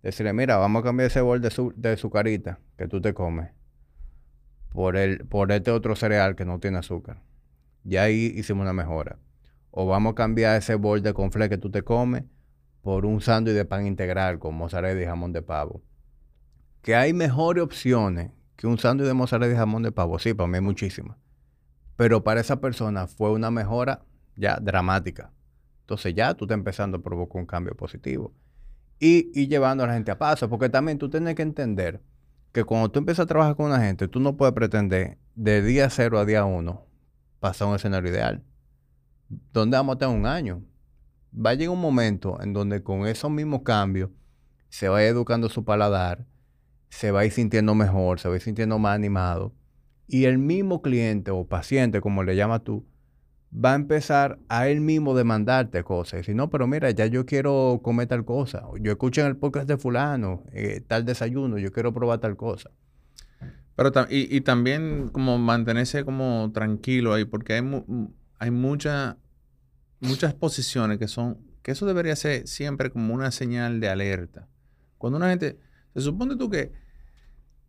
[0.01, 3.51] decirle, mira, vamos a cambiar ese bol de, su, de sucarita que tú te comes
[4.67, 7.21] por, el, por este otro cereal que no tiene azúcar.
[7.85, 9.17] Y ahí hicimos una mejora.
[9.71, 12.25] O vamos a cambiar ese bol de conflé que tú te comes
[12.81, 15.83] por un sándwich de pan integral con mozzarella y jamón de pavo.
[16.81, 20.19] Que hay mejores opciones que un sándwich de mozzarella y jamón de pavo.
[20.19, 21.17] Sí, para mí hay muchísimas.
[21.95, 24.03] Pero para esa persona fue una mejora
[24.35, 25.31] ya dramática.
[25.81, 28.33] Entonces ya tú estás empezando a provocar un cambio positivo.
[28.99, 30.49] Y, llevando a la gente a paso.
[30.49, 32.01] Porque también tú tienes que entender
[32.51, 35.89] que cuando tú empiezas a trabajar con una gente, tú no puedes pretender de día
[35.89, 36.85] cero a día uno
[37.39, 38.43] pasar un escenario ideal.
[39.51, 40.63] ¿dónde vamos a tener un año?
[41.33, 44.09] Va a llegar un momento en donde con esos mismos cambios
[44.69, 46.25] se va educando su paladar,
[46.93, 49.51] se va a ir sintiendo mejor, se va a ir sintiendo más animado.
[50.07, 52.85] Y el mismo cliente o paciente, como le llamas tú,
[53.53, 56.13] va a empezar a él mismo demandarte cosas.
[56.13, 58.67] Y decir, no, pero mira, ya yo quiero comer tal cosa.
[58.79, 62.69] Yo escucho en el podcast de fulano, eh, tal desayuno, yo quiero probar tal cosa.
[63.75, 67.83] Pero y, y, también como mantenerse como tranquilo ahí, porque hay,
[68.37, 69.17] hay mucha,
[69.99, 74.47] muchas posiciones que son, que eso debería ser siempre como una señal de alerta.
[74.99, 75.57] Cuando una gente,
[75.95, 76.82] se supone tú que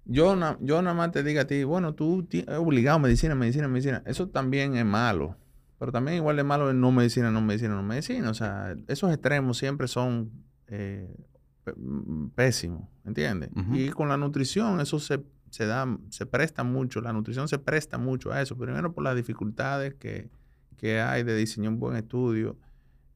[0.04, 4.02] yo, yo nada más te diga a ti, bueno, tú has obligado medicina, medicina, medicina,
[4.06, 5.36] eso también es malo.
[5.78, 8.30] Pero también igual de malo es no medicina, no medicina, no medicina.
[8.30, 10.30] O sea, esos extremos siempre son
[10.68, 11.14] eh,
[12.34, 13.50] pésimos, ¿entiendes?
[13.72, 17.98] Y con la nutrición eso se, se da, se presta mucho, la nutrición se presta
[17.98, 18.56] mucho a eso.
[18.56, 20.30] Primero por las dificultades que,
[20.76, 22.56] que hay de diseñar un buen estudio,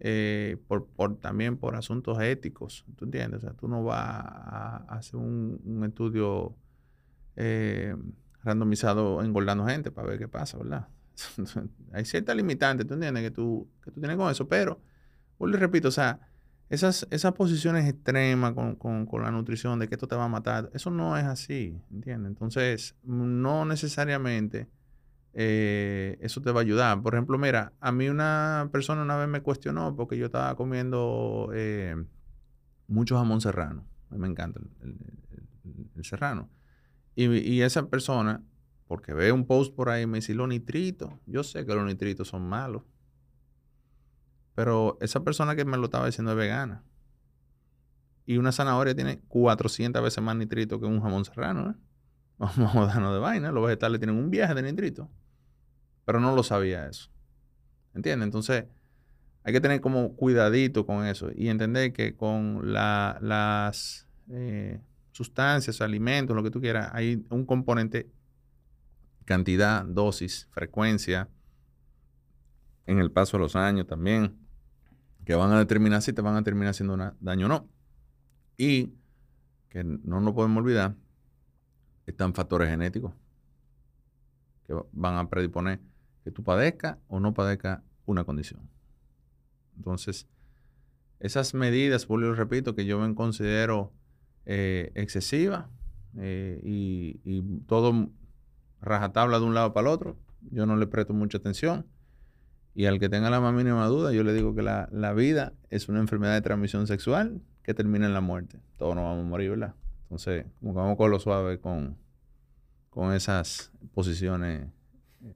[0.01, 3.39] eh, por, también por asuntos éticos, ¿tú entiendes?
[3.39, 6.55] O sea, tú no vas a, hacer un, estudio
[7.39, 7.97] eh,
[8.43, 10.89] randomizado engordando gente para ver qué pasa, ¿verdad?
[11.93, 13.23] hay ciertas limitantes, ¿tú entiendes?
[13.23, 14.81] Que tú, que tú tienes con eso, pero,
[15.39, 16.21] vuelvo y repito, o sea,
[16.69, 20.29] esas, esas posiciones extremas con, con, con, la nutrición de que esto te va a
[20.29, 22.29] matar, eso no es así, ¿entiendes?
[22.31, 24.69] Entonces, no necesariamente
[25.41, 27.01] eh, eso te va a ayudar.
[27.01, 31.51] Por ejemplo, mira, a mí una persona una vez me cuestionó porque yo estaba comiendo
[31.55, 31.95] eh,
[32.89, 33.85] mucho jamón serrano.
[34.11, 36.49] A mí me encanta el, serrano.
[37.21, 38.45] Y, esa persona,
[38.87, 42.29] porque ve un post por ahí, me dice, los nitritos, yo sé que los nitritos
[42.29, 42.85] son malos.
[44.55, 46.85] Pero esa persona que me lo estaba diciendo es vegana.
[48.25, 51.71] Y una zanahoria tiene 400 veces más nitrito que un jamón serrano.
[51.71, 51.75] ¿eh?
[52.39, 53.51] Vamos a darnos de vaina.
[53.51, 55.11] Los vegetales tienen un viaje de nitrito.
[56.05, 57.11] Pero no lo sabía eso.
[57.95, 58.27] ¿Entiendes?
[58.27, 58.67] Entonces,
[59.43, 64.81] hay que tener como cuidadito con eso y entender que con las eh,
[65.19, 68.09] sustancias, alimentos, lo que tú quieras, hay un componente
[69.25, 71.29] cantidad, dosis, frecuencia,
[72.87, 74.39] en el paso de los años también,
[75.25, 77.69] que van a determinar si te van a terminar haciendo daño o no.
[78.57, 78.95] Y
[79.69, 80.95] que no nos podemos olvidar,
[82.07, 83.13] están factores genéticos
[84.67, 85.81] que van a predisponer
[86.23, 88.61] que tú padezcas o no padezcas una condición.
[89.77, 90.29] Entonces,
[91.19, 93.93] esas medidas, lo repito, que yo me considero
[94.51, 95.67] eh, excesivas
[96.17, 98.09] eh, y, todo
[98.81, 100.17] rajatabla de un lado para el otro,
[100.51, 101.87] yo no le presto mucha atención.
[102.75, 105.53] Y al que tenga la más mínima duda, yo le digo que la, la vida
[105.69, 108.59] es una enfermedad de transmisión sexual que termina en la muerte.
[108.79, 109.75] Todos nos vamos a morir, ¿verdad?
[110.05, 111.99] Entonces, como que vamos con lo suave con,
[112.89, 114.67] con esas posiciones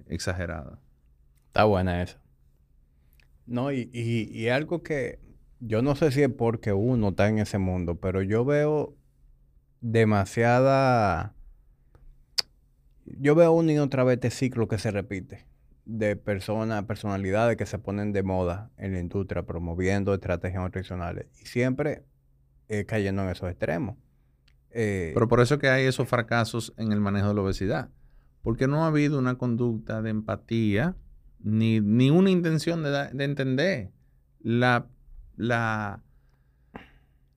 [0.06, 0.78] exageradas.
[1.48, 2.18] Está buena esa.
[3.44, 5.18] No, y, y, y, algo que
[5.60, 8.96] yo no sé si es porque uno está en ese mundo, pero yo veo
[9.82, 11.34] demasiada.
[13.04, 15.46] Yo veo una y otra vez este ciclo que se repite
[15.84, 21.46] de personas, personalidades que se ponen de moda en la industria promoviendo estrategias nutricionales y
[21.46, 22.04] siempre
[22.68, 23.96] eh, cayendo en esos extremos.
[24.70, 27.90] Eh, Pero por eso que hay esos fracasos en el manejo de la obesidad,
[28.42, 30.96] porque no ha habido una conducta de empatía
[31.40, 33.90] ni, ni una intención de, de entender
[34.40, 34.86] la,
[35.36, 36.02] la,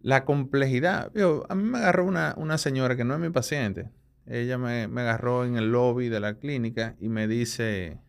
[0.06, 1.12] la complejidad.
[1.50, 3.90] A mí me agarró una, una, señora que no es mi paciente.
[4.28, 8.00] Ella me, me agarró en el lobby de la clínica y me dice,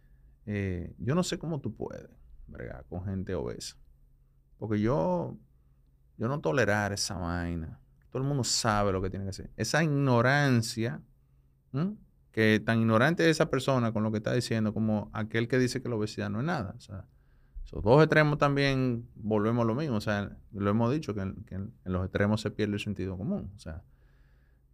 [0.45, 2.07] eh, yo no sé cómo tú puedes
[2.49, 3.79] bregar con gente obesa.
[4.59, 5.39] Porque yo,
[6.19, 7.81] yo no tolerar esa vaina.
[8.11, 9.51] Todo el mundo sabe lo que tiene que hacer.
[9.57, 11.01] Esa ignorancia,
[12.31, 15.81] que tan ignorante es esa persona con lo que está diciendo como aquel que dice
[15.81, 16.75] que la obesidad no es nada.
[16.77, 17.07] O sea,
[17.67, 19.97] esos dos extremos también volvemos a lo mismo.
[19.97, 23.51] O sea, lo hemos dicho, que, en, los extremos se pierde el sentido común.
[23.57, 23.83] O sea,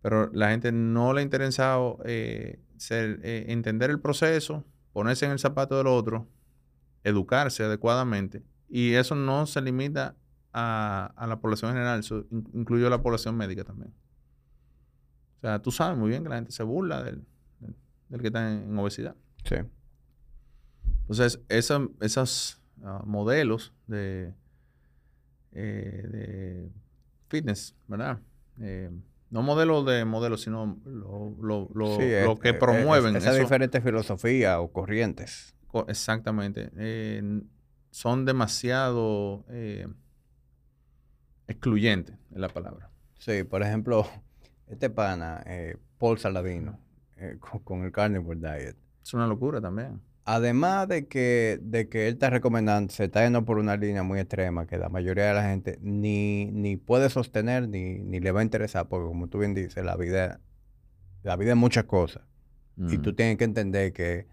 [0.02, 5.32] pero la gente no le ha interesado eh, ser, eh, entender el proceso, ponerse en
[5.32, 6.28] el zapato del otro,
[7.02, 8.44] educarse adecuadamente.
[8.68, 10.14] Y eso no se limita
[10.52, 13.94] a, la población general, eso a la población médica también.
[15.38, 17.24] O sea, tú sabes muy bien que la gente se burla del,
[18.10, 19.16] del, que está en, obesidad.
[19.44, 19.56] Sí.
[21.00, 24.32] Entonces, esos ah, modelos de,
[25.52, 26.70] eh, de
[27.28, 28.18] fitness, ¿verdad?
[28.60, 28.90] Eh,
[29.30, 33.16] no modelos de modelos, sino lo, lo, lo, lo que promueven.
[33.16, 35.54] esas diferentes filosofías o corrientes.
[35.88, 36.70] Exactamente.
[36.76, 37.40] Eh,
[37.90, 39.88] son demasiado eh,
[41.46, 42.90] excluyentes, es la palabra.
[43.18, 44.06] Sí, por ejemplo,
[44.66, 46.78] este pana, eh, Paul Saladino,
[47.40, 48.76] con, con, el Carnivore Diet.
[49.02, 53.44] Es una locura también además de que, de que él está recomendando, se está yendo
[53.44, 57.68] por una línea muy extrema que la mayoría de la gente ni, ni puede sostener
[57.68, 60.40] ni, ni le va a interesar, porque como tú bien dices, la vida,
[61.22, 62.22] la vida es muchas cosas.
[62.88, 64.26] Y tú tienes que entender que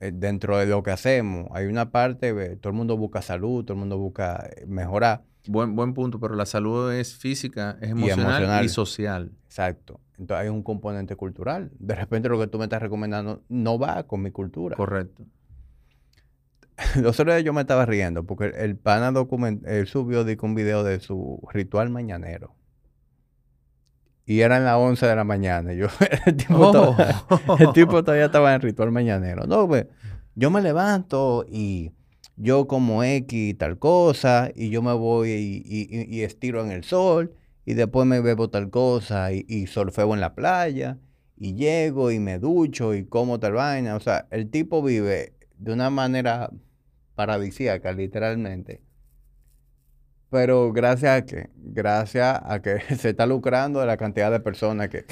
[0.00, 3.74] eh, dentro de lo que hacemos hay una parte, todo el mundo busca salud, todo
[3.74, 5.24] el mundo busca eh, mejorar.
[5.46, 9.32] Buen, buen punto, pero la salud es física, es emocional y social.
[9.46, 10.00] Exacto.
[10.20, 11.70] Entonces hay un componente cultural.
[11.78, 14.76] De repente lo que tú me estás recomendando no va con mi cultura.
[14.76, 15.24] Correcto.
[17.00, 20.84] Los otros días yo me estaba riendo porque el, pana document, él subió un video
[20.84, 22.54] de su ritual mañanero.
[24.26, 25.72] Y eran las 11 de la mañana.
[25.72, 25.86] Yo,
[26.26, 26.70] el, tipo oh.
[26.70, 27.24] todavía,
[27.58, 29.46] el tipo todavía estaba en el ritual mañanero.
[29.46, 29.86] No, pues,
[30.34, 31.92] yo me levanto y
[32.36, 37.34] yo como X tal cosa, y yo me voy y estiro en el sol,
[37.64, 40.98] y después me bebo tal cosa y, y surfeo en la playa
[41.36, 43.96] y llego y me ducho y como tal vaina.
[43.96, 46.50] O sea, el tipo vive de una manera
[47.14, 48.82] paradisíaca, literalmente.
[50.30, 54.88] Pero gracias a que, gracias a que se está lucrando de la cantidad de personas
[54.88, 55.04] que,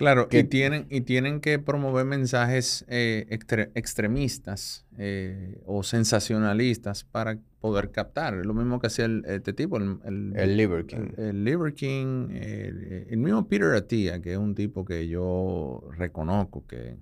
[0.00, 3.26] Claro, y, tienen, y tienen que promover mensajes eh,
[3.74, 8.34] extremistas eh, o sensacionalistas para poder captar.
[8.34, 11.12] Lo mismo que hacía el, este tipo, el, el, Liver King.
[11.16, 16.96] El, Liver King, el, mismo Peter Attia, que es un tipo que yo reconozco que,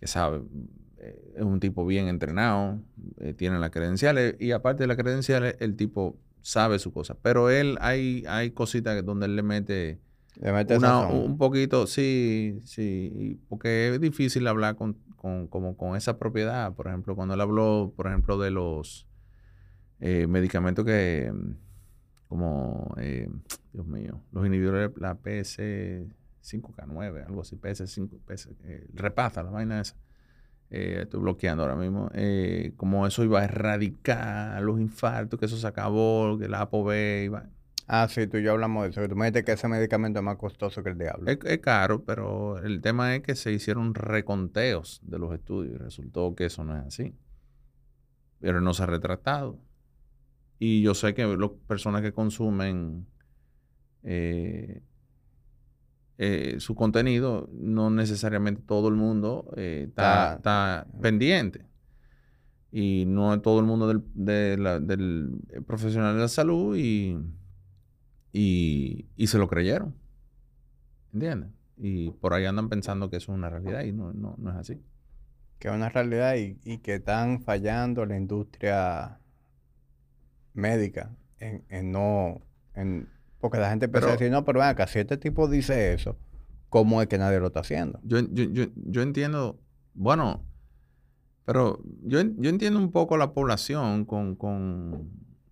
[0.00, 0.42] que sabe,
[0.98, 2.82] eh, es un tipo bien entrenado,
[3.36, 7.16] tiene las credenciales y aparte de las credenciales, el tipo sabe su cosa.
[7.22, 10.00] Pero él, hay, hay cositas donde él le mete
[10.40, 16.72] un poquito, sí, sí, porque es difícil hablar con, con, como con esa propiedad.
[16.72, 19.06] Por ejemplo, cuando él habló, por ejemplo, de los
[20.00, 21.30] eh, medicamentos que,
[22.28, 23.28] como, eh,
[23.74, 29.80] Dios mío, los inhibidores de la PS5K9, algo así, PS5, PS, eh, repasa la vaina
[29.80, 29.96] esa.
[30.70, 32.10] estoy bloqueando ahora mismo.
[32.76, 36.92] como eso iba a erradicar los infartos, que eso se acabó, que la ApoB
[37.24, 37.48] iba
[37.90, 39.00] Ah, sí, tú y yo hablamos de eso.
[39.00, 41.30] Que tú me dijiste que ese medicamento es más costoso que el diablo.
[41.30, 46.34] Es, caro, pero el tema es que se hicieron reconteos de los estudios y resultó
[46.34, 47.14] que eso no es así.
[48.40, 49.58] Pero no se ha retratado.
[50.58, 53.06] Y yo sé que las personas que consumen
[54.02, 54.82] eh,
[56.18, 60.86] eh, su contenido, no necesariamente todo el mundo eh, está, Ah.
[61.00, 61.64] pendiente.
[62.70, 65.30] Y no es todo el mundo del, de la- del
[65.66, 67.16] profesional de la salud y,
[68.32, 69.94] y, y se lo creyeron.
[71.12, 71.50] ¿Entiendes?
[71.76, 74.56] Y por ahí andan pensando que eso es una realidad y no, no, no es
[74.56, 74.82] así.
[75.58, 79.20] que es una realidad y, y que están fallando la industria
[80.54, 82.40] médica en, en no,
[82.74, 83.08] en,
[83.40, 86.16] porque la gente empieza a decir, no, pero ven acá, si este tipo dice eso,
[86.68, 88.00] ¿cómo es que nadie lo está haciendo?
[88.02, 89.60] Yo, yo, yo, yo entiendo,
[89.94, 90.44] bueno,
[91.44, 95.10] pero yo, yo entiendo un poco la población con, con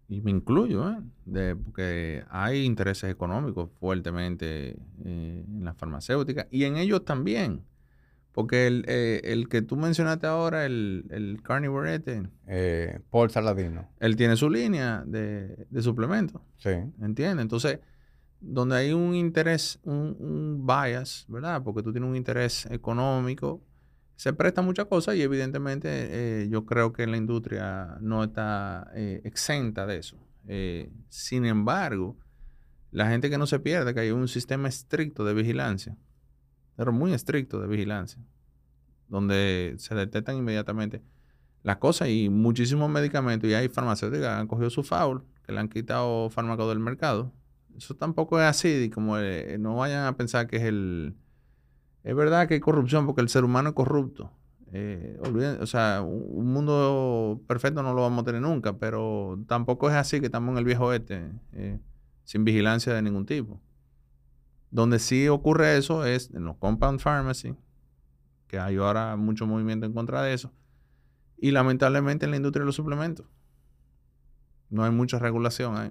[0.08, 0.98] y me incluyo, ¿eh?
[1.24, 7.62] De, porque hay intereses económicos fuertemente eh, en la farmacéutica y en ellos también.
[8.32, 13.88] Porque el, eh, el que tú mencionaste ahora, el, el carnivore este, Eh, Paul Saladino,
[13.98, 16.42] él tiene su línea de, de suplementos.
[16.58, 16.70] sí,
[17.00, 17.42] ¿Entiendes?
[17.42, 17.80] Entonces,
[18.38, 21.62] donde hay un interés, un, un bias, ¿verdad?
[21.64, 23.62] Porque tú tienes un interés económico,
[24.16, 29.20] se presta muchas cosas y evidentemente eh, yo creo que la industria no está eh,
[29.24, 30.16] exenta de eso.
[30.48, 32.16] Eh, sin embargo,
[32.90, 35.98] la gente que no se pierde, que hay un sistema estricto de vigilancia,
[36.76, 38.22] pero muy estricto de vigilancia,
[39.08, 41.02] donde se detectan inmediatamente
[41.62, 45.60] las cosas y muchísimos medicamentos y hay farmacéuticas que han cogido su foul, que le
[45.60, 47.34] han quitado fármacos del mercado.
[47.76, 49.18] Eso tampoco es así, como
[49.58, 51.16] no vayan a pensar que es el...
[52.06, 54.30] Es verdad que hay corrupción porque el ser humano es corrupto.
[54.72, 59.38] Eh, olviden- o sea, un un mundo perfecto no lo vamos a tener nunca, pero
[59.48, 61.80] tampoco es así que estamos en el viejo oeste, eh,
[62.24, 63.60] sin vigilancia de ningún tipo.
[64.70, 67.56] Donde sí ocurre eso es en los compound pharmacy,
[68.46, 70.52] que hay ahora mucho movimiento en contra de eso.
[71.38, 73.26] Y lamentablemente en la industria de los suplementos.
[74.70, 75.90] No hay mucha regulación ahí.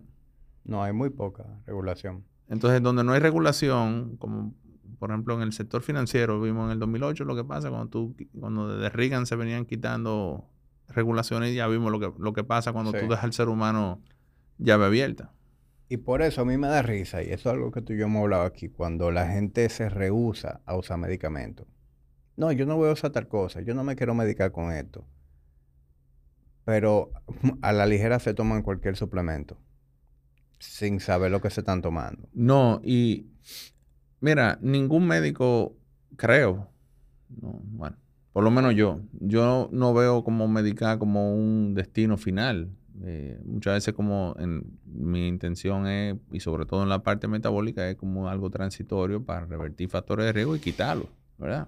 [0.63, 2.23] no hay muy poca regulación.
[2.47, 4.53] Entonces, donde no hay regulación, como
[4.99, 8.15] por ejemplo en el sector financiero, vimos en el 2008 lo que pasa cuando tú,
[8.39, 10.49] cuando desde Reagan se venían quitando
[10.87, 12.99] regulaciones, ya vimos lo que, lo que pasa cuando Sí.
[12.99, 14.01] tú dejas al ser humano
[14.57, 15.31] llave abierta.
[15.89, 17.97] Y por eso a mí me da risa, y eso es algo que tú y
[17.97, 21.67] yo hemos hablado aquí, cuando la gente se rehúsa a usar medicamentos.
[22.37, 25.05] No, yo no voy a usar tal cosa, yo no me quiero medicar con esto.
[26.63, 27.11] Pero
[27.61, 29.57] a la ligera se toman cualquier suplemento,
[30.59, 32.27] sin saber lo que se están tomando.
[32.33, 33.27] No, y
[34.25, 35.77] mira, ningún médico,
[36.17, 36.67] creo,
[37.29, 37.95] no, bueno,
[38.33, 42.71] por lo menos yo, yo no veo como medicar como un destino final.
[43.03, 47.87] Eh, muchas veces como en, mi intención es, y sobre todo en la parte metabólica,
[47.87, 51.67] es como algo transitorio para revertir factores de riesgo y quitarlos, ¿verdad?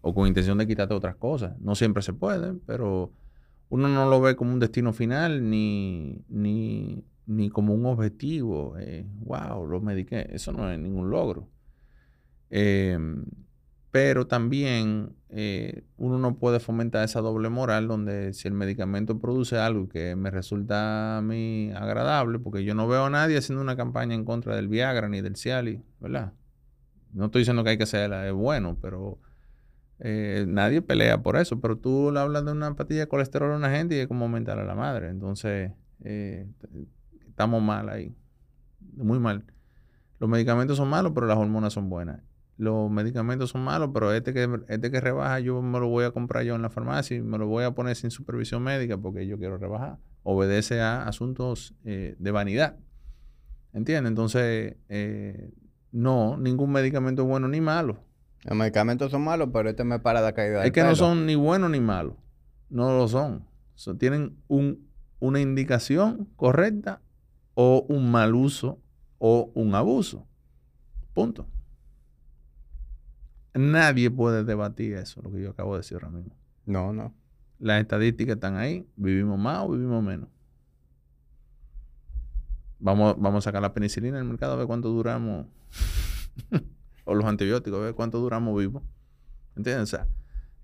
[0.00, 1.58] O con intención de quitarte otras cosas.
[1.60, 3.12] No siempre se puede, pero
[3.68, 8.78] uno no lo ve como un destino final ni, ni, ni como un objetivo.
[8.78, 10.28] eh, wow, lo mediqué.
[10.30, 11.50] Eso no es ningún logro.
[12.56, 12.96] Eh,
[13.90, 19.58] pero también eh, uno no puede fomentar esa doble moral donde si el medicamento produce
[19.58, 23.76] algo que me resulta a mí agradable, porque yo no veo a nadie haciendo una
[23.76, 26.32] campaña en contra del Viagra ni del Cialis, ¿verdad?
[27.12, 29.18] No estoy diciendo que hay que hacerla, es bueno, pero
[29.98, 31.60] eh, nadie pelea por eso.
[31.60, 34.26] Pero tú le hablas de una patilla de colesterol a una gente y es como
[34.26, 35.08] aumentar a la madre.
[35.08, 35.72] Entonces,
[36.04, 36.48] eh,
[37.28, 38.14] estamos mal ahí.
[38.96, 39.44] Muy mal.
[40.20, 42.20] Los medicamentos son malos, pero las hormonas son buenas.
[42.56, 46.12] Los medicamentos son malos, pero este que, este que rebaja yo me lo voy a
[46.12, 49.26] comprar yo en la farmacia y me lo voy a poner sin supervisión médica porque
[49.26, 49.98] yo quiero rebajar.
[50.22, 52.76] Obedece a asuntos eh, de vanidad.
[53.72, 54.10] ¿Entiendes?
[54.10, 55.50] Entonces, eh,
[55.90, 57.98] no, ningún medicamento es bueno ni malo.
[58.44, 61.26] Los medicamentos son malos, pero este me para la caída del Es que no son
[61.26, 62.14] ni buenos ni malos.
[62.68, 63.44] No lo son.
[63.74, 64.86] So- tienen un,
[65.18, 67.00] una indicación correcta
[67.54, 68.78] o un mal uso
[69.18, 70.26] o un abuso.
[71.14, 71.48] Punto.
[73.54, 76.36] Nadie puede debatir eso, lo que yo acabo de decir ahora mismo.
[76.66, 77.14] No, no.
[77.60, 78.86] Las estadísticas están ahí.
[78.96, 80.28] Vivimos más o vivimos menos.
[82.78, 85.46] Vamos, vamos a sacar la penicilina del mercado a ver cuánto duramos.
[87.04, 88.82] o los antibióticos, a ver cuánto duramos vivos.
[89.56, 89.84] ¿Entiendes?
[89.84, 90.08] O sea,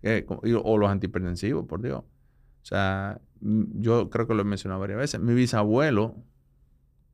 [0.02, 2.00] eh, o los antihipertensivos, por Dios.
[2.00, 5.20] O sea, yo creo que lo he mencionado varias veces.
[5.20, 6.16] Mi bisabuelo,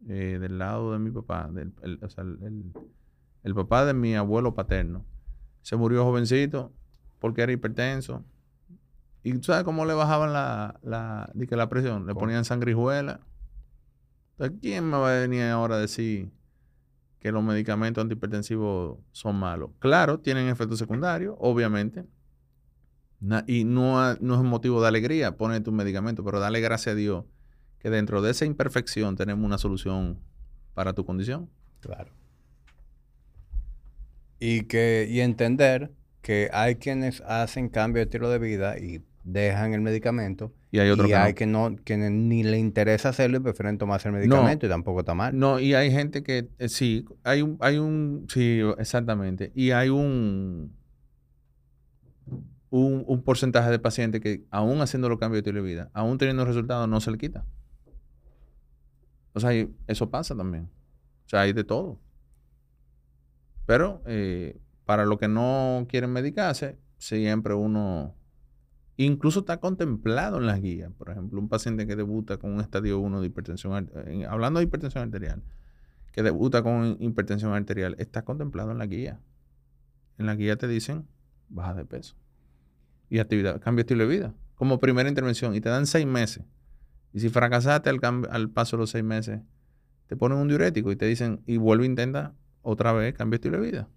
[0.08, 2.72] eh, del lado de mi papá, del, el, o sea, el- el-
[3.44, 5.04] el papá de mi abuelo paterno,
[5.66, 6.72] se murió jovencito
[7.18, 8.24] porque era hipertenso.
[9.24, 12.06] ¿Y tú sabes cómo le bajaban la, la, que la presión?
[12.06, 13.18] Le ponían sangrijuela.
[14.30, 16.30] Entonces, ¿quién me va a venir ahora a decir
[17.18, 19.70] que los medicamentos antihipertensivos son malos?
[19.80, 22.06] Claro, tienen efectos secundarios, obviamente.
[23.48, 26.96] Y no, no es un motivo de alegría poner tu medicamento, pero dale gracias a
[26.96, 27.24] Dios
[27.80, 30.20] que dentro de esa imperfección tenemos una solución
[30.74, 31.50] para tu condición.
[31.80, 32.12] Claro.
[34.38, 35.92] Y, que, y entender
[36.22, 40.52] que hay quienes hacen cambio de estilo de vida y dejan el medicamento.
[40.70, 41.36] Y hay otros y que hay no.
[41.36, 45.14] que no, que ni le interesa hacerlo y prefieren tomarse el medicamento y tampoco está
[45.14, 45.38] mal.
[45.38, 49.52] No, y hay gente que eh, sí, hay un, hay un, sí, exactamente.
[49.54, 50.76] Y hay un,
[52.70, 56.18] un, un porcentaje de pacientes que aún haciendo los cambios de estilo de vida, aún
[56.18, 57.44] teniendo resultados, no se le quita.
[59.32, 59.50] O sea,
[59.86, 60.70] eso pasa también.
[61.26, 61.98] O sea, hay de todo.
[63.66, 68.14] Pero eh, para los que no quieren medicarse, siempre uno,
[68.96, 70.92] incluso está contemplado en las guías.
[70.96, 73.90] Por ejemplo, un paciente que debuta con un estadio 1 de hipertensión,
[74.28, 75.42] hablando de hipertensión arterial,
[76.12, 79.20] que debuta con hipertensión arterial, está contemplado en la guía.
[80.18, 81.06] En la guía te dicen,
[81.48, 82.16] baja de peso.
[83.10, 84.34] Y actividad, cambio de estilo de vida.
[84.54, 85.54] Como primera intervención.
[85.54, 86.44] Y te dan seis meses.
[87.12, 89.40] Y si fracasaste al, al paso de los seis meses,
[90.06, 92.34] te ponen un diurético y te dicen, y vuelve e intenta
[92.66, 93.88] otra vez cambio estilo de vida.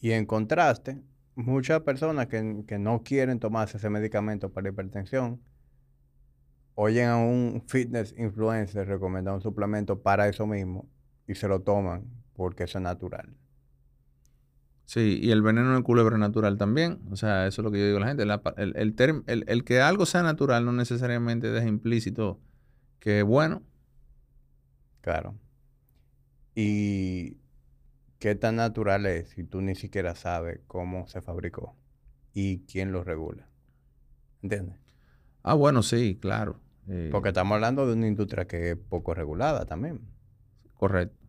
[0.00, 1.02] Y en contraste,
[1.36, 5.40] muchas personas que, que no quieren tomarse ese medicamento para hipertensión,
[6.74, 10.88] oyen a un fitness influencer recomendar un suplemento para eso mismo
[11.26, 13.36] y se lo toman porque eso es natural.
[14.86, 17.00] Sí, y el veneno de culebra es natural también.
[17.10, 18.26] O sea, eso es lo que yo digo a la gente.
[18.26, 22.40] La el, el, term- el- el que algo sea natural no necesariamente deja implícito
[22.98, 23.62] que es bueno.
[25.02, 25.38] Claro.
[26.54, 27.36] Y
[28.20, 31.74] qué tan natural es si tú ni siquiera sabes cómo se fabricó
[32.32, 33.48] y quién lo regula.
[34.42, 34.78] ¿Entiendes?
[35.42, 36.60] Ah, bueno, sí, claro.
[36.86, 40.00] Eh, Porque estamos hablando de una industria que es poco regulada también.
[40.74, 41.19] Correcto.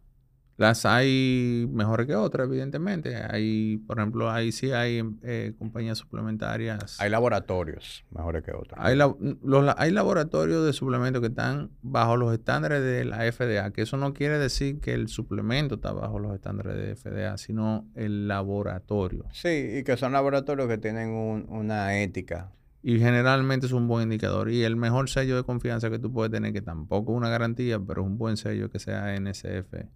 [0.61, 3.15] Las hay mejores que otras, evidentemente.
[3.15, 7.01] Hay, por ejemplo, ahí sí hay eh, compañías suplementarias.
[7.01, 8.73] Hay laboratorios mejores que otros.
[8.77, 13.71] Hay, la- los hay laboratorios de suplementos que están bajo los estándares de la FDA,
[13.71, 17.87] que eso no quiere decir que el suplemento está bajo los estándares de FDA, sino
[17.95, 19.25] el laboratorio.
[19.31, 22.51] Sí, y que son laboratorios que tienen un- una ética.
[22.83, 24.51] Y generalmente es un buen indicador.
[24.51, 27.79] Y el mejor sello de confianza que tú puedes tener, que tampoco es una garantía,
[27.79, 29.87] pero es un buen sello que sea NSF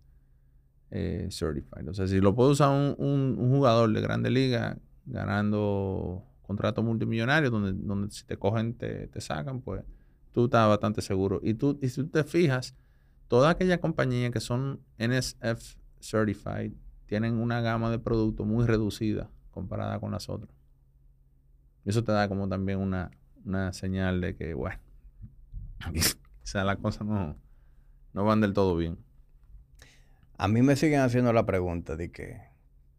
[0.95, 1.89] eh, Certified.
[1.89, 7.73] O sea, si lo puede usar un, jugador de grande liga ganando contratos multimillonarios, donde,
[7.73, 9.83] donde si te cogen te, te sacan, pues
[10.31, 11.41] tú estás bastante seguro.
[11.43, 12.75] Y tú, y si tú te fijas,
[13.27, 16.71] todas aquellas compañías que son NSF Certified
[17.07, 20.55] tienen una gama de productos muy reducida comparada con las otras.
[21.83, 23.11] Eso te da como también una,
[23.43, 24.79] una señal de que, bueno,
[25.93, 27.35] quizás las cosas no,
[28.13, 29.04] no van del todo bien.
[30.37, 32.41] A mí me siguen haciendo la pregunta de que,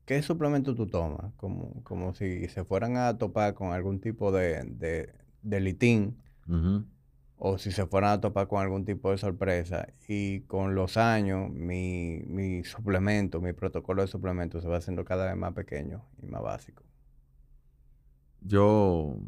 [0.07, 1.33] ¿qué suplemento tú tomas?
[1.37, 6.17] Como, como si se fueran a topar con algún tipo de, de, de litín
[7.39, 9.89] o si se fueran a topar con algún tipo de sorpresa.
[10.09, 15.27] Y con los años, mi, mi suplemento, mi protocolo de suplemento se va haciendo cada
[15.27, 16.85] vez más pequeño y más básico.
[18.41, 19.19] Yo,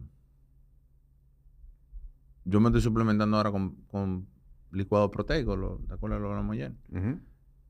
[2.44, 4.26] yo me estoy suplementando ahora con, con
[4.70, 6.72] licuado proteico, lo, ¿te acuerdas lo hablamos ayer?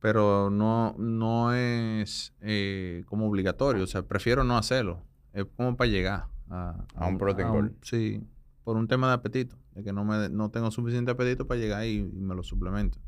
[0.00, 5.02] Pero no, no es eh, como obligatorio, o sea, prefiero no hacerlo.
[5.32, 7.76] Es como para llegar a, A un protein goal.
[7.82, 8.22] Sí,
[8.64, 11.80] por un tema de apetito, de que no, me, no tengo suficiente apetito para llegar
[11.80, 12.98] ahí y me lo suplemento.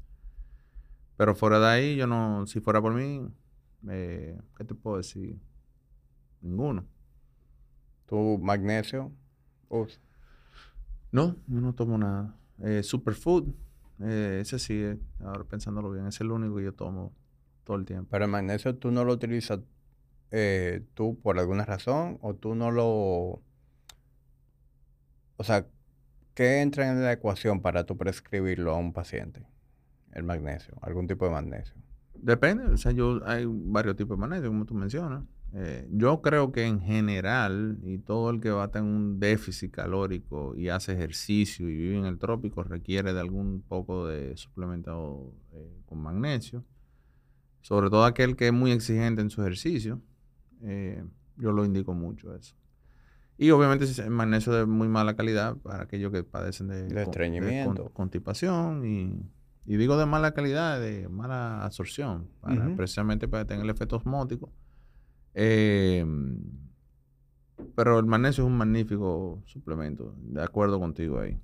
[1.17, 3.29] Pero fuera de ahí, yo no, si fuera por mí,
[3.89, 5.39] eh, ¿qué te puedo decir?
[6.41, 6.87] Ninguno.
[8.07, 9.13] ¿Tu magnesio?
[9.69, 10.01] Usa.
[11.13, 12.35] No, yo no tomo nada.
[12.63, 13.53] Eh, superfood,
[14.03, 17.13] eh, ese sí, eh, ahora pensándolo bien, es el único que yo tomo
[17.65, 18.09] todo el tiempo.
[18.11, 19.61] Pero el magnesio tú no lo utilizas
[20.31, 23.43] eh, tú por alguna razón o tú no lo...
[25.37, 25.67] O sea,
[26.35, 29.47] ¿qué entra en la ecuación para tú prescribirlo a un paciente?
[30.13, 31.75] El magnesio, algún tipo de magnesio.
[32.15, 35.25] Depende, o sea, yo hay varios tipos de magnesio, como tú mencionas.
[35.53, 39.73] Eh, yo creo que en general, y todo el que va a tener un déficit
[39.73, 45.35] calórico y hace ejercicio y vive en el trópico requiere de algún poco de suplemento
[45.53, 46.65] eh, con magnesio.
[47.63, 50.01] Sobre todo aquel que es muy exigente en su ejercicio,
[50.63, 51.05] eh,
[51.37, 52.55] yo lo indico mucho eso.
[53.37, 57.85] Y obviamente es magnesio de muy mala calidad para aquellos que padecen de, De estreñimiento.
[57.85, 59.23] con- constipación y,
[59.67, 64.53] y digo de mala calidad, de mala absorción, para- precisamente para tener el efecto osmótico.
[65.35, 66.05] Eh,
[67.75, 71.39] pero el magnesio es un magnífico suplemento, de acuerdo contigo ahí.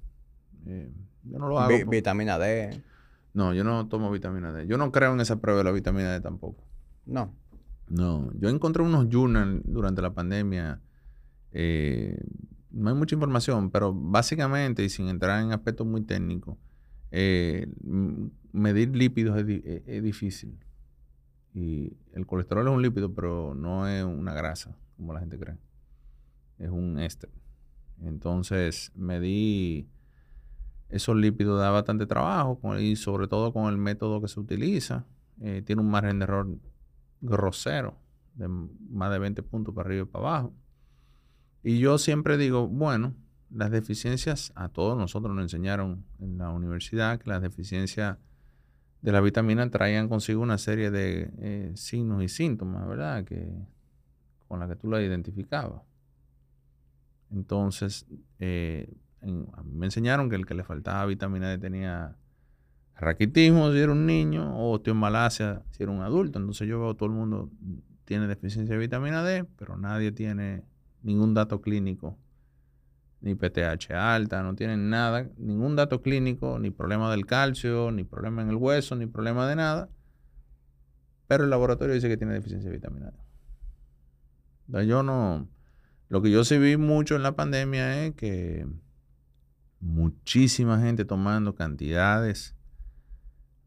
[0.66, 0.90] Eh,
[1.24, 1.70] yo no lo hago.
[1.78, 2.80] Vi- por- vitamina D,
[3.34, 4.66] no, yo no tomo vitamina D.
[4.66, 6.64] Yo no creo en esa prueba de la vitamina D tampoco.
[7.06, 7.34] no.
[7.88, 10.80] No, yo encontré unos journals durante la pandemia.
[11.52, 12.18] eh,
[12.72, 16.58] no hay mucha información, pero básicamente, y sin entrar en aspectos muy técnicos,
[17.12, 17.68] eh,
[18.52, 20.58] medir lípidos es, es- es difícil.
[21.56, 25.56] Y el colesterol es un lípido, pero no es una grasa, como la gente cree.
[26.58, 27.30] Es un éster.
[28.02, 29.88] Entonces me di
[30.90, 35.06] esos lípidos da bastante trabajo y sobre todo con el método que se utiliza.
[35.40, 36.58] Eh, tiene un margen de error
[37.22, 37.96] grosero,
[38.34, 40.54] de más de 20 puntos para arriba y para abajo.
[41.62, 43.14] Y yo siempre digo, bueno,
[43.48, 48.18] las deficiencias, a todos nosotros nos enseñaron en la universidad que las deficiencias
[49.06, 53.24] de la vitamina traían consigo una serie de eh, signos y síntomas, ¿verdad?
[53.24, 53.48] Que,
[54.48, 55.82] con la que tú la identificabas.
[57.30, 58.04] Entonces,
[58.40, 58.92] eh,
[59.62, 62.16] me enseñaron que el que le faltaba vitamina D tenía
[62.96, 66.40] raquitismo si era un niño o osteomalacia si era un adulto.
[66.40, 67.48] Entonces yo veo todo el mundo
[68.06, 70.64] tiene deficiencia de vitamina D, pero nadie tiene
[71.02, 72.18] ningún dato clínico,
[73.26, 78.40] ni PTH alta, no tienen nada, ningún dato clínico, ni problema del calcio, ni problema
[78.42, 79.90] en el hueso, ni problema de nada.
[81.26, 83.12] Pero el laboratorio dice que tiene deficiencia de vitamina
[84.68, 84.86] D.
[84.86, 85.48] Yo no,
[86.08, 88.64] lo que yo sí vi mucho en la pandemia es que
[89.80, 92.54] muchísima gente tomando cantidades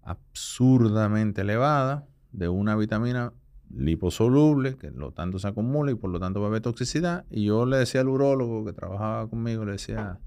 [0.03, 3.33] absurdamente elevadas de una vitamina
[3.75, 7.25] liposoluble, que lo tanto se acumula y por lo tanto va a haber toxicidad.
[7.29, 10.19] Y yo le decía al urólogo que trabajaba conmigo, le decía,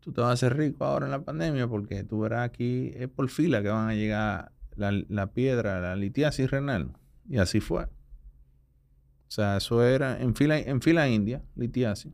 [0.00, 3.08] tú te vas a hacer rico ahora en la pandemia porque tú verás aquí, es
[3.08, 6.92] por fila que van a llegar la, la piedra, la litiasis renal.
[7.28, 7.84] Y así fue.
[7.84, 12.12] O sea, eso era en fila, en fila india, litiasis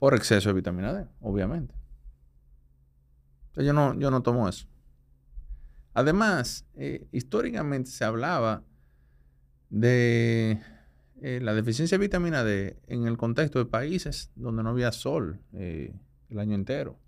[0.00, 1.74] por exceso de vitamina D, obviamente.
[3.48, 4.66] Entonces yo no, yo no tomo eso.
[5.92, 8.64] Además, eh, históricamente se hablaba
[9.70, 10.60] de
[11.22, 15.40] eh, la deficiencia de vitamina D en el contexto de países donde no había sol
[15.52, 15.94] eh,
[16.28, 16.98] el año entero.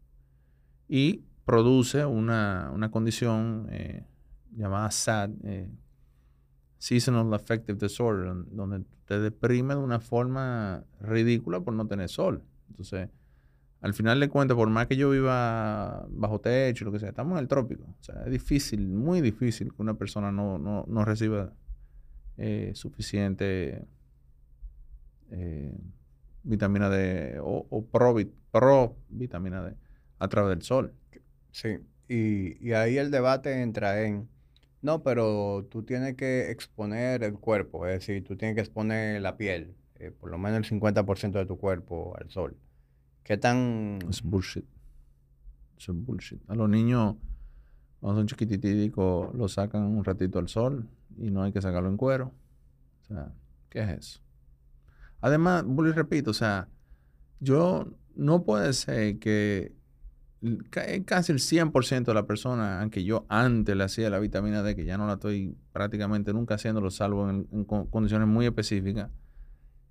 [0.88, 3.68] Y produce una, una condición
[4.54, 5.30] llamada SAD,
[6.78, 12.42] Seasonal Affective Disorder, donde te deprime de una forma ridícula por no tener sol.
[12.70, 13.08] Entonces,
[13.82, 17.32] al final de cuentas, por más que yo viva bajo techo, lo que sea, estamos
[17.32, 17.84] en el trópico.
[17.84, 21.52] O sea, es difícil, muy difícil que una persona no, reciba
[22.44, 23.86] eh, suficiente
[25.30, 25.78] eh,
[26.42, 28.16] vitamina D o, pro,
[28.50, 29.76] pro, vitamina D
[30.18, 30.92] a través del sol.
[31.52, 31.78] Sí,
[32.08, 34.28] y, ahí el debate entra en,
[34.80, 39.36] no, pero tú tienes que exponer el cuerpo, es decir, tú tienes que exponer la
[39.36, 42.56] piel, eh, por lo menos el 50% de tu cuerpo al sol.
[43.22, 44.00] ¿Qué tan...?
[44.10, 44.66] Es bullshit.
[45.78, 46.40] es bullshit.
[46.48, 47.14] A los niños,
[48.00, 51.96] cuando son chiquititicos, los sacan un ratito al sol y no hay que sacarlo en
[51.96, 52.32] cuero.
[53.02, 53.32] O sea,
[53.68, 54.20] ¿qué es eso?
[55.20, 56.68] Además, y repito, o sea,
[57.40, 59.74] yo no puede ser que
[61.04, 64.84] casi el 100% de la persona, aunque yo antes le hacía la vitamina D, que
[64.84, 69.10] ya no la estoy prácticamente nunca haciéndolo, salvo en condiciones muy específicas,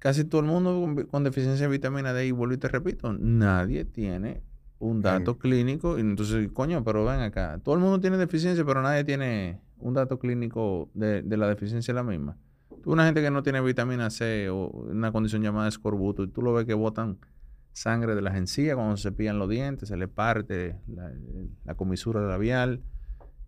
[0.01, 3.85] Casi todo el mundo con, deficiencia de vitamina D, y vuelvo y te repito, nadie
[3.85, 4.41] tiene
[4.79, 5.99] un dato clínico.
[5.99, 7.59] Y entonces, coño, pero ven acá.
[7.63, 11.95] Todo el mundo tiene deficiencia, pero nadie tiene un dato clínico de, la deficiencia de
[11.95, 12.37] la misma.
[12.83, 16.41] Tú, una gente que no tiene vitamina C o una condición llamada escorbuto, y tú
[16.41, 17.17] lo ves que botan
[17.73, 22.81] sangre de las encías cuando se cepillan los dientes, se le parte la, comisura labial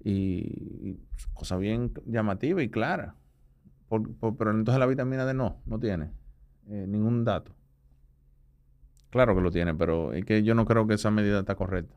[0.03, 0.99] y,
[1.33, 3.15] cosa bien llamativa y clara.
[3.89, 6.11] pero entonces la vitamina D no, no tiene.
[6.69, 7.53] Eh, ningún dato.
[9.09, 11.95] Claro que lo tiene, pero es que yo no creo que esa medida está correcta.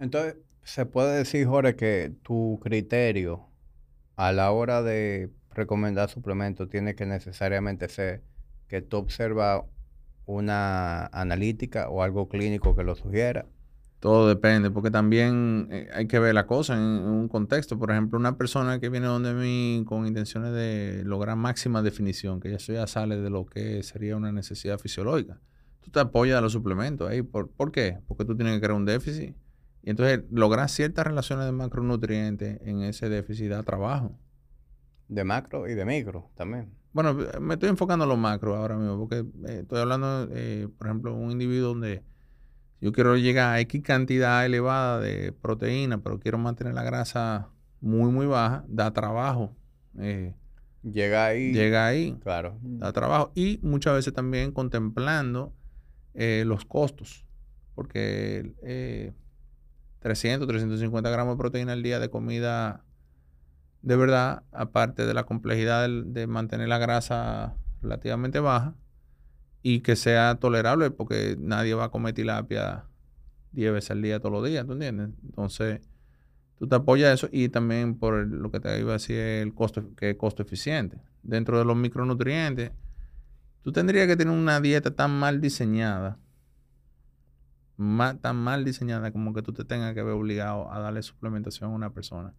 [0.00, 3.48] Entonces, se puede decir, Jorge, que tu criterio
[4.16, 8.22] a la hora de recomendar suplementos tiene que necesariamente ser
[8.68, 9.62] que tú observas
[10.26, 13.46] una analítica o algo clínico que lo sugiera
[14.02, 17.78] todo depende, porque también eh, hay que ver la cosa en, un contexto.
[17.78, 22.52] Por ejemplo, una persona que viene donde mí con intenciones de lograr máxima definición, que
[22.52, 25.38] eso ya sale de lo que sería una necesidad fisiológica.
[25.82, 27.12] Tú te apoyas a los suplementos.
[27.12, 27.22] ¿eh?
[27.22, 28.00] ¿Por, ¿Por qué?
[28.08, 29.36] Porque tú tienes que crear un déficit.
[29.82, 34.18] Y entonces lograr ciertas relaciones de macronutrientes en ese déficit da trabajo.
[35.08, 36.72] De macro y de micro también.
[36.92, 40.28] Bueno, me estoy enfocando en los macro ahora mismo, porque eh, estoy hablando,
[40.78, 42.04] por ejemplo, un individuo donde
[42.82, 47.48] yo quiero llegar a X cantidad elevada de proteína, pero quiero mantener la grasa
[47.80, 49.56] muy, muy baja, da trabajo.
[50.00, 50.34] Eh,
[50.82, 51.52] llega ahí.
[51.52, 52.18] Llega ahí.
[52.22, 52.58] Claro.
[52.60, 53.30] Da trabajo.
[53.36, 55.54] Y muchas veces también contemplando
[56.14, 57.24] eh, los costos.
[57.76, 59.14] Porque
[60.02, 62.84] 300, eh, 350 gramos de proteína al día de comida
[63.82, 68.76] de verdad, aparte de la complejidad de mantener la grasa relativamente baja,
[69.62, 72.84] y que sea tolerable porque nadie va a comer tilapia
[73.52, 75.10] 10 veces al día todos los días, ¿tú entiendes?
[75.24, 75.80] Entonces,
[76.62, 79.96] Tú te apoyas eso y también por lo que te iba a decir, el costo,
[79.96, 80.96] que es costo eficiente.
[81.24, 82.70] Dentro de los micronutrientes,
[83.62, 86.20] tú tendrías que tener una dieta tan mal diseñada,
[88.20, 91.74] tan mal diseñada como que tú te tengas que ver obligado a darle suplementación a
[91.74, 92.34] una persona.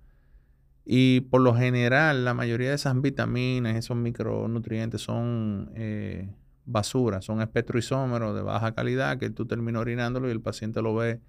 [0.86, 6.30] Y por lo general, la mayoría de esas vitaminas, esos micronutrientes son eh,
[6.65, 11.22] basura, son espectroisómeros de baja calidad que tú terminas orinándolo y el paciente lo ve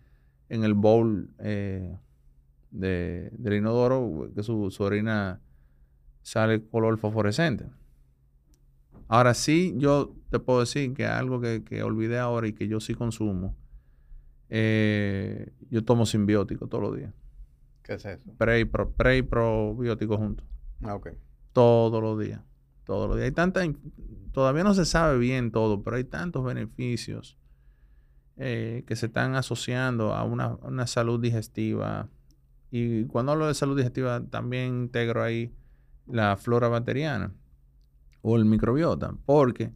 [0.49, 1.97] en el bowl eh,
[2.71, 5.41] de, del inodoro, que su, su orina
[6.23, 7.67] sale color fosforescente.
[9.07, 12.81] Ahora sí, yo te puedo decir que algo que, que olvidé ahora y que yo
[12.81, 13.55] sí consumo,
[14.57, 17.13] eh, yo tomo simbiótico todos los días.
[17.83, 18.31] ¿Qué es eso?
[18.39, 20.47] Pre y, pro, pre y probiótico juntos.
[20.85, 21.09] Ah, ok.
[21.53, 22.41] Todos los días.
[22.85, 23.25] Todos los días.
[23.25, 23.63] Hay tanta,
[24.31, 27.37] todavía no se sabe bien todo, pero hay tantos beneficios
[28.37, 32.09] eh, que se están asociando a una, una salud digestiva.
[32.71, 35.53] Y cuando hablo de salud digestiva, también integro ahí
[36.07, 37.35] la flora bacteriana
[38.23, 39.73] o el microbiota, porque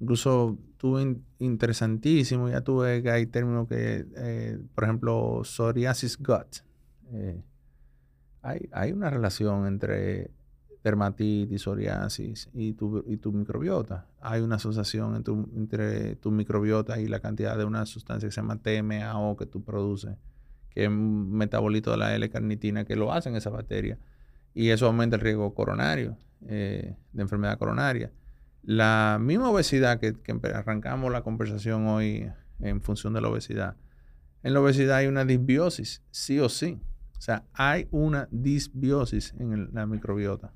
[0.00, 6.64] incluso tuve in- interesantísimo, ya tuve que hay términos que, eh, por ejemplo, psoriasis gut.
[7.12, 7.42] eh,
[8.42, 10.30] hay, hay una relación entre
[10.82, 14.06] dermatitis, psoriasis y tu, y tu microbiota.
[14.20, 15.22] Hay una asociación
[15.54, 19.62] entre tu microbiota y la cantidad de una sustancia que se llama TMAO que tú
[19.62, 20.16] produces,
[20.70, 23.98] que es un metabolito de la L-carnitina que lo hacen esa bacteria.
[24.54, 26.16] Y eso aumenta el riesgo coronario,
[26.46, 28.10] eh, de enfermedad coronaria.
[28.62, 30.14] La misma obesidad que,
[30.54, 32.30] arrancamos la conversación hoy
[32.60, 33.76] en función de la obesidad.
[34.42, 36.80] En la obesidad hay una disbiosis, sí o sí.
[37.16, 40.52] O sea, hay una disbiosis en la microbiota,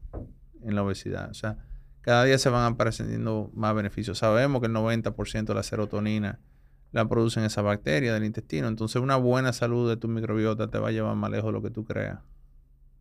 [0.62, 1.31] en la obesidad.
[1.31, 1.59] O sea,
[2.01, 4.18] cada día se van apareciendo más beneficios.
[4.18, 6.40] Sabemos que el 90% de la serotonina
[6.93, 8.68] la producen esas bacterias del intestino.
[8.68, 11.62] Entonces, una buena salud de tu microbiota te va a llevar más lejos de lo
[11.62, 12.20] que tú creas.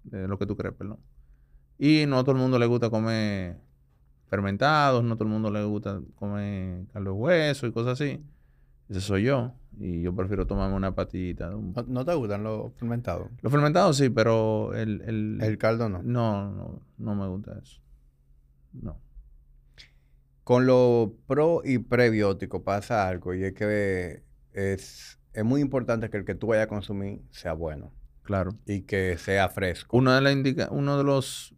[0.04, 1.00] De lo que tú crees, perdón.
[1.78, 3.60] Y no a todo el mundo le gusta comer
[4.34, 8.20] fermentados, no a todo el mundo le gusta comer caldo de hueso y cosas así.
[8.90, 9.54] Ese soy yo.
[9.80, 10.96] Y yo prefiero tomarme una
[11.50, 13.28] de un- ¿No, no te gustan los fermentados?
[13.42, 15.02] Los fermentados sí, pero el...
[15.02, 16.02] el, El caldo no.
[16.04, 17.80] no, no, no me gusta eso.
[18.74, 18.98] No.
[20.44, 26.18] Con los pro y prebióticos pasa algo y es que es, es muy importante que
[26.18, 27.92] el que tú vayas a consumir sea bueno
[28.24, 28.56] Claro.
[28.66, 29.98] y que sea fresco.
[29.98, 31.56] Uno de, la indica uno de los...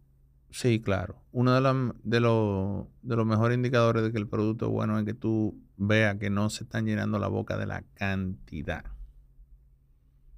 [0.50, 1.22] Sí, claro.
[1.32, 4.98] Uno de, la- de, los, de los mejores indicadores de que el producto es bueno
[4.98, 8.84] es que tú veas que no se están llenando la boca de la cantidad.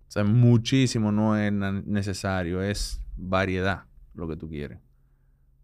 [0.08, 4.78] O sea, muchísimo no es necesario, es variedad lo que tú quieres.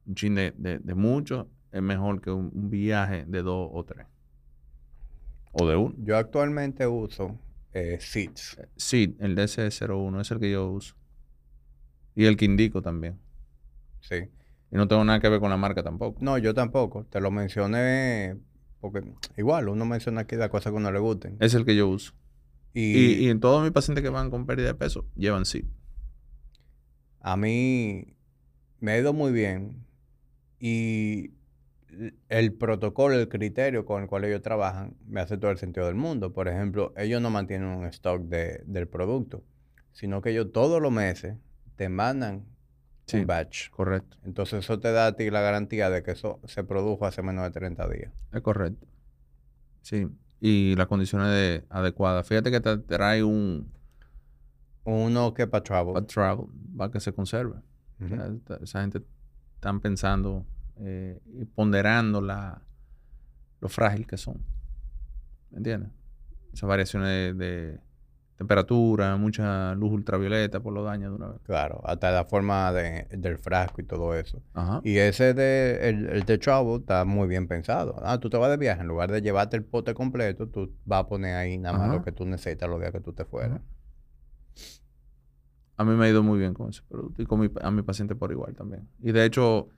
[0.07, 3.85] Un chin de, de, de mucho es mejor que un, un viaje de dos o
[3.85, 4.07] tres.
[5.53, 5.95] O de uno.
[5.99, 7.39] Yo actualmente uso
[7.73, 8.59] eh, Seeds.
[8.77, 10.95] Sí, el DC01 es el que yo uso.
[12.15, 13.19] Y el que indico también.
[14.09, 14.29] Sí.
[14.71, 16.19] Y no tengo nada que ver con la marca tampoco.
[16.21, 17.05] No, yo tampoco.
[17.05, 18.37] Te lo mencioné
[18.81, 19.03] porque
[19.37, 21.37] igual uno menciona aquí las cosas que no le gusten.
[21.41, 22.13] Es el que yo uso.
[22.75, 25.65] Y, Y, y en todos mis pacientes que van con pérdida de peso, llevan sí.
[27.21, 28.17] a mí
[28.81, 29.85] me ha ido muy bien.
[30.59, 31.31] Y
[32.29, 35.95] el protocolo, el criterio con el cual ellos trabajan, me hace todo el sentido del
[35.95, 36.33] mundo.
[36.33, 39.45] Por ejemplo, ellos no mantienen un stock de- del producto,
[39.93, 41.37] sino que ellos todos los meses
[41.77, 42.45] te mandan
[43.07, 43.19] Sí.
[43.19, 43.71] un batch.
[43.71, 44.17] Correcto.
[44.25, 47.45] Entonces eso te da a ti la garantía de que eso se produjo hace menos
[47.45, 48.13] de 30 días.
[48.33, 48.87] Es correcto.
[49.83, 50.09] Sí.
[50.41, 52.27] Y las condiciones de- adecuadas.
[52.27, 53.71] Fíjate que te trae un
[54.85, 55.95] Uno que para travel.
[55.95, 57.57] para travel, para que se conserve.
[58.05, 59.01] O sea, esa gente
[59.55, 60.45] están pensando
[60.77, 62.61] eh, y ponderando la,
[63.61, 64.45] lo frágil que son.
[65.51, 65.91] ¿Me entiendes?
[66.53, 67.81] Esas variaciones de, de
[68.37, 71.41] temperatura, mucha luz ultravioleta por los daños de una vez.
[71.45, 74.43] Claro, hasta la forma de- del frasco y todo eso.
[74.55, 74.81] Ajá.
[74.85, 77.95] Y ese de el, el de travel está muy bien pensado.
[78.03, 81.01] Ah, tú te vas de viaje, en lugar de llevarte el pote completo, tú vas
[81.05, 81.97] a poner ahí nada más Ajá.
[81.99, 83.61] lo que tú necesitas los días que tú te fueras.
[83.61, 83.65] Ajá.
[85.77, 87.83] A mí me ha ido muy bien con ese producto y con mi, a mi
[87.83, 88.89] paciente por igual también.
[89.01, 89.69] Y de hecho,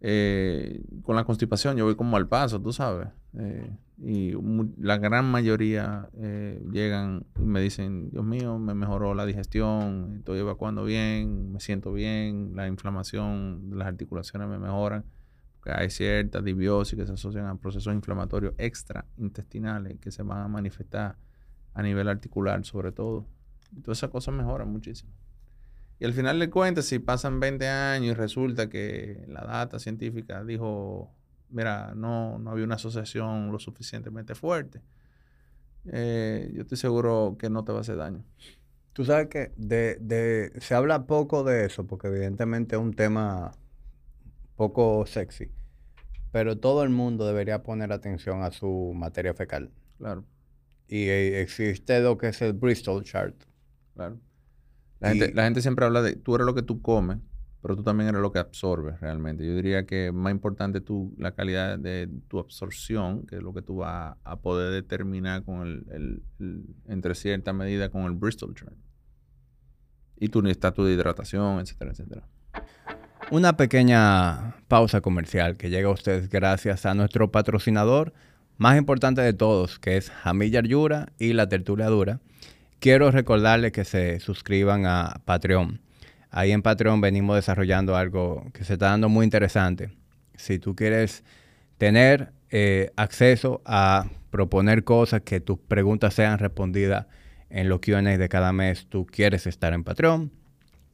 [0.00, 3.08] eh, con la constipación yo voy como al paso, tú sabes.
[3.38, 4.34] Eh, y
[4.78, 10.40] la gran mayoría eh, llegan y me dicen, Dios mío, me mejoró la digestión, estoy
[10.40, 15.04] evacuando bien, me siento bien, la inflamación de las articulaciones me mejoran.
[15.64, 21.16] Hay ciertas disbiosis que se asocian a procesos inflamatorios extraintestinales que se van a manifestar
[21.74, 23.26] a nivel articular sobre todo.
[23.72, 25.10] Y todas esas cosas mejoran muchísimo.
[25.98, 30.44] Y al final de cuentas, si pasan 20 años y resulta que la data científica
[30.44, 31.10] dijo,
[31.48, 34.82] mira, no, no había una asociación lo suficientemente fuerte,
[35.86, 38.24] eh, yo estoy seguro que no te va a hacer daño.
[38.92, 43.52] Tú sabes que de, de, se habla poco de eso, porque evidentemente es un tema
[44.56, 45.50] poco sexy,
[46.32, 49.70] pero todo el mundo debería poner atención a su materia fecal.
[49.98, 50.24] Claro,
[50.88, 53.34] Y eh, existe lo que es el Bristol Chart.
[53.94, 54.18] claro.
[55.00, 57.18] La, Y- gente, la gente siempre habla de tú eres lo que tú comes,
[57.62, 59.44] pero tú también eres lo que absorbes realmente.
[59.46, 63.62] Yo diría que más importante tú, la calidad de tu absorción, que es lo que
[63.62, 68.54] tú vas a poder determinar con el, el- el- entre cierta medida con el Bristol
[68.54, 68.76] chart.
[70.18, 72.26] Y tu estatus de hidratación, etcétera, etcétera.
[73.30, 78.14] Una pequeña pausa comercial que llega a ustedes gracias a nuestro patrocinador
[78.56, 82.20] más importante de todos, que es Jamilla Yura y La Tertulia Dura.
[82.78, 85.80] Quiero recordarles que se suscriban a Patreon.
[86.30, 89.90] Ahí en Patreon venimos desarrollando algo que se está dando muy interesante.
[90.36, 91.24] Si tú quieres
[91.78, 97.06] tener eh, acceso a proponer cosas, que tus preguntas sean respondidas
[97.48, 100.30] en los Q&A de cada mes, tú quieres estar en Patreon.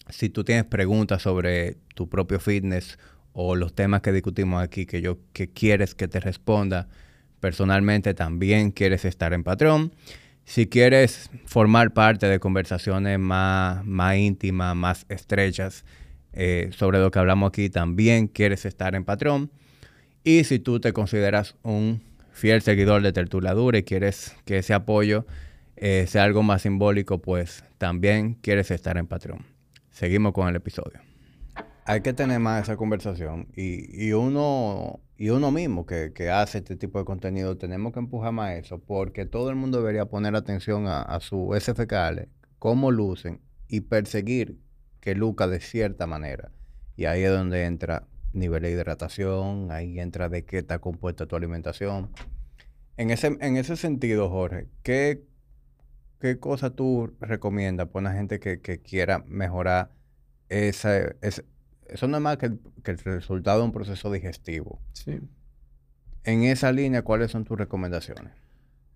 [0.08, 2.98] Si tú tienes preguntas sobre tu propio fitness
[3.32, 6.88] o los temas que discutimos aquí que yo que quieres que te responda
[7.40, 9.92] personalmente, también quieres estar en Patreon.
[10.44, 15.84] Si quieres formar parte de conversaciones más, más íntimas, más estrechas
[16.32, 19.50] eh, sobre lo que hablamos aquí, también quieres estar en Patreon.
[20.24, 22.02] Y si tú te consideras un
[22.32, 25.26] fiel seguidor de Tertulia Dura y quieres que ese apoyo
[25.76, 29.44] eh, sea algo más simbólico, pues también quieres estar en Patreon.
[29.90, 31.00] Seguimos con el episodio.
[31.84, 36.58] Hay que tener más esa conversación y, y uno y uno mismo que, que hace
[36.58, 40.34] este tipo de contenido tenemos que empujar más eso porque todo el mundo debería poner
[40.34, 42.28] atención a, a su SFKL,
[42.58, 44.58] cómo lucen y perseguir
[44.98, 46.50] que luzca de cierta manera.
[46.96, 51.36] Y ahí es donde entra nivel de hidratación, ahí entra de qué está compuesta tu
[51.36, 52.10] alimentación.
[52.96, 55.22] En ese, en ese sentido, Jorge, ¿qué,
[56.20, 59.92] qué cosa tú recomiendas para una gente que, que quiera mejorar
[60.48, 61.44] esa, ese-
[61.92, 64.80] eso no es más que el, que el resultado de un proceso digestivo?
[64.92, 65.20] Sí.
[66.24, 68.32] En esa línea, ¿cuáles son tus recomendaciones?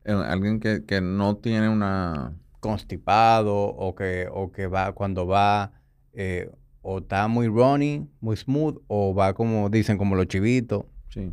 [0.04, 2.34] Alguien que, que no tiene una...
[2.58, 5.72] Constipado o que, o que va cuando va
[6.14, 6.50] eh,
[6.82, 10.84] o está muy runny, muy smooth o va como dicen como los chivitos.
[11.10, 11.32] Sí.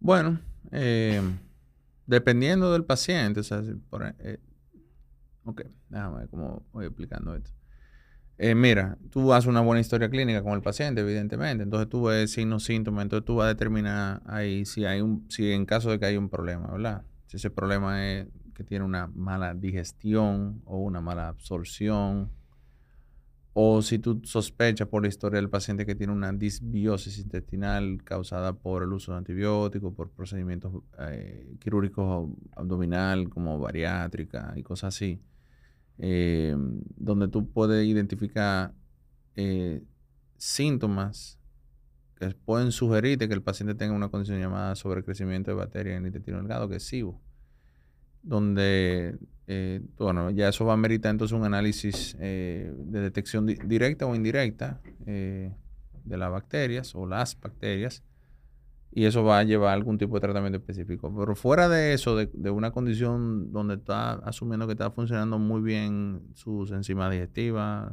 [0.00, 0.40] Bueno,
[0.72, 1.22] eh,
[2.06, 4.40] dependiendo del paciente, o sea, si por, eh,
[5.44, 7.50] ok, déjame ver cómo voy explicando esto.
[8.38, 12.32] Eh, mira, tú haces una buena historia clínica con el paciente, evidentemente, entonces tú ves
[12.32, 15.98] signos, síntomas, entonces tú vas a determinar ahí si hay un, si en caso de
[15.98, 17.02] que hay un problema, ¿verdad?
[17.28, 22.30] Si ese problema es que tiene una mala digestión o una mala absorción,
[23.58, 28.52] o si tú sospechas por la historia del paciente que tiene una disbiosis intestinal causada
[28.52, 35.22] por el uso de antibióticos, por procedimientos eh, quirúrgicos abdominal como bariátrica y cosas así,
[35.98, 36.54] eh,
[36.96, 38.72] donde tú puedes identificar
[39.36, 39.82] eh,
[40.36, 41.38] síntomas
[42.18, 46.06] que pueden sugerirte que el paciente tenga una condición llamada sobrecrecimiento de bacterias en el
[46.08, 47.20] intestino delgado, que es SIBO
[48.22, 49.16] donde,
[49.46, 54.04] eh, bueno, ya eso va a meritar entonces un análisis eh, de detección di- directa
[54.06, 55.54] o indirecta eh,
[56.04, 58.02] de las bacterias o las bacterias,
[58.92, 61.14] y eso va a llevar algún tipo de tratamiento específico.
[61.14, 65.60] Pero fuera de eso, de, de una condición donde está asumiendo que está funcionando muy
[65.60, 67.92] bien sus enzimas digestivas,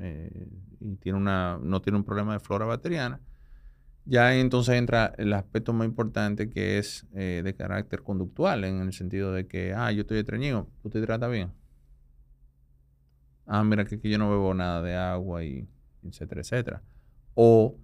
[0.00, 0.48] eh,
[0.80, 3.20] y tiene una, no tiene un problema de flora bacteriana,
[4.04, 8.92] ya entonces entra el aspecto más importante que es eh, de carácter conductual, en el
[8.92, 11.52] sentido de que, ah, yo estoy estreñido, tú te hidratas bien.
[13.46, 15.66] Ah, mira que aquí yo no bebo nada de agua y
[16.02, 16.82] etcétera, etcétera.
[17.34, 17.76] O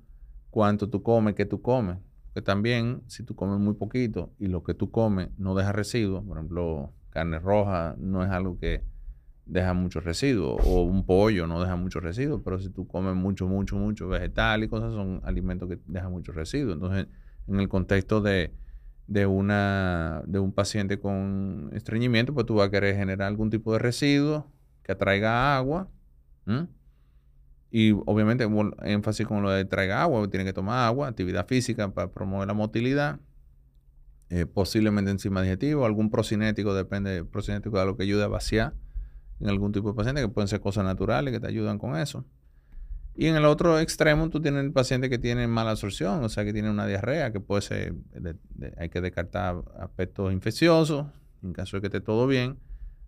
[0.50, 1.98] cuánto tú comes, qué tú comes.
[2.34, 6.24] Que también, si tú comes muy poquito y lo que tú comes no deja residuos,
[6.24, 8.82] por ejemplo, carne roja no es algo que
[9.46, 13.46] deja mucho residuo, o un pollo no deja mucho residuo, pero si tú comes mucho,
[13.46, 16.72] mucho, mucho vegetal y cosas, son alimentos que dejan mucho residuo.
[16.72, 17.06] Entonces,
[17.46, 18.52] en el contexto de,
[19.06, 23.72] de, una, de un paciente con estreñimiento, pues tú vas a querer generar algún tipo
[23.72, 24.50] de residuo
[24.82, 25.88] que atraiga agua.
[26.46, 26.68] ¿m?
[27.76, 28.48] Y obviamente,
[28.84, 32.54] énfasis con lo de traiga agua, tiene que tomar agua, actividad física para promover la
[32.54, 33.18] motilidad,
[34.30, 38.74] eh, posiblemente enzima digestiva, algún procinético, depende, procinético de lo que ayude a vaciar
[39.40, 42.24] en algún tipo de paciente, que pueden ser cosas naturales que te ayudan con eso.
[43.16, 46.44] Y en el otro extremo, tú tienes el paciente que tiene mala absorción, o sea,
[46.44, 47.96] que tiene una diarrea, que puede ser,
[48.76, 51.08] hay que descartar aspectos infecciosos,
[51.42, 52.56] en caso de que esté todo bien.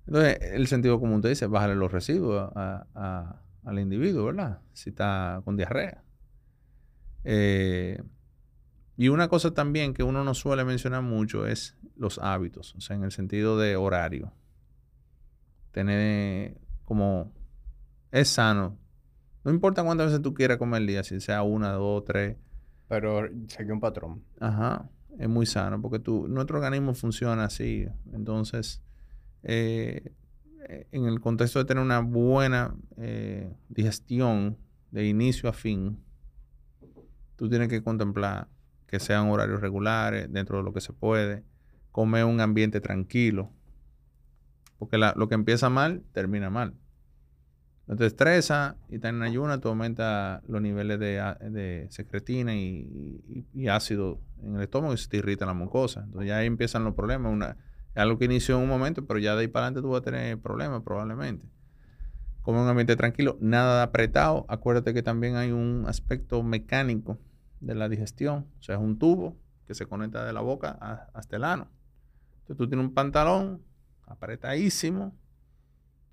[0.09, 4.61] Entonces, el sentido común te dice, bájale los residuos a- al individuo, ¿verdad?
[4.73, 6.03] Si está con diarrea.
[7.25, 8.01] Eh,
[8.97, 12.97] y una cosa también que uno no suele mencionar mucho es los hábitos, o sea,
[12.97, 14.33] en el sentido de horario.
[15.73, 17.33] tener como
[18.13, 18.79] es sano.
[19.45, 22.37] No importa cuántas veces tú quieras comer el día, si sea una, dos, tres.
[22.89, 24.23] Pero seguir un patrón.
[24.39, 24.89] Ajá,
[25.19, 27.87] es muy sano porque tu, nuestro organismo funciona así.
[28.13, 28.81] Entonces,
[29.43, 30.15] eh,
[30.69, 34.59] en el contexto de tener una buena eh, digestión
[34.91, 36.03] de inicio a fin,
[37.37, 38.49] tú tienes que contemplar
[38.87, 41.45] que sean horarios regulares, dentro de lo que se puede,
[41.91, 43.51] comer un ambiente tranquilo,
[44.79, 46.75] porque lo que empieza mal, termina mal.
[47.87, 54.21] No te estresa y estás en ayuna, tú aumentas los niveles de, secretina y, ácido
[54.43, 56.03] en el estómago y se te irrita la mucosa.
[56.05, 57.33] Entonces ya ahí empiezan los problemas.
[57.33, 57.57] Una,
[57.97, 60.05] algo que inició en un momento, pero ya de ahí para adelante tú vas a
[60.05, 61.47] tener problemas probablemente.
[62.43, 64.47] Come un ambiente tranquilo, nada apretado.
[64.49, 67.19] Acuérdate que también hay un aspecto mecánico
[67.61, 68.47] de la digestión.
[68.61, 69.37] O sea, es un tubo
[69.67, 70.71] que se conecta de la boca
[71.13, 71.69] hasta el ano.
[72.43, 73.63] Entonces tú tienes un pantalón
[74.07, 75.13] apretadísimo,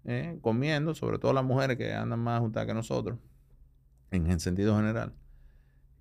[0.06, 3.20] eh, comiendo, sobre todo las mujeres que andan más juntas que nosotros,
[4.10, 5.14] en el sentido general.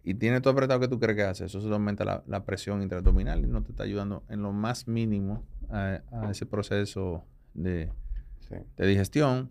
[0.05, 1.45] Y tiene todo apretado que tú crees que hace.
[1.45, 5.45] Eso se aumenta la, presión intraabdominal y no te está ayudando en lo más mínimo
[5.73, 7.25] a, ese proceso
[7.55, 7.91] de,
[8.77, 9.51] de digestión.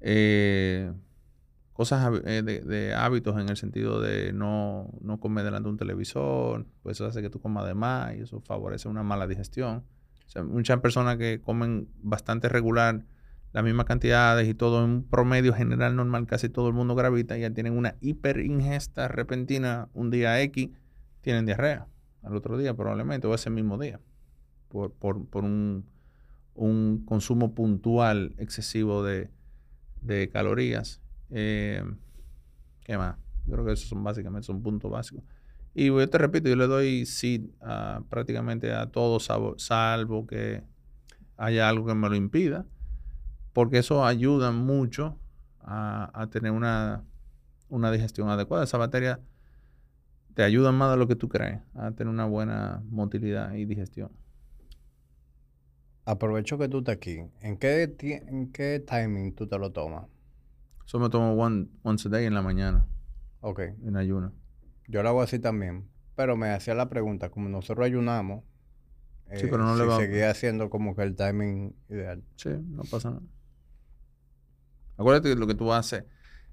[0.00, 0.92] Eh,
[1.72, 6.66] cosas eh, de, hábitos en el sentido de no, no comer delante de un televisor,
[6.82, 9.84] pues eso hace que tú comas de más y eso favorece una mala digestión.
[10.44, 13.04] Muchas personas que comen bastante regular
[13.52, 17.38] las mismas cantidades y todo en un promedio general normal, casi todo el mundo gravita,
[17.38, 20.70] y ya tienen una hiperingesta repentina un día X,
[21.20, 21.86] tienen diarrea
[22.22, 24.00] al otro día probablemente, o ese mismo día,
[24.68, 24.92] por,
[25.44, 25.84] un,
[27.06, 29.30] consumo puntual excesivo de,
[30.32, 31.00] calorías.
[31.30, 31.82] Eh,
[32.84, 33.16] ¿Qué más?
[33.46, 35.24] Yo creo que esos son básicamente son puntos básicos.
[35.78, 37.52] Y yo te repito, yo le doy sí
[38.08, 40.62] prácticamente a todo, salvo, que
[41.36, 42.64] haya algo que me lo impida,
[43.52, 45.18] porque eso ayuda mucho
[45.60, 47.04] a, tener una,
[47.92, 48.64] digestión adecuada.
[48.64, 49.20] Esa bacteria
[50.32, 54.10] te ayuda más de lo que tú crees a tener una buena motilidad y digestión.
[56.06, 57.18] Aprovecho que tú estás aquí.
[57.40, 60.06] ¿En qué, en qué timing tú te lo tomas?
[60.86, 62.86] Eso me tomo one, once a day en la mañana.
[63.40, 63.60] Ok.
[63.84, 64.32] En ayuno.
[64.86, 65.88] Yo lo hago así también.
[66.14, 68.44] Pero me hacía la pregunta, como nosotros ayunamos,
[69.34, 69.98] sí, pero no eh, le va...
[69.98, 72.22] seguía haciendo como que el timing ideal.
[72.36, 73.22] Sí, no pasa nada.
[74.96, 76.04] Acuérdate que lo que tú haces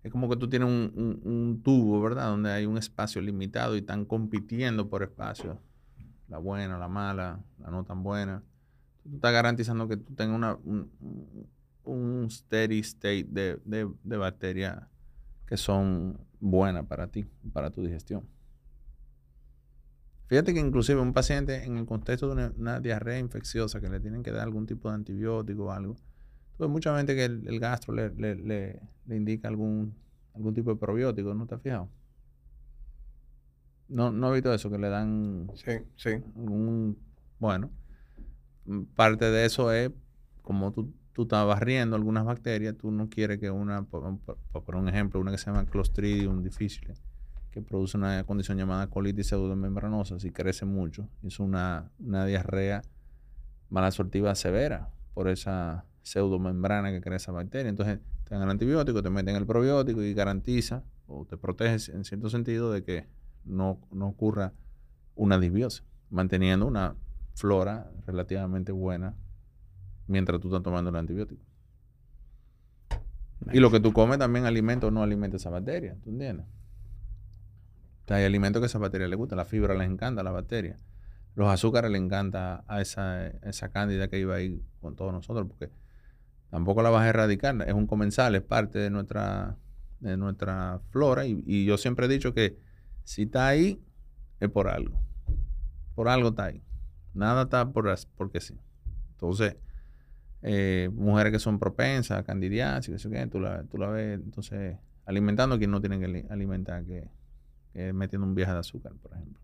[0.02, 2.26] es como que tú tienes un, tubo, ¿verdad?
[2.26, 5.62] Donde hay un espacio limitado y están compitiendo por espacio.
[6.28, 8.44] La buena, la mala, la no tan buena.
[9.04, 10.88] Tú estás garantizando que tú tengas una,
[11.84, 14.88] un, steady state de, de, de bacterias
[15.46, 18.28] que son buenas para ti, para tu digestión.
[20.28, 24.24] Fíjate que inclusive un paciente en el contexto de una, diarrea infecciosa que le tienen
[24.24, 25.96] que dar algún tipo de antibiótico o algo,
[26.58, 29.94] tuve mucha gente que el, gastro le, le, indica algún,
[30.34, 31.90] algún tipo de probiótico, ¿no te has fijado?
[33.90, 35.52] No, no he visto eso, que le dan...
[35.54, 36.24] Sí, sí.
[37.38, 37.70] bueno,
[38.96, 39.92] parte de eso es
[40.42, 44.04] como tú tú estás barriendo algunas bacterias, tú no quieres que una, por,
[44.76, 46.96] un ejemplo, una que se llama Clostridium difficile,
[47.52, 52.82] que produce una condición llamada colitis pseudomembranosa, si crece mucho, es una, una diarrea
[53.70, 57.70] malabsortiva severa por esa pseudomembrana que crea esa bacteria.
[57.70, 62.04] Entonces, te dan el antibiótico, te meten el probiótico y garantiza o te protege en
[62.06, 63.08] cierto sentido de que
[63.46, 64.54] no, no ocurra
[65.16, 66.96] una disbiosis, manteniendo una
[67.34, 69.16] flora relativamente buena
[70.08, 71.44] mientras tú estás tomando el antibiótico.
[73.52, 76.46] Y lo que tú comes también alimenta o no alimenta esa bacteria, ¿tú entiendes?
[78.10, 80.78] hay alimentos que a esa bacteria le gusta, la fibra les encanta a la bacteria.
[81.36, 85.72] Los azúcares le encanta a esa, esa cándida que iba ahí con todos nosotros, porque
[86.52, 89.58] tampoco la vas a erradicar, es un comensal, es parte de nuestra,
[90.00, 91.26] de nuestra flora.
[91.26, 92.60] Y, y yo siempre he dicho que
[93.04, 93.82] si está ahí,
[94.40, 95.00] es por algo.
[95.96, 96.62] Por algo está ahí.
[97.14, 98.58] Nada está por, porque sí.
[99.12, 99.56] Entonces,
[100.42, 105.56] eh, mujeres que son propensas a candidiasis, que tú la, tú la ves entonces alimentando
[105.56, 107.10] a quien no tienen que alimentar, que,
[107.94, 109.40] metiendo un viaje de azúcar, por ejemplo.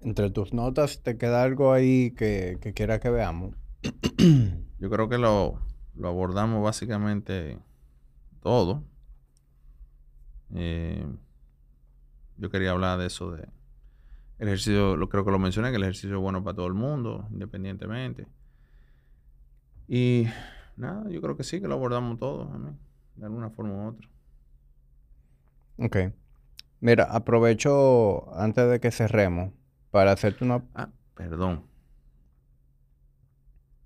[0.00, 3.54] Entre tus notas, ¿te queda algo ahí que, que quieras que veamos?
[4.78, 5.60] Yo creo que lo,
[6.02, 7.60] abordamos básicamente
[8.40, 8.82] todo.
[10.54, 11.06] Eh,
[12.36, 13.48] yo quería hablar de eso de
[14.42, 16.74] el ejercicio, lo, creo que lo mencioné, que el ejercicio es bueno para todo el
[16.74, 18.26] mundo, independientemente.
[19.86, 20.26] Y
[20.76, 22.50] nada, yo creo que sí, que lo abordamos todo,
[23.14, 24.08] de alguna forma u otra.
[25.76, 25.96] Ok.
[26.80, 29.52] Mira, aprovecho antes de que cerremos
[29.92, 30.64] para hacerte una...
[30.74, 31.64] Ah, perdón.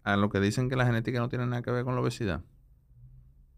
[0.04, 2.42] a lo que dicen que la genética no tiene nada que ver con la obesidad.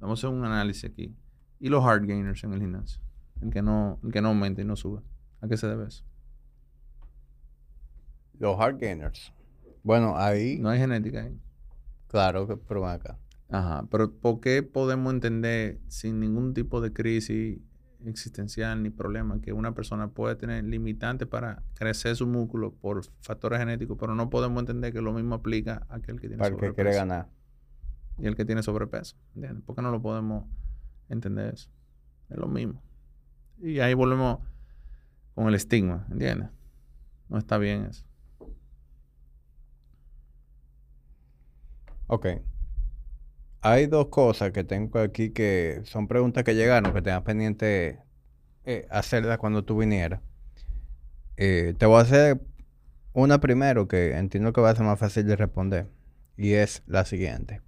[0.01, 1.17] Vamos a hacer un análisis aquí.
[1.61, 3.01] ¿Y los hard gainers en el gimnasio?
[3.41, 5.01] El que no, el que no aumenta y no sube.
[5.41, 6.03] ¿A qué se debe eso?
[8.39, 9.33] Los hard gainers.
[9.83, 11.39] Bueno, ahí, No hay genética ahí.
[12.09, 13.19] claro que pero acá.
[13.51, 17.59] Ajá, pero ¿por qué podemos entender sin ningún tipo de crisis
[18.05, 23.59] existencial ni problema que una persona puede tener limitantes para crecer su músculo por factores
[23.59, 26.55] genéticos, pero no podemos entender que lo mismo aplica a aquel que tiene Para el
[26.55, 27.29] que sobrepeso quiere ganar.
[28.19, 29.17] y el que tiene sobrepeso?
[29.35, 29.65] ¿Entiendes?
[29.65, 30.45] ¿Por qué no lo podemos
[31.09, 31.71] entender eso?
[32.29, 32.83] Es lo mismo.
[33.61, 34.39] Y ahí volvemos
[35.35, 36.51] con el estigma, ¿entiendes?
[37.29, 38.05] No está bien eso.
[42.09, 42.27] Ok.
[43.61, 47.99] Hay dos cosas que tengo aquí que son preguntas que llegaron, que tenías pendiente
[48.65, 50.21] eh, hacerlas cuando tú vinieras.
[51.37, 52.41] Eh, te voy a hacer
[53.15, 55.87] una primero que entiendo que va a ser más fácil de responder.
[56.37, 57.63] Y es la siguiente.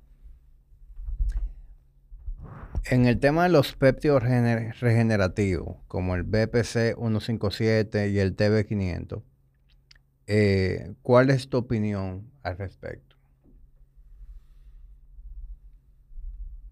[2.91, 9.23] En el tema de los péptidos regener- regenerativos, como el BPC 157 y el TB500,
[10.27, 13.10] eh, ¿cuál es tu opinión al respecto?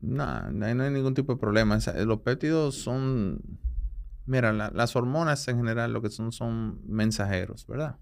[0.00, 1.78] No, no hay, ningún tipo de problema.
[2.06, 3.40] Los péptidos son,
[4.26, 7.98] mira, la- las hormonas en general lo que son son mensajeros, ¿verdad?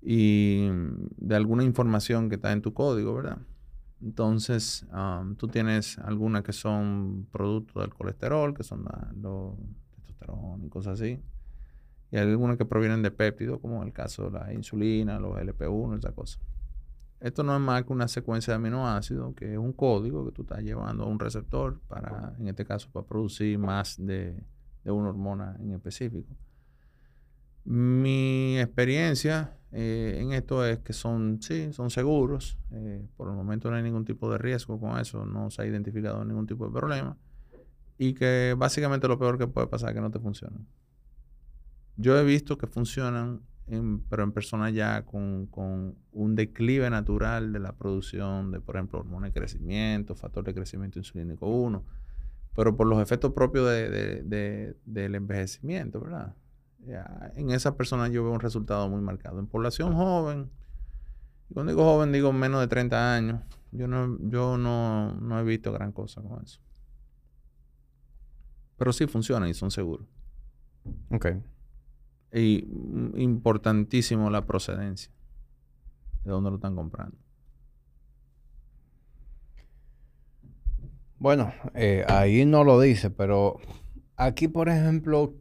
[0.00, 0.68] Y
[1.16, 3.38] de alguna información que está en tu código, ¿verdad?
[4.02, 8.84] Entonces, am, tú tienes algunas que son producto del colesterol, que son
[9.20, 9.54] los
[9.94, 11.20] testosterona y cosas así.
[12.10, 16.12] Y algunas que provienen de péptidos, como el caso de la insulina, los LP1, esa
[16.12, 16.38] cosa.
[17.20, 20.42] Esto no es más que una secuencia de aminoácidos, que es un código que tú
[20.42, 24.42] estás llevando a un receptor para, en este caso, para producir más de,
[24.84, 26.36] de una hormona en específico.
[27.64, 32.58] Mi experiencia eh, en esto es que son, sí, son seguros.
[32.70, 35.66] eh, por el momento no hay ningún tipo de riesgo con eso, no se ha
[35.66, 37.16] identificado ningún tipo de problema.
[37.98, 40.66] Y que básicamente lo peor que puede pasar es que no te funcionen.
[41.96, 43.40] Yo he visto que funcionan,
[44.08, 49.00] pero en personas ya con, con un declive natural de la producción de, por ejemplo,
[49.00, 51.84] hormona de crecimiento, factor de crecimiento insulínico 1,
[52.54, 56.34] pero por los efectos propios de- de- de- del envejecimiento, ¿verdad?
[56.86, 59.40] Ya, en esas personas yo veo un resultado muy marcado.
[59.40, 60.48] En población joven,
[61.52, 63.40] cuando digo joven digo menos de 30 años,
[63.72, 66.60] yo no, yo no, no he visto gran cosa con eso.
[68.76, 70.06] Pero sí funcionan y son seguros.
[71.10, 71.26] Ok.
[72.36, 72.68] Y
[73.14, 75.10] importantísimo la procedencia.
[76.22, 77.16] De dónde lo están comprando.
[81.18, 83.58] Bueno, eh, ahí no lo dice, pero
[84.16, 85.32] aquí, por ejemplo,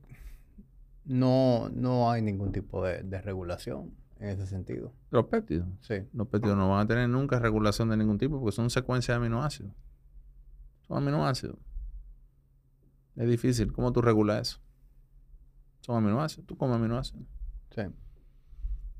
[1.03, 4.93] no, no hay ningún tipo de, de regulación en ese sentido.
[5.11, 5.67] Los péptidos.
[5.81, 5.95] Sí.
[6.13, 9.26] Los péptidos no van a tener nunca regulación de ningún tipo porque son secuencias de
[9.26, 9.73] aminoácidos.
[10.88, 11.57] Son aminoácidos.
[13.17, 13.73] Es difícil.
[13.73, 14.64] ¿Cómo tú regulas eso?
[15.86, 16.48] Son aminoácidos.
[16.48, 17.24] Tú comes aminoácidos.
[17.70, 17.82] Sí.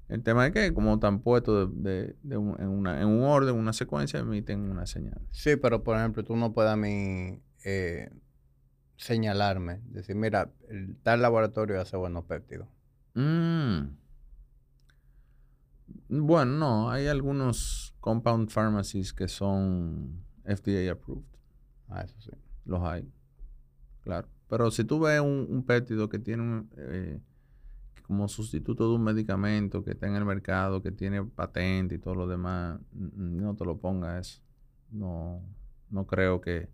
[0.08, 3.24] El tema es que, como están puestos de, de- de un- en, una- en un
[3.24, 5.20] orden, una secuencia, emiten una señal.
[5.32, 8.12] Sí, pero por ejemplo, tú no puedes a mí eh,
[8.98, 12.68] señalarme, decir, mira, el tal laboratorio hace buenos péptidos.
[13.16, 13.88] Mm.
[16.10, 21.26] Bueno, no, hay algunos compound pharmacies que son FDA approved.
[21.90, 22.30] Ah, eso sí.
[22.66, 23.12] Los hay.
[24.02, 24.28] Claro.
[24.50, 27.20] Pero si tú ves un, un péptido que tiene un, eh,
[28.04, 32.16] como sustituto de un medicamento que está en el mercado, que tiene patente y todo
[32.16, 34.42] lo demás, no te lo ponga eso.
[34.92, 35.42] No,
[35.90, 36.70] no creo que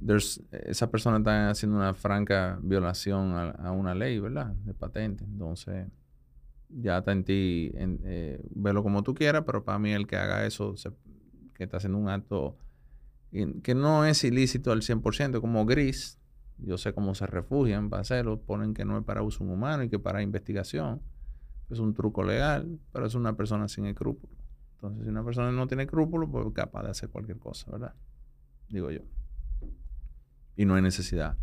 [0.00, 4.48] there's- esa persona está haciendo una franca violación a, a una ley, ¿verdad?
[4.64, 5.24] De patente.
[5.24, 5.86] Entonces,
[6.70, 10.16] ya está en ti, en, eh, verlo como tú quieras, pero para mí el que
[10.16, 10.74] haga eso,
[11.54, 12.56] que está haciendo un acto
[13.62, 16.18] que no es ilícito al 100%, como gris.
[16.58, 19.88] Yo sé cómo se refugian para hacerlo, ponen que no es para uso humano y
[19.90, 21.02] que para investigación.
[21.70, 24.36] Es un truco legal, pero es una persona sin escrúpulos.
[24.76, 27.94] Entonces, si una persona no tiene escrúpulos, pues es capaz de hacer cualquier cosa, ¿verdad?
[28.68, 29.00] Digo yo.
[30.56, 31.36] Y no hay necesidad.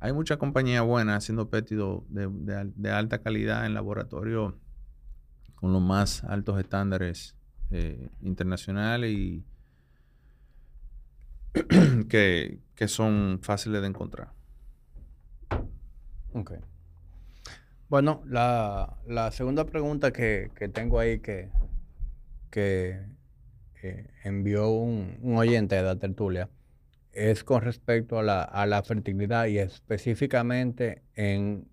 [0.00, 4.58] Hay muchas compañías buenas haciendo péptidos de, de al- de alta calidad en laboratorio
[5.56, 7.36] con los más altos estándares
[7.70, 9.44] eh, internacionales y
[12.08, 14.33] que son fáciles de encontrar.
[16.34, 16.52] Ok.
[17.88, 21.50] Bueno, la, la segunda pregunta que, que tengo ahí que,
[22.50, 23.00] que
[23.82, 26.50] eh, envió un, oyente de la tertulia
[27.12, 31.68] es con respecto a la, a la fertilidad y específicamente en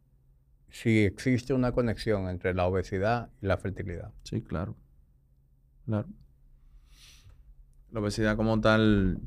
[0.69, 4.11] si existe una conexión entre la obesidad y la fertilidad.
[4.23, 4.75] Sí, claro.
[5.85, 6.07] Claro.
[7.91, 9.19] la obesidad como tal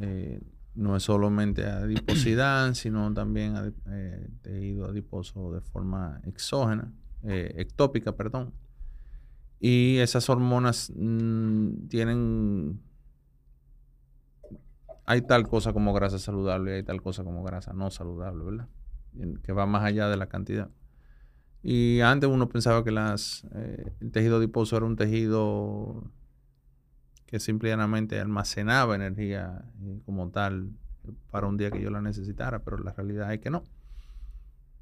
[0.00, 0.40] eh,
[0.76, 6.92] no es solamente adiposidad, sino también eh, tejido adiposo de forma exógena,
[7.24, 8.52] eh, ectópica, perdón.
[9.58, 12.80] Y esas hormonas mm, tienen...
[15.06, 18.68] Hay tal cosa como grasa saludable y hay tal cosa como grasa no saludable, ¿verdad?
[19.42, 20.68] Que va más allá de la cantidad.
[21.62, 26.10] Y antes uno pensaba que las, eh, el tejido adiposo era un tejido
[27.26, 30.70] que simplemente almacenaba energía eh, como tal
[31.30, 33.64] para un día que yo la necesitara, pero la realidad es que no.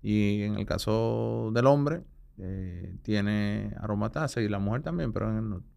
[0.03, 2.03] Y en el caso del hombre,
[2.37, 5.27] eh, tiene aromatasa y la mujer también, pero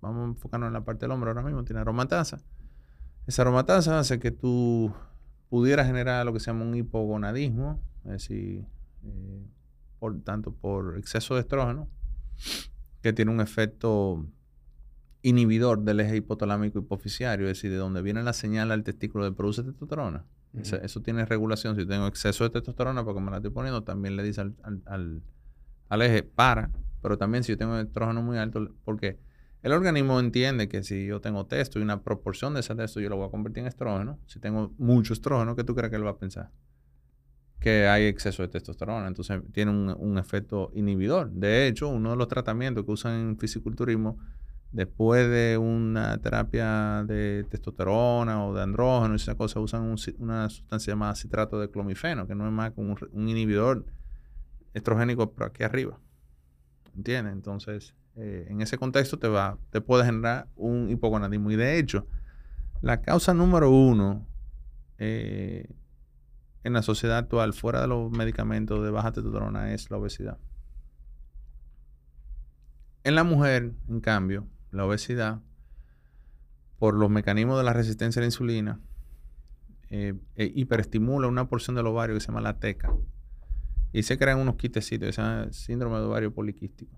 [0.02, 2.40] vamos a enfocarnos en la parte del hombre ahora mismo, tiene aromatasa.
[3.28, 4.94] Esa aromatasa hace que tú
[5.50, 8.66] pudieras generar lo que se llama un hipogonadismo, es decir,
[9.04, 9.46] eh,
[10.00, 11.88] por tanto por exceso de estrógeno,
[13.02, 14.26] que tiene un efecto
[15.28, 19.34] inhibidor del eje hipotalámico hipofisiario, es decir, de donde viene la señal al testículo de
[19.34, 20.26] produce testosterona.
[20.54, 21.76] eso, tiene regulación.
[21.76, 26.24] Si tengo exceso de testosterona, porque me la estoy poniendo, también le dice al, eje
[26.24, 26.72] para.
[27.02, 29.20] Pero también si yo tengo estrógeno muy alto, porque
[29.64, 33.10] el organismo entiende que si yo tengo testo y una proporción de ese testo, yo
[33.10, 34.20] lo voy a convertir en estrógeno.
[34.28, 36.52] Si tengo mucho estrógeno, ¿qué tú crees que él va a pensar?
[37.60, 39.08] Que hay exceso de testosterona.
[39.08, 41.32] Entonces tiene un, un efecto inhibidor.
[41.32, 44.18] De hecho, uno de los tratamientos que usan en fisiculturismo
[44.72, 50.92] Después de una terapia de testosterona o de andrógeno y esa cosa, usan una sustancia
[50.92, 52.98] llamada citrato de clomifeno, que no es más que un,
[53.30, 53.86] inhibidor
[54.74, 56.00] estrogénico por aquí arriba.
[56.96, 57.34] ¿Entiendes?
[57.34, 61.50] Entonces, eh, en ese contexto te va, te puede generar un hipogonadismo.
[61.52, 62.06] Y de hecho,
[62.82, 64.28] la causa número uno
[64.98, 65.70] eh,
[66.64, 70.38] en la sociedad actual, fuera de los medicamentos de baja testosterona, es la obesidad.
[73.06, 75.42] En la mujer, en cambio, la obesidad,
[76.80, 78.80] por los mecanismos de la resistencia a la insulina,
[79.90, 82.94] eh, e hiperestimula una porción del ovario que se llama la teca.
[83.94, 86.98] Y se crean unos quitecitos, ese síndrome de ovario poliquístico.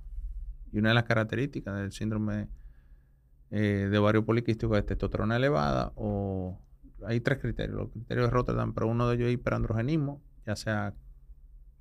[0.71, 2.49] Y una de las características del síndrome
[3.51, 6.59] eh, de ovario poliquístico es testosterona elevada o
[7.05, 7.77] hay tres criterios.
[7.77, 10.93] Los criterios de Rotterdam, pero uno de ellos es hiperandrogenismo, ya sea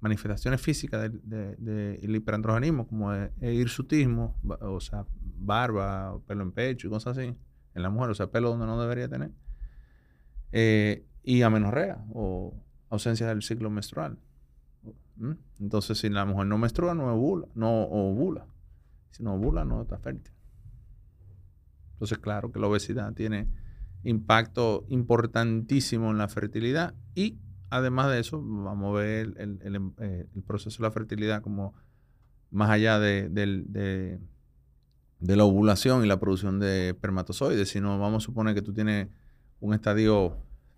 [0.01, 6.91] manifestaciones físicas del de, hiperandrogenismo, como el hirsutismo, o sea, barba, pelo en pecho y
[6.91, 7.35] cosas así,
[7.75, 9.33] en la mujer, o sea, pelo donde no debería tener,
[10.53, 12.55] eh, y amenorrea o
[12.91, 14.19] ausencia del ciclo menstrual.
[15.17, 15.33] ¿Mm?
[15.61, 18.47] Entonces, si la mujer no menstrua, no ovula, no ovula.
[19.11, 20.33] Si no ovula, no está fértil.
[21.95, 23.49] Entonces, claro que la obesidad tiene
[24.05, 27.39] impacto importantísimo en la fertilidad y
[27.71, 31.75] además de eso, vamos a ver el, eh, proceso de la fertilidad como
[32.51, 34.19] más allá de,
[35.21, 39.09] la ovulación y la producción de espermatozoides, sino vamos a suponer que tú tienes
[39.61, 40.37] un estadio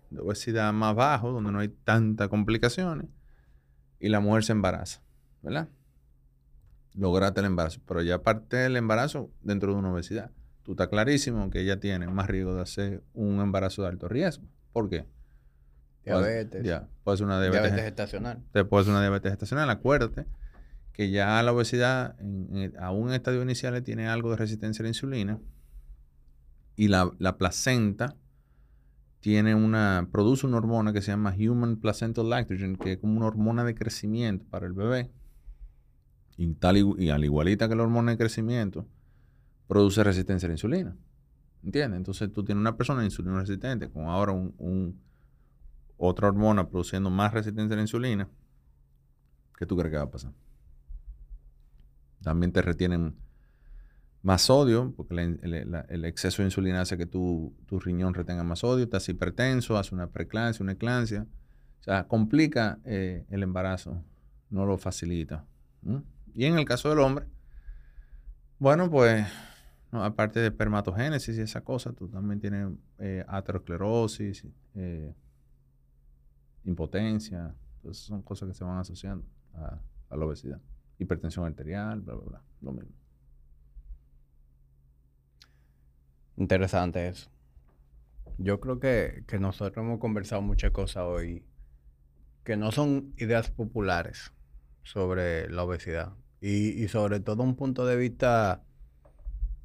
[0.09, 3.07] de obesidad más bajo, donde no hay tantas complicaciones,
[3.99, 5.01] y la mujer se embaraza,
[5.41, 5.69] ¿verdad?
[6.93, 10.31] Lograste el embarazo, pero ya parte del embarazo dentro de una obesidad.
[10.63, 14.43] Tú estás clarísimo que ella tiene más riesgo de hacer un embarazo de alto riesgo.
[14.73, 15.05] ¿Por qué?
[16.05, 16.63] Diabetes.
[16.63, 18.41] ya, puede ser una diabetes, gestacional.
[18.51, 19.69] Puede ser una diabetes gestacional.
[19.69, 20.25] Acuérdate
[20.93, 24.89] que ya la obesidad, en, aún en estadio iniciales, tiene algo de resistencia a la
[24.89, 25.39] insulina.
[26.75, 28.15] Y la, placenta
[29.19, 33.27] tiene una, produce una hormona que se llama Human Placental Lactogen, que es como una
[33.27, 35.11] hormona de crecimiento para el bebé.
[36.37, 38.87] Y, tal, y, al igualita que la hormona de crecimiento,
[39.67, 40.97] produce resistencia a la insulina.
[41.63, 41.97] ¿Entiendes?
[41.97, 44.99] Entonces tú tienes una persona insulina resistente con ahora un
[46.03, 48.27] otra hormona produciendo más resistencia a la insulina,
[49.57, 50.33] ¿qué tú crees que va a pasar?
[52.23, 53.15] También te retienen
[54.23, 59.07] más sodio, porque el, exceso de insulina hace que tu, riñón retenga más sodio, estás
[59.09, 61.27] hipertenso, hace una preclancia, una eclancia.
[61.79, 64.03] O sea, complica eh, el embarazo,
[64.49, 65.45] no lo facilita.
[66.33, 67.25] Y en el caso del hombre,
[68.57, 69.25] bueno, pues,
[69.91, 75.13] aparte de espermatogénesis y esa cosa, tú también tienes eh, aterosclerosis, eh,
[76.65, 77.55] impotencia.
[77.77, 79.79] Entonces son cosas que se van asociando a,
[80.15, 80.59] la obesidad.
[80.99, 82.41] Hipertensión arterial, bla, bla, bla.
[82.61, 82.91] Lo mismo.
[86.37, 87.29] Interesante eso.
[88.37, 91.43] Yo creo que, nosotros hemos conversado muchas cosas hoy
[92.43, 94.33] que no son ideas populares
[94.83, 98.63] sobre la obesidad y, y, sobre todo un punto de vista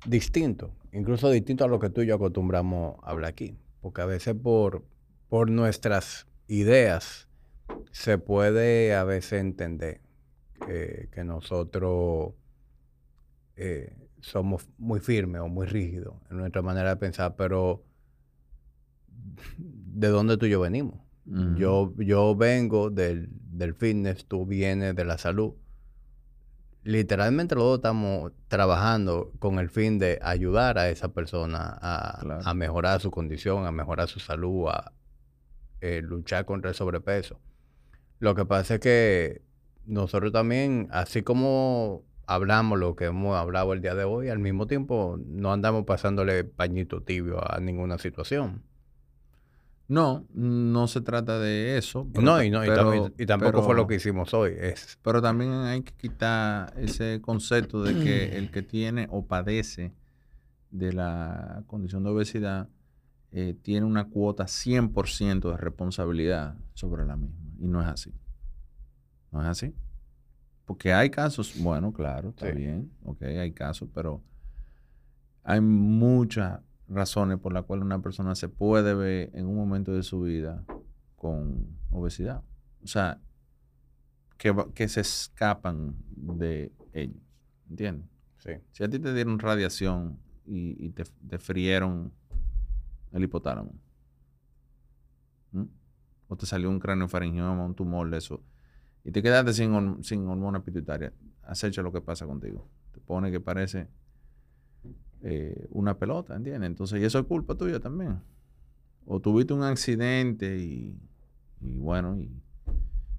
[0.04, 4.06] distinto, incluso distinto a lo que tú y yo acostumbramos a hablar aquí, porque a
[4.06, 4.84] veces por,
[5.30, 7.28] por nuestras ideas,
[7.92, 10.00] se puede a veces entender
[10.66, 12.34] que nosotros
[13.56, 17.84] eh, somos muy firmes o muy rígidos en nuestra manera de pensar, pero
[19.58, 21.00] de dónde tú y yo venimos.
[21.56, 25.54] Yo, yo vengo del, del fitness, tú vienes de la salud.
[26.84, 32.40] Literalmente los dos estamos trabajando con el fin de ayudar a esa persona a, Claro.
[32.44, 34.92] a mejorar su condición, a mejorar su salud, a
[35.80, 37.38] eh, luchar contra el sobrepeso.
[38.18, 39.42] Lo que pasa es que
[39.84, 44.66] nosotros también, así como hablamos lo que hemos hablado el día de hoy, al mismo
[44.66, 48.62] tiempo no andamos pasándole pañito tibio a ninguna situación.
[49.88, 52.08] No, no se trata de eso.
[52.12, 54.52] pero No, y, no, y, pero- también- y tampoco fue lo que hicimos hoy.
[54.58, 59.92] Es, Pero también hay que quitar ese concepto de que el que tiene o padece
[60.72, 62.68] de la condición de obesidad
[63.38, 67.36] eh, tiene una cuota 100% de responsabilidad sobre la misma.
[67.58, 68.14] Y no es así.
[69.30, 69.74] No es así.
[70.64, 72.56] Porque hay casos, bueno, claro, está Sí.
[72.56, 74.22] bien, ok, hay casos, pero
[75.44, 80.02] hay muchas razones por las cuales una persona se puede ver en un momento de
[80.02, 80.64] su vida
[81.16, 82.42] con obesidad.
[82.82, 83.20] O sea,
[84.38, 87.20] que, que se escapan de ellos.
[87.68, 88.08] ¿Entiendes?
[88.38, 88.52] sí.
[88.72, 92.12] Si a ti te dieron radiación y, y te, te frieron
[93.12, 93.72] el hipotálamo,
[95.52, 95.68] ¿m?
[96.28, 98.42] o te salió un cráneo faringioma, un tumor eso,
[99.04, 101.12] y te quedaste sin, sin hormona pituitaria,
[101.42, 102.68] acecha lo que pasa contigo.
[102.92, 103.88] Te pone que parece
[105.22, 106.66] eh, una pelota, ¿entiendes?
[106.66, 108.20] Entonces, y eso es culpa tuya también.
[109.04, 110.98] O tuviste un accidente y,
[111.60, 112.42] y bueno, y,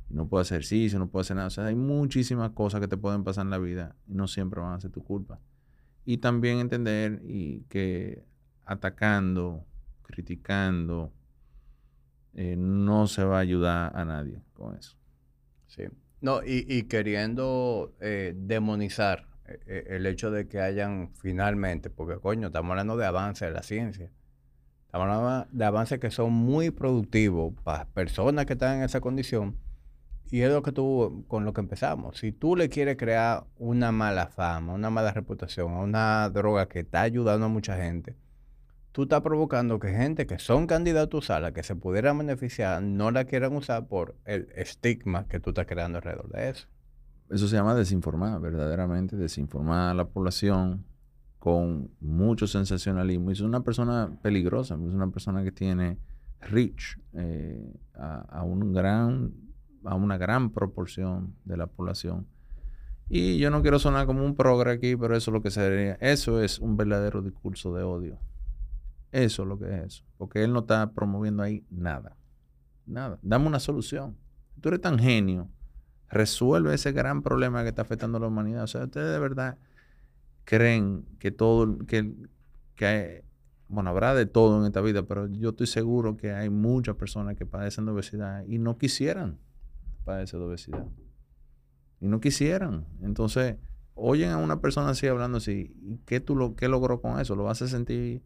[0.09, 1.47] no puedes hacer ejercicio, no puedes hacer nada.
[1.47, 4.61] O sea, hay muchísimas cosas que te pueden pasar en la vida y no siempre
[4.61, 5.39] van a ser tu culpa.
[6.05, 8.23] Y también entender y que
[8.65, 9.65] atacando,
[10.07, 11.13] criticando,
[12.33, 14.97] eh, no se va a ayudar a nadie con eso.
[15.67, 15.83] Sí.
[16.21, 22.47] No, y, y queriendo eh, demonizar eh, el hecho de que hayan finalmente, porque coño,
[22.47, 24.11] estamos hablando de avance de la ciencia.
[24.85, 29.57] Estamos hablando de avances que son muy productivos para personas que están en esa condición.
[30.29, 32.17] Y es lo que tú, con lo que empezamos.
[32.17, 36.79] Si tú le quieres crear una mala fama, una mala reputación a una droga que
[36.79, 38.15] está ayudando a mucha gente,
[38.91, 43.11] tú estás provocando que gente que son candidatos a la que se pudieran beneficiar no
[43.11, 46.67] la quieran usar por el estigma que tú estás creando alrededor de eso.
[47.29, 50.85] Eso se llama desinformar, verdaderamente, desinformar a la población
[51.39, 53.31] con mucho sensacionalismo.
[53.31, 55.97] Es una persona peligrosa, es una persona que tiene
[56.39, 59.33] reach eh, a, a un gran,
[59.83, 62.27] a una gran proporción de la población.
[63.09, 65.93] Y yo no quiero sonar como un progre aquí, pero eso es lo que sería.
[66.01, 68.19] Eso es un verdadero discurso de odio.
[69.11, 70.03] Eso es lo que es eso.
[70.17, 72.15] Porque él no está promoviendo ahí nada.
[72.85, 73.19] Nada.
[73.21, 74.17] Dame una solución.
[74.61, 75.49] Tú eres tan genio
[76.09, 78.63] resuelve ese gran problema que está afectando a la humanidad.
[78.63, 79.57] O sea, ustedes de verdad
[80.45, 82.13] creen que todo, que,
[82.75, 83.21] que hay-
[83.67, 87.35] bueno, habrá de todo en esta vida, pero yo estoy seguro que hay muchas personas
[87.35, 89.39] que padecen de obesidad y no quisieran
[90.05, 90.85] padecer de obesidad.
[91.99, 92.85] Y no quisieran.
[93.01, 93.57] Entonces,
[93.95, 97.35] oyen a una persona así hablando así, ¿y qué, tú lo, qué logró con eso?
[97.35, 98.21] ¿Lo a sentir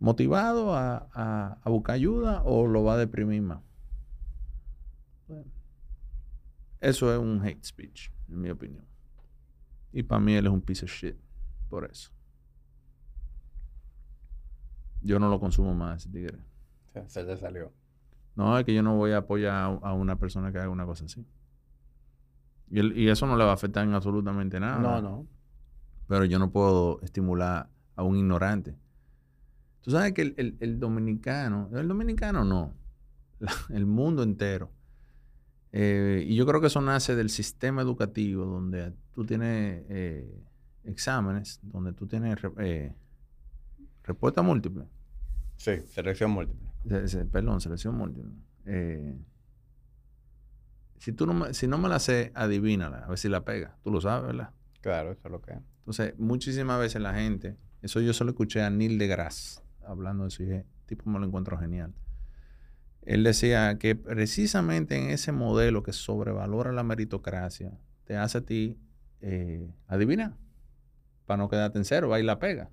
[0.00, 3.60] motivado a, a- a buscar ayuda o lo va a deprimir más?
[5.28, 5.50] Bueno,
[6.80, 8.84] eso es un hate speech, en mi opinión.
[9.92, 11.16] Y para mí él es un piece of shit
[11.68, 12.10] por eso.
[15.02, 16.38] Yo no lo consumo más, ese tigre.
[17.06, 17.72] Se, te salió.
[18.36, 21.04] No, es que yo no voy a apoyar a, una persona que haga una cosa
[21.04, 21.26] así.
[22.70, 24.78] Y, él- y eso no le va a afectar en absolutamente nada.
[24.78, 25.26] No, no.
[26.08, 28.76] Pero yo no puedo estimular a un ignorante.
[29.84, 32.74] Tú sabes que el, el- el dominicano, el dominicano no,
[33.38, 34.72] la- el mundo entero.
[35.72, 40.42] eh, y yo creo que eso nace del sistema educativo donde tú tienes eh,
[40.84, 42.94] exámenes, donde tú tienes eh,
[44.04, 44.84] respuesta múltiple.
[45.56, 46.68] Sí, selección múltiple.
[46.88, 48.32] Se- se- perdón, selección múltiple.
[50.98, 53.76] Si, tú no me, si no me la sé, adivínala, a ver si la pega.
[53.82, 54.50] Tú lo sabes, ¿verdad?
[54.80, 55.58] Claro, eso es lo que es.
[55.80, 60.42] Entonces, muchísimas veces la gente, eso yo solo escuché a Neil deGrasse hablando de eso
[60.42, 61.94] y tipo me lo encuentro genial.
[63.02, 68.78] Él decía que precisamente en ese modelo que sobrevalora la meritocracia, te hace a ti
[69.20, 70.36] eh, adivinar,
[71.26, 72.70] para no quedarte en cero, va y la pega.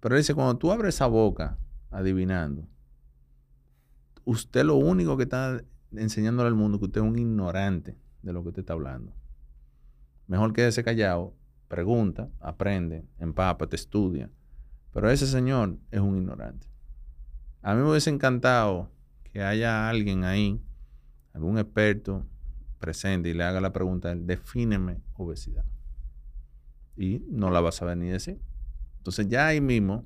[0.00, 1.58] Pero él dice, cuando tú abres esa boca
[1.90, 2.66] adivinando,
[4.24, 8.32] usted lo único que está enseñándole al mundo es que usted es un ignorante de
[8.32, 9.14] lo que usted está hablando.
[10.26, 11.34] Mejor quédese callado,
[11.68, 14.30] pregunta, aprende, empápate, estudia.
[14.92, 16.66] Pero ese señor es un ignorante.
[17.62, 18.90] A mí me hubiese encantado
[19.24, 20.62] que haya alguien ahí,
[21.32, 22.26] algún experto
[22.78, 25.64] presente y le haga la pregunta, defíneme obesidad.
[26.96, 28.40] Y no la vas a saber ni decir.
[28.98, 30.04] Entonces ya ahí mismo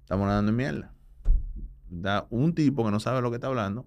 [0.00, 0.94] estamos dando mierda.
[1.88, 3.86] Da un tipo que no sabe lo que está hablando,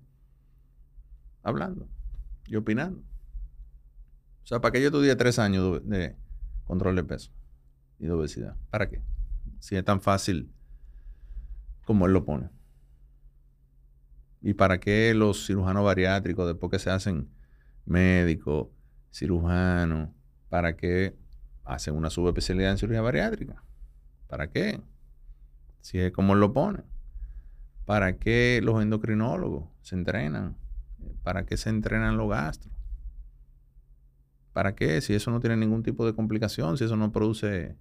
[1.41, 1.87] hablando
[2.45, 2.99] y opinando.
[4.43, 6.15] O sea, ¿para qué yo estudié tres años de
[6.65, 7.31] control de peso
[7.97, 8.55] y de obesidad?
[8.69, 9.01] ¿Para qué?
[9.59, 10.51] Si es tan fácil
[11.85, 12.49] como él lo pone.
[14.41, 17.29] ¿Y para qué los cirujanos bariátricos, después que se hacen
[17.85, 18.67] médicos,
[19.11, 20.09] cirujanos,
[20.49, 21.17] para qué
[21.65, 23.63] hacen una subespecialidad en cirugía bariátrica?
[24.27, 24.81] ¿Para qué?
[25.81, 26.83] Si es como él lo pone.
[27.85, 30.55] ¿Para qué los endocrinólogos se entrenan?
[31.23, 32.73] ¿Para qué se entrenan los gastros?
[34.53, 35.01] ¿Para qué?
[35.01, 37.75] Si eso no tiene ningún tipo de complicación, si eso no produce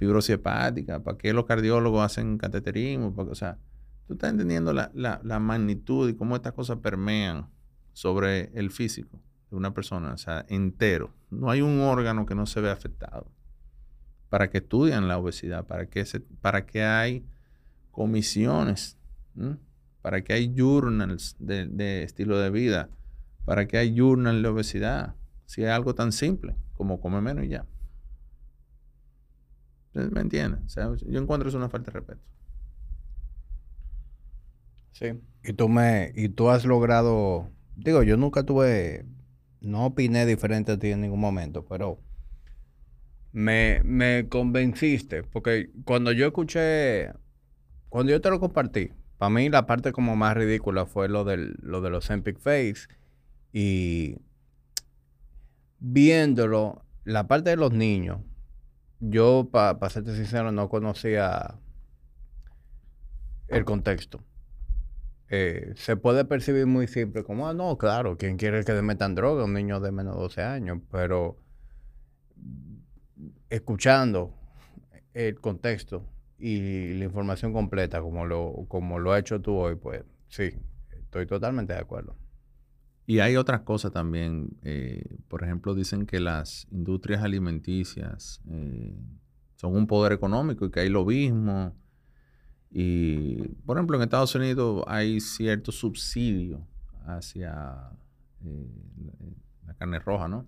[0.00, 3.14] fibrosis hepática, ¿para qué los cardiólogos hacen cateterismo?
[3.14, 3.58] o sea,
[4.06, 7.50] tú estás entendiendo la, la, magnitud y cómo estas cosas permean
[7.92, 9.20] sobre el físico
[9.50, 11.12] de una persona, o sea, entero.
[11.28, 13.30] No hay un órgano que no se vea afectado.
[14.30, 17.26] Para que estudian la obesidad, para que, se, para que hay
[17.90, 18.96] comisiones,
[20.00, 22.88] para que hay journals de, estilo de vida,
[23.44, 25.14] para que hay journals de obesidad
[25.44, 27.66] si es algo tan simple como comer menos y ya.
[29.92, 30.76] ¿Me entiendes?
[31.06, 32.22] yo encuentro eso una falta de respeto.
[34.92, 35.20] Sí.
[35.42, 39.06] Y tú me, y tú has logrado, digo, yo nunca tuve,
[39.60, 41.98] no opiné diferente a ti en ningún momento, pero
[43.32, 47.12] me, me convenciste, porque cuando yo escuché,
[47.88, 51.56] cuando yo te lo compartí, para mí la parte como más ridícula fue lo, del,
[51.62, 52.88] lo de los Empic Face
[53.52, 54.16] y
[55.78, 58.20] viéndolo, la parte de los niños,
[59.00, 61.58] yo, para serte sincero, no conocía
[63.48, 64.22] el contexto.
[65.28, 69.14] Eh, se puede percibir muy simple, como, ah, no, claro, ¿quién quiere que le metan
[69.14, 69.44] droga?
[69.44, 71.38] Un niño de menos de 12 años, pero
[73.48, 74.34] escuchando
[75.14, 76.04] el contexto
[76.38, 80.50] y la información completa, como lo, como lo has hecho tú hoy, pues sí,
[80.90, 82.16] estoy totalmente de acuerdo.
[83.10, 84.56] Y hay otras cosas también.
[84.62, 88.96] Eh, por ejemplo, dicen que las industrias alimenticias eh,
[89.56, 91.74] son un poder económico y que hay lobismo.
[92.70, 96.64] Y, por ejemplo, en Estados Unidos hay cierto subsidio
[97.04, 97.90] hacia
[98.44, 98.70] eh,
[99.66, 100.46] la, carne roja, ¿no?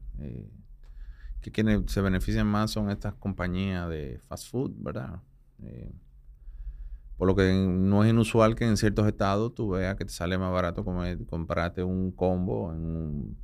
[1.41, 5.21] que quienes se benefician más son estas compañías de fast food, ¿verdad?
[7.23, 10.39] Por lo que no es inusual que en ciertos estados tú veas que te sale
[10.39, 13.37] más barato comer, comprarte un combo en,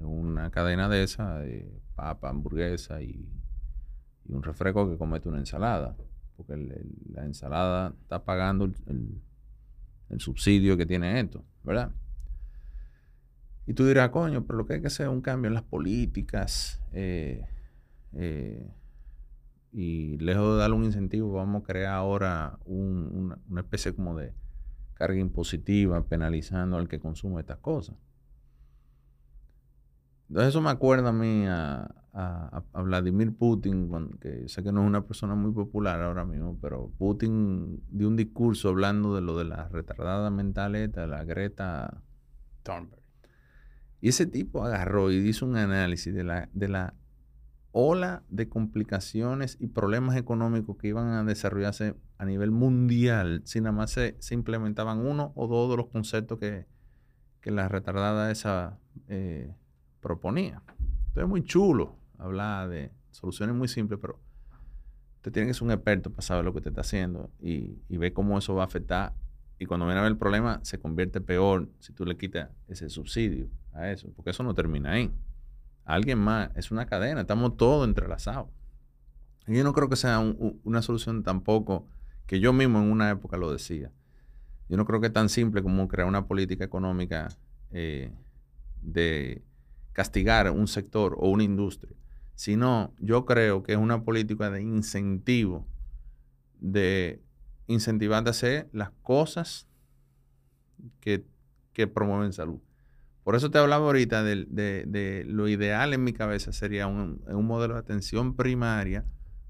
[0.00, 3.26] una cadena de esa, de papa, hamburguesa y,
[4.28, 5.96] un refresco que comete una ensalada.
[6.36, 6.58] Porque
[7.10, 11.90] la ensalada está pagando el, subsidio que tiene esto, ¿verdad?
[13.66, 15.62] Y tú dirás, coño, pero lo que hay que hacer es un cambio en las
[15.62, 16.82] políticas.
[16.92, 17.46] Eh,
[18.12, 18.70] eh,
[19.74, 24.32] y lejos de darle un incentivo, vamos a crear ahora una, especie como de
[24.94, 27.96] carga impositiva penalizando al que consume estas cosas.
[30.28, 31.92] Entonces eso me acuerda a mí a,
[32.72, 33.90] Vladimir Putin,
[34.20, 38.14] que sé que no es una persona muy popular ahora mismo, pero Putin dio un
[38.14, 42.00] discurso hablando de lo de la retardada mental de la Greta
[42.62, 43.02] Thunberg.
[44.00, 46.94] Y ese tipo agarró y hizo un análisis de la, de la
[47.76, 53.72] ola de complicaciones y problemas económicos que iban a desarrollarse a nivel mundial si nada
[53.72, 56.66] más se, implementaban uno o dos de los conceptos que,
[57.42, 58.78] la retardada esa
[59.08, 59.52] eh,
[60.00, 60.62] proponía.
[60.78, 64.18] Entonces es muy chulo hablar de soluciones muy simples, pero
[65.16, 67.98] usted tiene que ser un experto para saber lo que usted está haciendo y, y
[67.98, 69.12] ver cómo eso va a afectar.
[69.58, 72.88] Y cuando viene a ver el problema, se convierte peor si tú le quitas ese
[72.88, 75.12] subsidio a eso, porque eso no termina ahí
[75.84, 76.50] alguien más.
[76.56, 78.48] Es una cadena, estamos todos entrelazados.
[79.46, 81.86] Y yo no creo que sea una solución tampoco,
[82.26, 83.92] que yo mismo en una época lo decía.
[84.68, 87.28] Yo no creo que es tan simple como crear una política económica
[87.70, 88.10] eh,
[88.80, 89.42] de
[89.92, 91.94] castigar un sector o una industria,
[92.34, 95.66] sino yo creo que es una política de incentivo,
[96.60, 97.22] de
[97.66, 99.68] incentivar a hacer las cosas
[101.00, 101.24] que,
[101.72, 102.60] que promueven salud.
[103.24, 107.80] Por eso te hablaba ahorita de, lo ideal en mi cabeza sería un, modelo de
[107.80, 109.06] atención primaria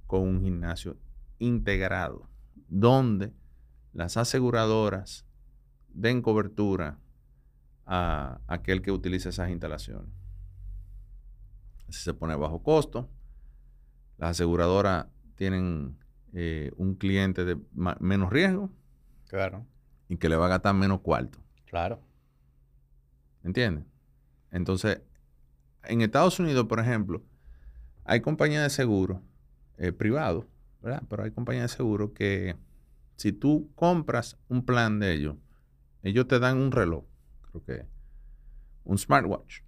[0.07, 0.97] con un gimnasio
[1.41, 2.29] integrado,
[2.69, 3.33] donde
[3.93, 5.27] las aseguradoras
[5.93, 6.99] den cobertura
[7.85, 10.09] a aquel que utiliza esas instalaciones.
[11.89, 13.11] Así se pone bajo costo.
[14.19, 15.99] Las aseguradoras tienen
[16.33, 17.59] eh, un cliente de
[17.99, 18.71] menos riesgo.
[19.27, 19.67] Claro.
[20.09, 21.39] Y que le va a gastar menos cuarto.
[21.67, 22.01] Claro.
[23.45, 23.85] ¿Entiendes?
[24.51, 25.03] Entonces,
[25.85, 27.23] en Estados Unidos, por ejemplo,
[28.05, 29.23] hay compañías de seguro
[29.77, 31.03] eh, ¿verdad?
[31.09, 32.57] Pero hay compañías de seguro que
[33.17, 35.37] Si tú compras un plan de ellos,
[36.03, 37.05] ellos te dan un reloj,
[37.43, 37.87] creo que
[38.85, 39.61] un smartwatch.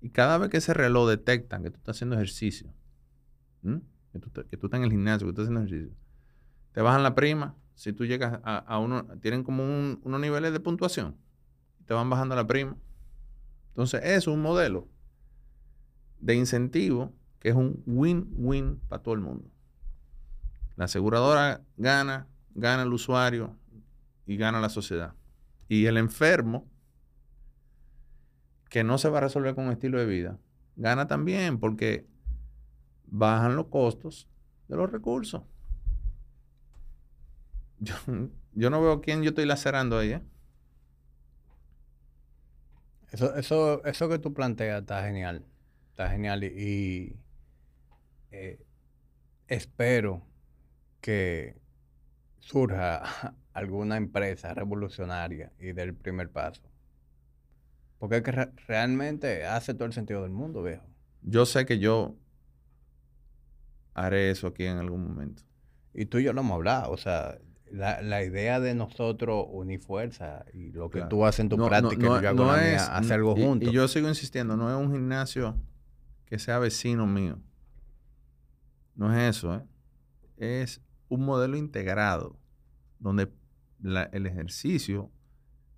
[0.00, 2.72] Y cada vez que ese reloj detecta que tú estás haciendo ejercicio,
[3.62, 5.96] que, tú, que, tú, estás en el gimnasio, que tú estás haciendo ejercicio,
[6.72, 7.56] te bajan la prima.
[7.74, 11.16] Si tú llegas a, uno, tienen como unos niveles de puntuación,
[11.86, 12.76] te van bajando la prima.
[13.74, 14.88] Entonces, es un modelo
[16.20, 19.50] de incentivo que es un win-win para todo el mundo.
[20.76, 23.56] La aseguradora gana, gana el usuario
[24.26, 25.14] y gana la sociedad.
[25.68, 26.70] Y el enfermo,
[28.70, 30.38] que no se va a resolver con un estilo de vida,
[30.76, 32.06] gana también porque
[33.06, 34.28] bajan los costos
[34.68, 35.42] de los recursos.
[38.54, 40.12] Yo, no veo quién yo estoy lacerando ahí.
[40.12, 40.22] ¿eh?
[43.14, 45.44] Eso, eso, eso que tú planteas está genial.
[45.90, 47.16] Está genial y,
[48.32, 48.58] eh,
[49.46, 50.26] espero
[51.00, 51.54] que
[52.40, 56.62] surja alguna empresa revolucionaria y dé el primer paso.
[58.00, 58.32] Porque es que
[58.66, 60.84] realmente hace todo el sentido del mundo, viejo.
[61.22, 62.16] Yo sé que yo
[63.94, 65.44] haré eso aquí en algún momento.
[65.92, 67.38] Y tú y yo lo hemos hablado, o sea,
[67.74, 72.22] la, idea de nosotros unir fuerza y lo que tú haces en tu práctica y
[72.22, 73.68] yo hago es, hacer algo juntos.
[73.68, 75.56] Y yo sigo insistiendo, no es un gimnasio
[76.26, 77.38] que sea vecino mío.
[78.94, 79.62] No es eso, ¿eh?
[80.36, 82.38] Es un modelo integrado
[82.98, 83.28] donde
[83.82, 85.10] el ejercicio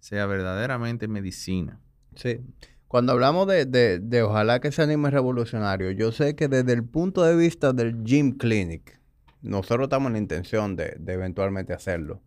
[0.01, 1.81] sea verdaderamente medicina.
[2.15, 2.41] Sí.
[2.89, 7.23] Cuando hablamos de, de, ojalá que se anime revolucionario, yo sé que desde el punto
[7.23, 9.01] de vista del Gym Clinic,
[9.47, 12.23] nosotros estamos en la intención de, eventualmente hacerlo.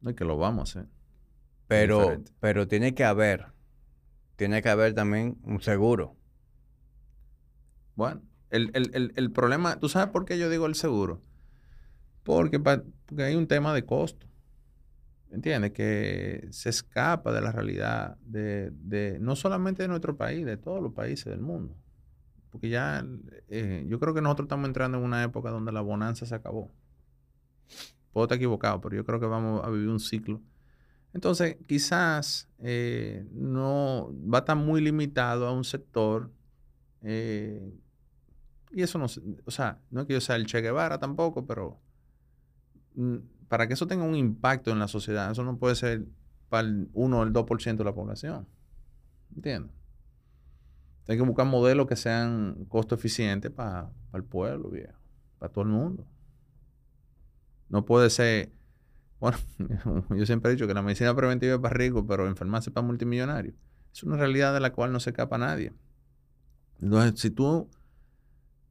[0.00, 0.90] No es que lo vamos a hacer.
[1.68, 3.46] Pero, pero tiene que haber,
[4.36, 6.16] tiene que haber también un seguro.
[7.94, 11.22] Bueno, el, problema, ¿tú sabes por qué yo digo el seguro?
[12.22, 14.26] Porque, porque hay un tema de costo.
[15.30, 15.72] ¿Entiendes?
[15.72, 20.92] Que se escapa de la realidad de, no solamente de nuestro país, de todos los
[20.92, 21.74] países del mundo.
[22.52, 23.04] Porque ya
[23.48, 26.70] eh, yo creo que nosotros estamos entrando en una época donde la bonanza se acabó.
[28.12, 30.40] Puedo estar equivocado, pero yo creo que vamos a vivir un ciclo.
[31.14, 36.30] Entonces, quizás eh, no va a estar muy limitado a un sector.
[37.00, 37.74] Eh,
[38.70, 39.06] y eso no,
[39.44, 41.80] o sea, no es que yo sea el Che Guevara tampoco, pero
[42.94, 43.16] mm,
[43.48, 46.06] para que eso tenga un impacto en la sociedad, eso no puede ser
[46.50, 48.46] para el 1 o el 2% de la población.
[49.34, 49.81] ¿Entiendes?
[51.08, 54.98] Hay que buscar modelos que sean costo eficientes para el pueblo, viejo,
[55.38, 56.06] para todo el mundo.
[57.68, 58.52] No puede ser,
[59.18, 59.38] bueno,
[60.16, 63.54] yo siempre he dicho que la medicina preventiva es para ricos, pero enfermarse para multimillonarios.
[63.92, 65.72] Es una realidad de la cual no se escapa nadie.
[66.80, 67.68] Entonces, si tú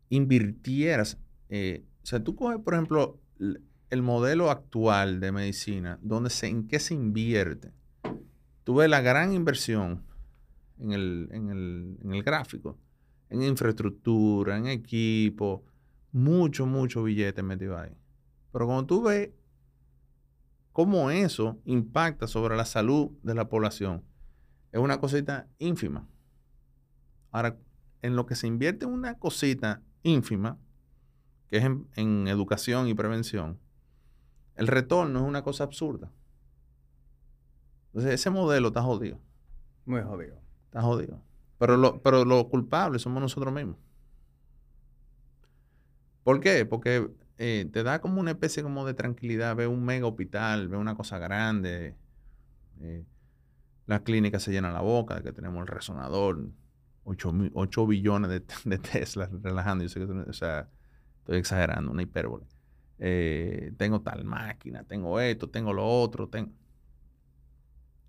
[0.09, 1.17] invirtieras,
[1.49, 3.19] eh, o sea, tú coges, por ejemplo,
[3.89, 7.71] el modelo actual de medicina, donde ¿en qué se invierte?
[8.63, 10.03] Tú ves la gran inversión
[10.81, 12.77] en el, en el, gráfico,
[13.29, 15.63] en infraestructura, en equipo,
[16.11, 17.95] mucho, mucho billete metido ahí.
[18.51, 19.29] Pero cuando tú ves
[20.73, 24.03] cómo eso impacta sobre la salud de la población,
[24.71, 26.07] es una cosita ínfima.
[27.31, 27.57] Ahora,
[28.01, 30.57] en lo que se invierte una cosita ínfima,
[31.49, 33.59] que es en educación y prevención,
[34.55, 36.11] el retorno es una cosa absurda.
[37.87, 39.19] Entonces, ese modelo está jodido.
[39.85, 40.41] Muy jodido.
[40.71, 41.21] Está jodido.
[41.57, 43.75] Pero lo, pero los culpables somos nosotros mismos.
[46.23, 46.65] ¿Por qué?
[46.65, 49.53] Porque eh, te da como una especie como de tranquilidad.
[49.57, 51.97] Ve un mega hospital, ve una cosa grande.
[52.79, 53.03] Eh,
[53.85, 56.47] las clínicas se llenan la boca que tenemos el resonador.
[57.03, 59.83] 8, billones de, de Tesla relajando.
[59.83, 60.69] Yo sé que, o sea,
[61.19, 62.45] estoy exagerando, una hipérbole.
[62.97, 66.53] Eh, tengo tal máquina, tengo esto, tengo lo otro, tengo...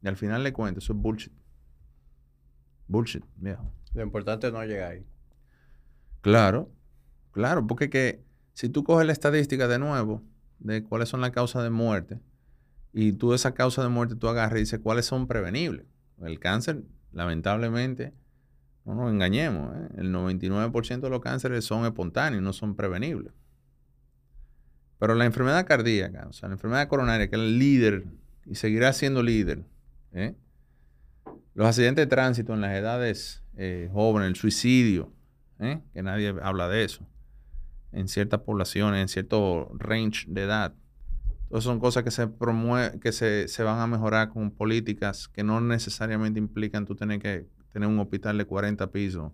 [0.00, 1.41] Y al final le cuento, eso es bullshit.
[2.92, 3.72] Bullshit, viejo.
[3.94, 5.06] Lo importante es no llegar ahí.
[6.20, 6.70] Claro,
[7.32, 10.22] claro, porque que si tú coges la estadística de nuevo
[10.60, 12.20] de cuáles son las causas de muerte
[12.92, 15.86] y tú esa causa de muerte tú agarras y dices cuáles son prevenibles.
[16.20, 18.12] El cáncer, lamentablemente,
[18.84, 19.88] no nos engañemos, ¿eh?
[19.96, 23.32] el 99% de los cánceres son espontáneos, no son prevenibles.
[24.98, 28.04] Pero la enfermedad cardíaca, o sea, la enfermedad coronaria, que es el líder
[28.46, 29.64] y seguirá siendo líder,
[30.12, 30.36] ¿eh?
[31.54, 35.12] Los accidentes de tránsito en las edades eh, jóvenes, el suicidio,
[35.58, 35.80] ¿eh?
[35.92, 37.06] que nadie habla de eso,
[37.92, 40.74] en ciertas poblaciones, en cierto range de edad.
[41.44, 42.28] Entonces son cosas que se
[43.00, 47.46] que se, se, van a mejorar con políticas que no necesariamente implican tú tener que
[47.72, 49.32] tener un hospital de 40 pisos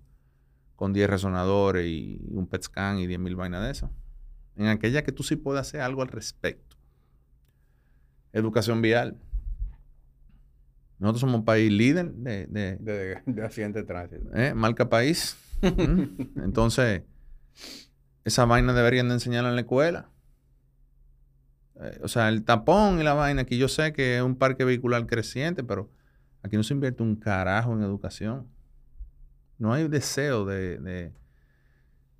[0.75, 3.91] con 10 resonadores y un PET scan y 10 mil vainas de eso
[4.59, 6.77] en aquella que tú sí puedes hacer algo al respecto.
[8.33, 9.17] educación vial.
[10.99, 14.35] Nosotros somos un país líder de, de, De, de accidente de tránsito.
[14.35, 14.53] ¿eh?
[14.55, 15.37] marca país.
[15.63, 16.23] ¿Mm?
[16.43, 17.03] Entonces,
[18.25, 20.11] esa vaina deberían de enseñarla en la escuela.
[21.81, 24.65] Eh, o sea, el tapón y la vaina, que yo sé que es un parque
[24.65, 25.91] vehicular creciente, pero
[26.43, 28.49] aquí no se invierte un carajo en educación.
[29.59, 30.79] No hay deseo de...
[30.79, 31.13] de...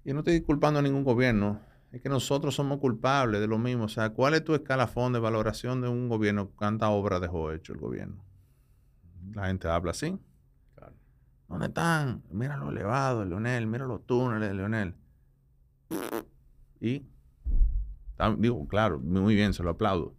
[0.05, 1.61] Y no estoy culpando a ningún gobierno.
[1.91, 3.85] Es que nosotros somos culpables de lo mismo.
[3.85, 6.51] O sea, ¿cuál es tu escalafón de valoración de un gobierno?
[6.55, 8.28] ¿Cuánta obra dejó hecho el gobierno?
[9.35, 10.19] La gente habla así.
[10.75, 10.95] Claro.
[11.49, 12.23] ¿Dónde están?
[12.31, 13.67] Mira lo elevado, Leonel.
[13.67, 14.95] Mira los túneles, Leonel.
[16.81, 17.07] Y,
[18.39, 20.15] digo, claro, muy bien, se lo aplaudo.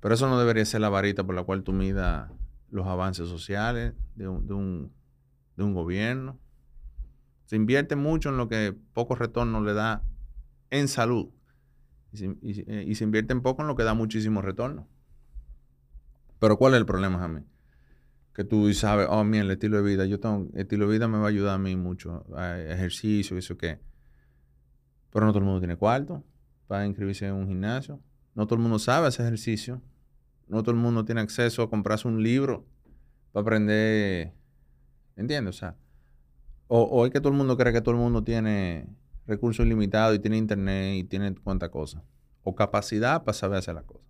[0.00, 2.30] Pero eso no debería ser la varita por la cual tú midas
[2.70, 4.92] los avances sociales de un, de un,
[5.56, 6.38] de un gobierno.
[7.46, 10.02] Se invierte mucho en lo que poco retorno le da
[10.70, 11.30] en salud.
[12.12, 14.40] Y se, y se- eh, y se invierte en poco en lo que da muchísimo
[14.42, 14.86] retorno.
[16.38, 17.42] Pero ¿cuál es el problema, Jamie?
[18.38, 21.08] Que tú sabes, oh, mira, el estilo de vida, yo tengo, el estilo de vida
[21.08, 23.80] me va a ayudar a mí mucho, a ejercicio, eso qué.
[25.10, 26.22] Pero no todo el mundo tiene cuarto
[26.68, 28.00] para inscribirse en un gimnasio.
[28.36, 29.82] No todo el mundo sabe hacer ejercicio.
[30.46, 32.64] No todo el mundo tiene acceso a comprarse un libro
[33.32, 34.32] para aprender.
[35.16, 35.56] ¿Entiendes?
[35.56, 35.76] O sea,
[36.68, 38.86] o, o es que todo el mundo cree que todo el mundo tiene
[39.26, 42.04] recursos ilimitados y tiene internet y tiene cuánta cosa.
[42.44, 44.06] O capacidad para saber hacer las cosas.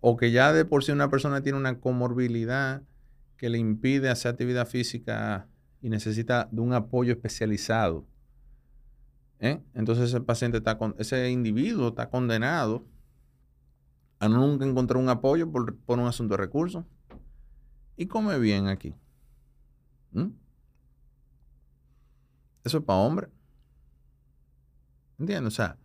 [0.00, 2.82] O que ya de por sí una persona tiene una comorbilidad
[3.42, 5.48] que le impide hacer actividad física
[5.80, 8.06] y necesita de un apoyo especializado.
[9.40, 9.60] ¿eh?
[9.74, 12.86] Entonces ese paciente está con, ese individuo está condenado
[14.20, 16.84] a nunca encontrar un apoyo por, por un asunto de recursos.
[17.96, 18.94] Y come bien aquí.
[22.62, 23.28] Eso es para hombre.
[25.18, 25.52] ¿Entiendes?
[25.52, 25.78] O sea,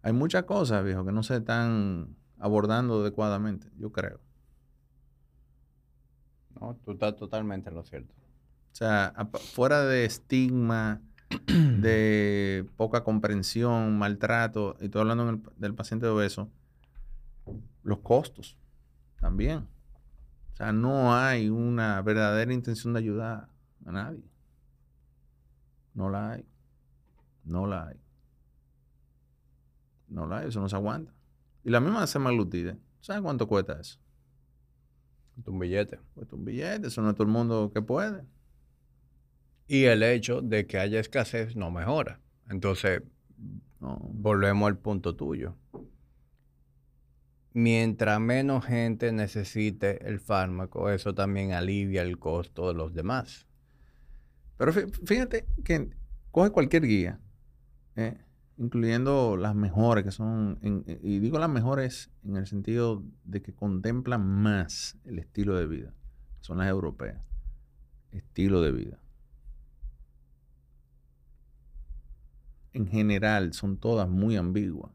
[0.00, 4.23] hay muchas cosas, viejo, que no se están abordando adecuadamente, yo creo.
[6.60, 8.12] No, tú estás totalmente en lo cierto.
[8.72, 9.14] O sea,
[9.52, 11.00] fuera de estigma,
[11.46, 16.50] de poca comprensión, maltrato, y estoy hablando el- del paciente obeso,
[17.82, 18.56] los costos
[19.20, 19.68] también.
[20.52, 23.48] O sea, no hay una verdadera intención de ayudar
[23.84, 24.24] a nadie.
[25.94, 26.46] No la hay.
[27.44, 28.00] No la hay.
[30.08, 31.12] No la hay, eso no se aguanta.
[31.64, 33.98] Y la misma semaglutide, ¿sabes cuánto cuesta eso?
[35.46, 35.98] Un billete.
[36.14, 38.24] Cuesta un billete, eso no es todo el mundo que puede.
[39.66, 42.20] Y el hecho de que haya escasez no mejora.
[42.50, 43.02] Entonces,
[43.80, 43.98] No.
[44.12, 45.56] volvemos al punto tuyo.
[47.52, 53.46] Mientras menos gente necesite el fármaco, eso también alivia el costo de los demás.
[54.56, 55.90] Pero fí- fíjate que
[56.32, 57.20] coge cualquier guía,
[57.96, 58.18] ¿eh?
[58.56, 63.54] Incluyendo las mejores, que son, en- y digo las mejores en el sentido de que
[63.54, 65.94] contemplan más el estilo de vida,
[66.40, 67.24] son las europeas.
[68.12, 68.98] Estilo de vida.
[72.72, 74.92] En general son todas muy ambiguas.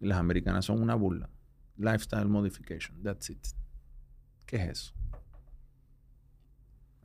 [0.00, 1.30] Y las americanas son una burla.
[1.78, 3.46] Lifestyle modification, that's it.
[4.46, 4.94] ¿Qué es eso?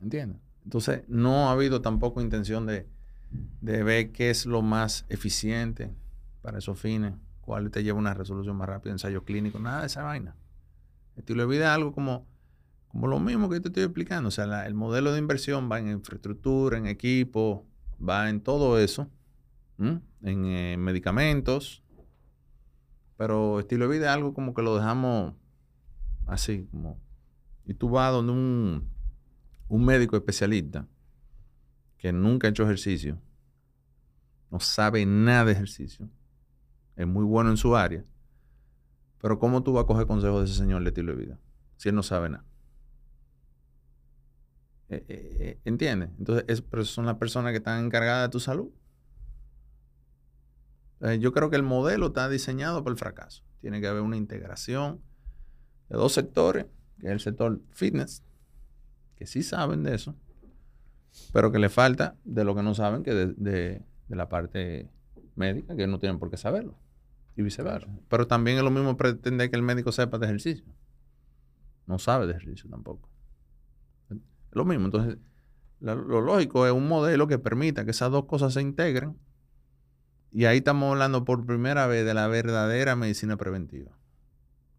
[0.00, 0.40] ¿Entiendes?
[0.64, 2.88] Entonces, no ha habido tampoco intención de,
[3.60, 5.94] de ver qué es lo más eficiente
[6.42, 10.02] para esos fines, cuál te lleva una resolución más rápida, ensayo clínico, nada de esa
[10.02, 10.36] vaina.
[11.16, 12.26] Estilo de vida algo como,
[12.88, 14.28] como lo mismo que te estoy explicando.
[14.28, 17.66] O sea, el modelo de inversión va en infraestructura, en equipo,
[18.06, 19.08] va en todo eso,
[19.78, 21.82] en eh, medicamentos.
[23.16, 25.34] Pero estilo de vida algo como que lo dejamos
[26.26, 26.98] así, como...
[27.64, 28.88] Y tú vas donde un,
[29.68, 30.88] un médico especialista
[32.02, 33.16] que nunca ha hecho ejercicio,
[34.50, 36.10] no sabe nada de ejercicio,
[36.96, 38.04] es muy bueno en su área,
[39.20, 41.38] pero ¿cómo tú vas a coger consejos de ese señor de estilo de vida
[41.76, 42.44] si él no sabe nada?
[44.88, 46.10] Eh, eh, eh, ¿Entiendes?
[46.18, 48.72] Entonces, es, son las personas que están encargadas de tu salud.
[51.02, 53.44] Eh, yo creo que el modelo está diseñado para el fracaso.
[53.60, 55.00] Tiene que haber una integración
[55.88, 56.66] de dos sectores,
[56.98, 58.24] que es el sector fitness,
[59.14, 60.16] que sí saben de eso,
[61.32, 64.90] pero que le falta de lo que no saben, que de, de- de la parte
[65.36, 66.76] médica, que no tienen por qué saberlo,
[67.36, 67.88] y viceversa.
[68.08, 70.66] Pero también es lo mismo pretender que el médico sepa de ejercicio.
[71.86, 73.08] No sabe de ejercicio tampoco.
[74.10, 74.18] Es
[74.52, 74.84] lo mismo.
[74.86, 75.18] Entonces,
[75.80, 79.16] la- lo lógico es un modelo que permita que esas dos cosas se integren.
[80.30, 83.92] Y ahí estamos hablando por primera vez de la verdadera medicina preventiva.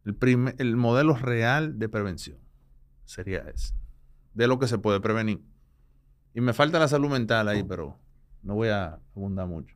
[0.06, 2.38] El, prime- el modelo real de prevención
[3.06, 3.74] sería ese.
[4.34, 5.42] De lo que se puede prevenir.
[6.34, 7.98] Y me falta la salud mental ahí, pero
[8.42, 9.76] no voy a abundar mucho.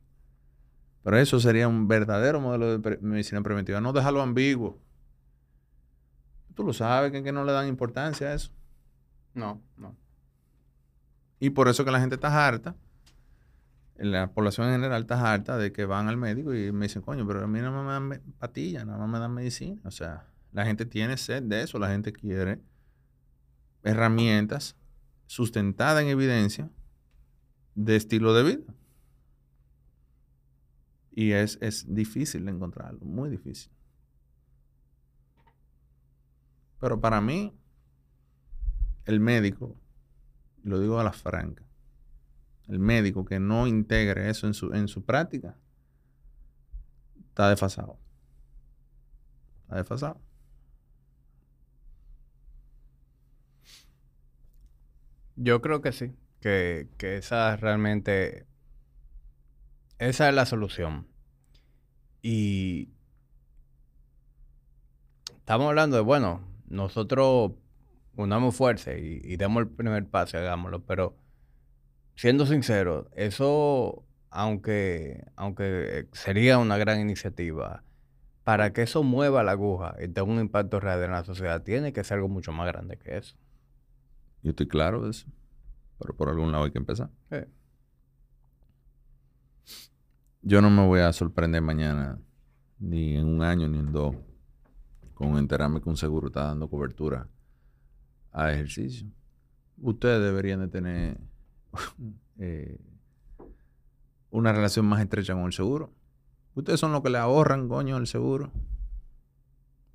[1.02, 3.80] Pero eso sería un verdadero modelo de medicina preventiva.
[3.80, 4.78] No dejarlo ambiguo.
[6.54, 8.50] Tú lo sabes que, que no le dan importancia a eso.
[9.34, 9.96] No, no.
[11.40, 12.74] Y por eso que la gente está harta,
[13.96, 17.26] la población en general está harta de que van al médico y me dicen, coño,
[17.26, 19.80] pero a mí no me dan nada más me dan medicina.
[19.84, 22.60] O sea, la gente tiene sed de eso, la gente quiere
[23.82, 24.76] herramientas
[25.28, 26.70] sustentadas en evidencia
[27.74, 28.74] de estilo de vida.
[31.12, 33.70] Y es, es difícil de encontrarlo, muy difícil.
[36.80, 37.54] Pero para mí,
[39.04, 39.76] el médico,
[40.62, 41.64] lo digo a la franca,
[42.66, 45.56] el médico que no integre eso en su, en su práctica,
[47.28, 47.98] está desfasado.
[49.62, 50.27] Está desfasado.
[55.40, 58.44] Yo creo que sí, que, que esa realmente,
[59.98, 61.06] esa es la solución.
[62.22, 62.88] Y
[65.36, 67.52] estamos hablando de, bueno, nosotros
[68.16, 71.16] unamos fuerza y, demos el primer paso, hagámoslo, pero
[72.16, 77.84] siendo sincero, eso, aunque, aunque sería una gran iniciativa,
[78.42, 81.92] para que eso mueva la aguja y tenga un impacto real en la sociedad, tiene
[81.92, 83.36] que ser algo mucho más grande que eso.
[84.42, 85.26] Yo estoy claro de eso.
[85.98, 87.10] Pero por algún lado hay que empezar.
[90.42, 92.18] Yo no me voy a sorprender mañana,
[92.78, 94.14] ni en un año, ni en dos,
[95.14, 97.28] con enterarme que un seguro está dando cobertura
[98.32, 99.08] a ejercicio.
[99.78, 101.20] Ustedes deberían de tener
[102.38, 102.78] eh,
[104.30, 105.92] una relación más estrecha con el seguro.
[106.54, 108.52] Ustedes son los que le ahorran, coño, el seguro.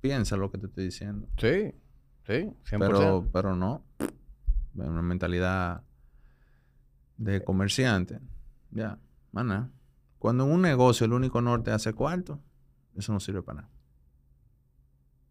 [0.00, 1.26] Piensa lo que te estoy diciendo.
[1.38, 1.72] Sí,
[2.26, 2.78] sí, 100%.
[2.78, 3.82] Pero, pero no.
[4.74, 5.82] Una mentalidad
[7.16, 8.20] de comerciante.
[8.70, 8.98] Ya,
[9.32, 9.70] nada.
[10.18, 12.40] Cuando en un negocio el único norte hace cuarto,
[12.96, 13.70] eso no sirve para nada.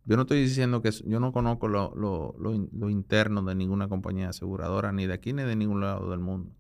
[0.05, 3.87] Yo no estoy diciendo que yo no conozco lo, lo- lo lo interno de ninguna
[3.87, 6.53] compañía aseguradora, ni de aquí ni de ningún lado del mundo.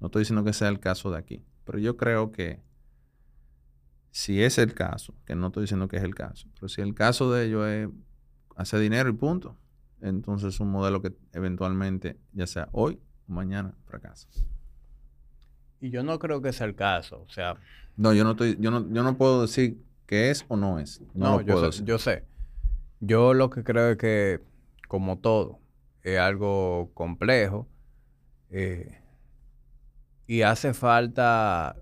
[0.00, 1.44] No estoy diciendo que sea el caso de aquí.
[1.64, 2.62] Pero yo creo que
[4.10, 6.94] si es el caso, que no estoy diciendo que es el caso, pero si el
[6.94, 7.88] caso de ellos es
[8.56, 9.56] hacer dinero y punto,
[10.02, 14.28] entonces es un modelo que eventualmente, ya sea hoy o mañana, fracasa.
[15.80, 17.22] Y yo no creo que sea el caso.
[17.22, 17.56] O sea,
[17.96, 21.02] No, yo no estoy, yo no, yo no puedo decir que es o no es.
[21.14, 21.84] No, yo, puedo sé, decir.
[21.84, 22.24] yo sé.
[23.00, 24.40] Yo lo que creo es que,
[24.88, 25.60] como todo,
[26.02, 27.68] es algo complejo.
[28.50, 28.96] eh,
[30.26, 31.76] y hace falta,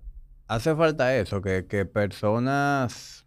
[0.46, 3.26] hace falta eso, que, que personas,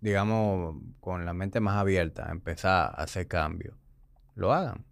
[0.00, 3.76] digamos, con la mente más abierta, empezar a hacer cambios,
[4.36, 4.84] lo hagan.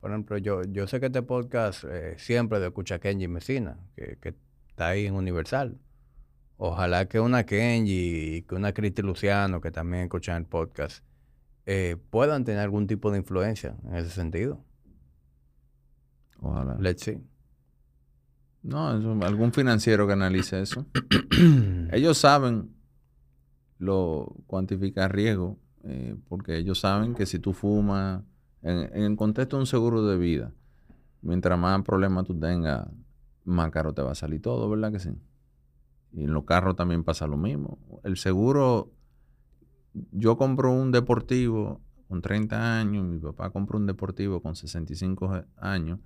[0.00, 4.18] Por ejemplo, yo, yo sé que este podcast eh, siempre lo escucha Kenji Messina, que,
[4.20, 4.34] que
[4.68, 5.78] está ahí en Universal.
[6.56, 11.04] Ojalá que una Kenji y que una Cristi Luciano, que también escuchan el podcast,
[11.66, 14.64] eh, puedan tener algún tipo de influencia en ese sentido.
[16.40, 16.76] Ojalá.
[16.80, 17.18] Let's see.
[18.62, 20.86] No, eso- algún financiero que analice eso.
[21.92, 22.74] Ellos saben
[23.78, 28.22] lo cuantificar riesgo, eh, porque ellos saben que si tú fumas,
[28.62, 30.52] en, el contexto de un seguro de vida,
[31.20, 32.88] mientras más problemas tú tengas,
[33.44, 35.10] más caro te va a salir todo, ¿verdad que sí?
[36.12, 37.78] Y en los carros también pasa lo mismo.
[38.04, 38.92] El seguro,
[40.12, 45.98] yo compro un deportivo con 30 años, mi papá compró un deportivo con 65 años,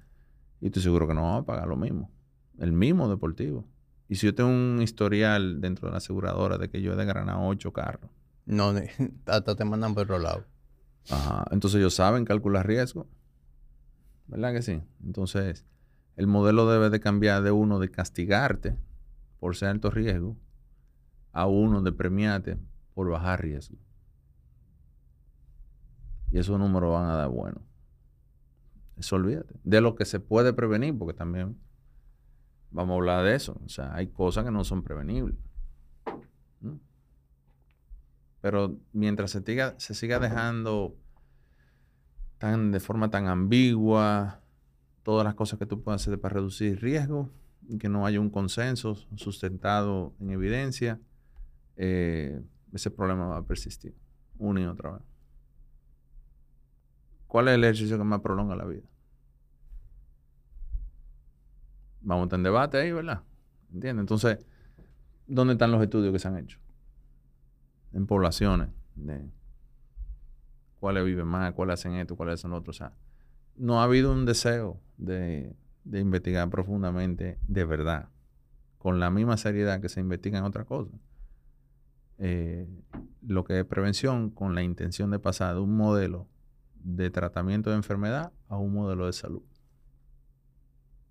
[0.60, 2.10] y estoy seguro que no vamos a pagar lo mismo.
[2.58, 3.68] El mismo deportivo.
[4.08, 7.46] Y si yo tengo un historial dentro de la aseguradora de que yo he desgranado
[7.46, 8.10] ocho carros,
[8.46, 8.72] No,
[9.26, 10.44] hasta te mandan por otro lado.
[11.50, 13.06] Entonces ellos saben calcular riesgo.
[14.26, 14.82] ¿Verdad que sí?
[15.04, 15.64] Entonces,
[16.16, 18.76] el modelo debe de cambiar de uno de castigarte
[19.38, 20.36] por ser alto riesgo
[21.32, 22.58] a uno de premiarte
[22.94, 23.76] por bajar riesgo.
[26.32, 27.60] Y esos números van a dar bueno.
[28.96, 29.54] Eso olvídate.
[29.62, 31.58] De lo que se puede prevenir, porque también
[32.70, 33.60] vamos a hablar de eso.
[33.64, 35.36] O sea, hay cosas que no son prevenibles.
[38.46, 40.96] Pero mientras se, siga- dejando
[42.38, 44.40] tan, de forma tan ambigua
[45.02, 47.28] todas las cosas que tú puedes hacer para reducir riesgo
[47.66, 51.00] y que no haya un consenso sustentado en evidencia,
[51.76, 52.40] eh,
[52.72, 53.96] ese problema va a persistir
[54.38, 55.02] una y otra vez.
[57.26, 58.86] ¿Cuál es el ejercicio que más prolonga la vida?
[62.00, 63.24] Vamos a en debate ahí, ¿verdad?
[63.74, 64.02] ¿Entiendes?
[64.02, 64.38] Entonces,
[65.26, 66.60] ¿dónde están los estudios que se han hecho?
[67.96, 68.68] En poblaciones.
[68.94, 69.24] De
[70.80, 72.70] cuáles viven más, cuáles hacen esto, cuáles hacen lo otro.
[72.70, 72.92] O sea,
[73.56, 78.10] no ha habido un deseo de, de investigar profundamente de verdad,
[78.78, 80.94] con la misma seriedad que se investiga en otras cosas.
[82.18, 82.68] Eh,
[83.22, 86.28] lo que es prevención con la intención de pasar de un modelo
[86.74, 89.42] de tratamiento de enfermedad a un modelo de salud,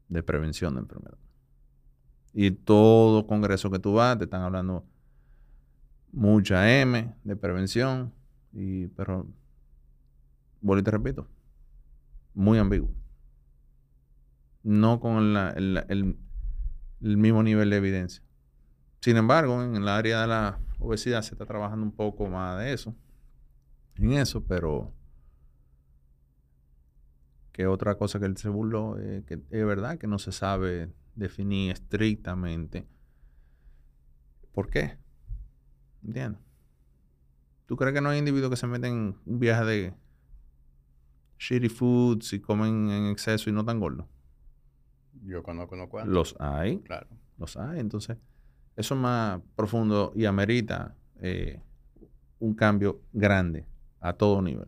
[0.07, 1.17] de prevención de enfermedad.
[2.31, 4.85] Y todo congreso que tú vas, te están hablando
[6.15, 8.13] mucha M de prevención,
[8.53, 9.27] y, pero,
[10.61, 11.27] vuelvo y te repito,
[12.33, 12.89] muy ambiguo.
[14.63, 16.17] No con el,
[17.01, 18.23] el mismo nivel de evidencia.
[19.01, 22.73] Sin embargo, en el área de la obesidad se está trabajando un poco más de
[22.73, 22.95] eso,
[23.95, 24.91] en eso, pero
[27.51, 31.71] que otra cosa que él se eh, que es verdad que no se sabe definir
[31.71, 32.85] estrictamente
[34.51, 34.97] por qué.
[36.05, 36.41] ¿Entiendes?
[37.65, 39.93] ¿Tú crees que no hay individuos que se meten en un viaje de
[41.39, 44.05] shitty foods y comen en exceso y no tan gordos?
[45.23, 46.79] Yo conozco unos Los hay.
[46.79, 47.07] Claro.
[47.37, 47.79] Los hay.
[47.79, 48.17] Entonces,
[48.75, 51.61] eso es más profundo y amerita eh,
[52.39, 53.65] un cambio grande
[53.99, 54.67] a todo nivel.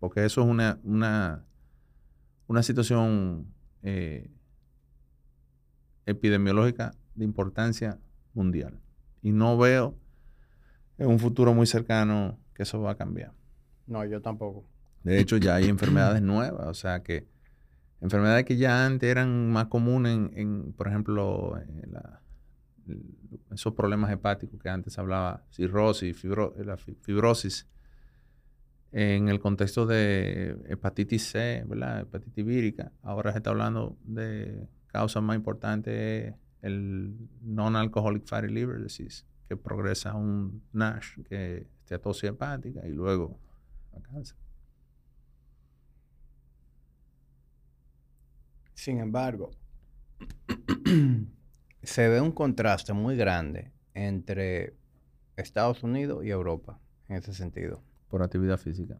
[0.00, 1.44] Porque eso es una, una
[2.48, 3.46] una situación
[3.82, 4.30] eh,
[6.06, 8.00] epidemiológica de importancia
[8.32, 8.80] mundial.
[9.22, 9.94] Y no veo
[10.98, 13.32] en un futuro muy cercano que eso va a cambiar.
[13.86, 14.68] No, yo tampoco.
[15.02, 17.26] De hecho, ya hay enfermedades nuevas, o sea que
[18.00, 21.58] enfermedades que ya antes eran más comunes en, por ejemplo,
[23.52, 27.66] esos problemas hepáticos que antes hablaba, cirrosis, la fibrosis,
[28.90, 32.00] en el contexto de hepatitis C, ¿verdad?
[32.00, 32.92] Hepatitis vírica.
[33.02, 40.10] Ahora se está hablando de causas más importantes, el non-alcoholic fatty liver disease, que progresa
[40.10, 43.38] a un NASH, que es esteatosis hepática, y luego
[43.96, 44.36] a cáncer.
[48.74, 49.50] Sin embargo,
[51.82, 54.76] se ve un contraste muy grande entre
[55.36, 56.78] Estados Unidos y Europa
[57.08, 58.98] en ese sentido por actividad física.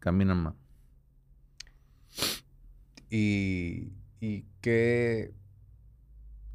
[0.00, 0.54] Caminan más.
[3.10, 5.32] ¿Y, y qué,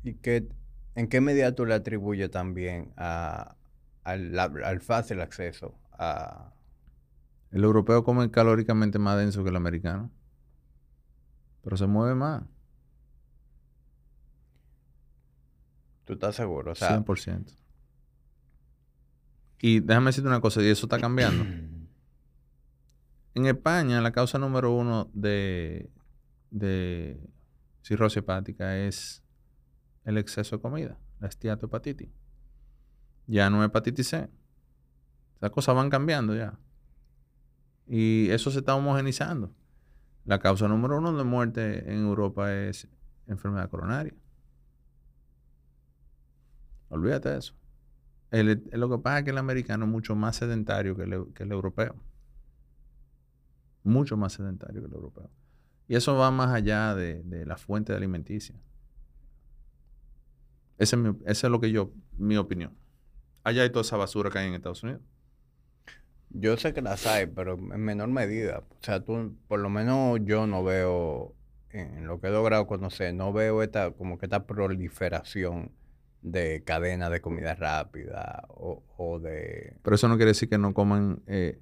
[0.04, 0.48] y qué,
[0.96, 3.56] en qué medida tú le atribuyes también a,
[4.04, 6.54] al, fácil acceso a...
[7.52, 10.12] El europeo come calóricamente más denso que el americano,
[11.62, 12.44] pero se mueve más.
[16.06, 16.72] ¿Tú estás seguro?
[16.72, 17.56] O sea, 100%.
[19.62, 21.46] Y déjame decirte una cosa, y eso está cambiando.
[23.36, 25.90] En España, la causa número uno de,
[26.52, 27.20] de
[27.82, 29.23] cirrosis hepática es
[30.06, 32.10] el exceso de comida, la esteatohepatitis.
[33.28, 34.30] Ya no hepatitis C.
[35.40, 36.58] Las cosas van cambiando ya.
[37.88, 39.54] Y eso se está homogenizando.
[40.26, 42.88] La causa número uno de muerte en Europa es
[43.28, 44.14] enfermedad coronaria.
[46.90, 47.56] Olvídate de eso.
[48.32, 51.96] lo que pasa es que el americano es mucho más sedentario que el europeo
[53.84, 55.30] mucho más sedentario que el europeo.
[55.88, 58.56] Y eso va más allá de, la fuente alimenticia.
[60.78, 62.76] Esa es, es lo que yo, mi opinión.
[63.44, 65.02] Allá hay toda esa basura que hay en Estados Unidos.
[66.30, 68.60] Yo sé que las hay, pero en menor medida.
[68.60, 71.36] O sea, tú, por lo menos yo no veo,
[71.70, 75.72] en lo que he logrado conocer, no veo esta, como que esta proliferación
[76.22, 79.78] de cadenas de comida rápida o, de...
[79.84, 81.60] Pero eso no quiere decir que no coman eh,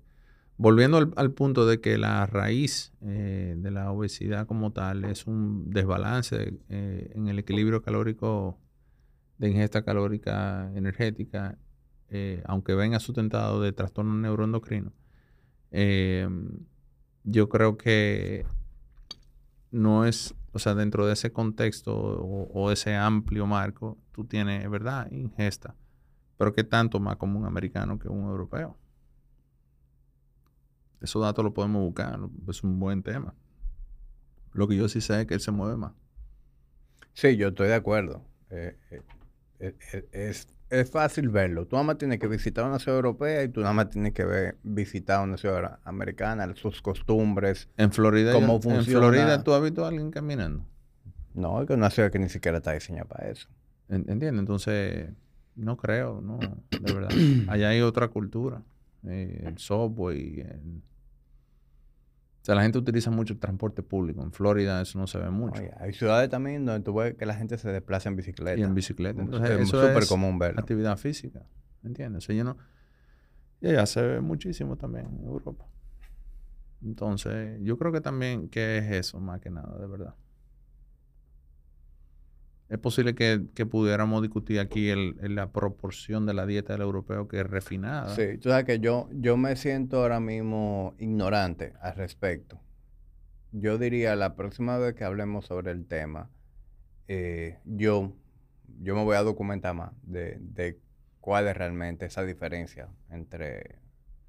[0.61, 5.71] Volviendo al, punto de que la raíz eh, de la obesidad como tal es un
[5.71, 8.59] desbalance eh, en el equilibrio calórico
[9.41, 11.57] de ingesta calórica energética,
[12.09, 14.93] eh, aunque venga sustentado de trastorno neuroendocrino,
[17.23, 18.45] yo creo que
[19.71, 25.09] no es, o sea, dentro de ese contexto o, ese amplio marco, tú tienes, ¿verdad?,
[25.09, 25.75] ingesta,
[26.37, 28.77] pero que tanto más como un americano que un europeo.
[31.01, 33.33] Esos datos los podemos buscar, es un buen tema.
[34.53, 35.93] Lo que yo sí sé es que él se mueve más.
[37.13, 38.23] Sí, yo estoy de acuerdo.
[38.51, 39.01] Eh, eh,
[39.61, 39.75] eh,
[40.11, 40.47] es,
[40.89, 41.67] fácil verlo.
[41.67, 44.25] Tú nada más tienes que visitar una ciudad europea y tú nada más tienes que
[44.25, 47.69] ver, visitar una ciudad americana, sus costumbres.
[47.77, 49.05] En Florida, cómo funciona.
[49.05, 50.65] ¿En Florida tú has visto a alguien caminando?
[51.33, 53.47] No, es que es una ciudad que ni siquiera está diseñada para eso.
[53.89, 55.09] Entiendo, entonces
[55.55, 57.11] no creo, no, de verdad.
[57.49, 58.63] Allá hay otra cultura.
[59.03, 60.81] el subway, el,
[62.41, 64.23] o sea, la gente utiliza mucho el transporte público.
[64.23, 65.61] En Florida eso no se ve mucho.
[65.79, 68.59] hay ciudades también donde tú ves que la gente se desplaza en bicicleta.
[68.59, 69.21] Y en bicicleta.
[69.21, 70.59] Entonces, es súper común verlo.
[70.59, 71.45] Actividad física.
[71.83, 72.23] ¿Entiendes?
[72.23, 72.55] O sea,
[73.61, 75.67] Y allá se ve muchísimo también en Europa.
[76.83, 80.15] Entonces, yo creo que también que es eso, más que nada, de verdad.
[82.71, 87.27] Es posible que, que pudiéramos discutir aquí el, la proporción de la dieta del europeo
[87.27, 88.15] que es refinada.
[88.15, 92.61] Sí, tú sabes que yo, yo me siento ahora mismo ignorante al respecto.
[93.51, 96.29] Yo diría la próxima vez que hablemos sobre el tema,
[97.09, 98.13] eh, yo,
[98.79, 100.79] yo me voy a documentar más de, de
[101.19, 103.79] cuál es realmente esa diferencia entre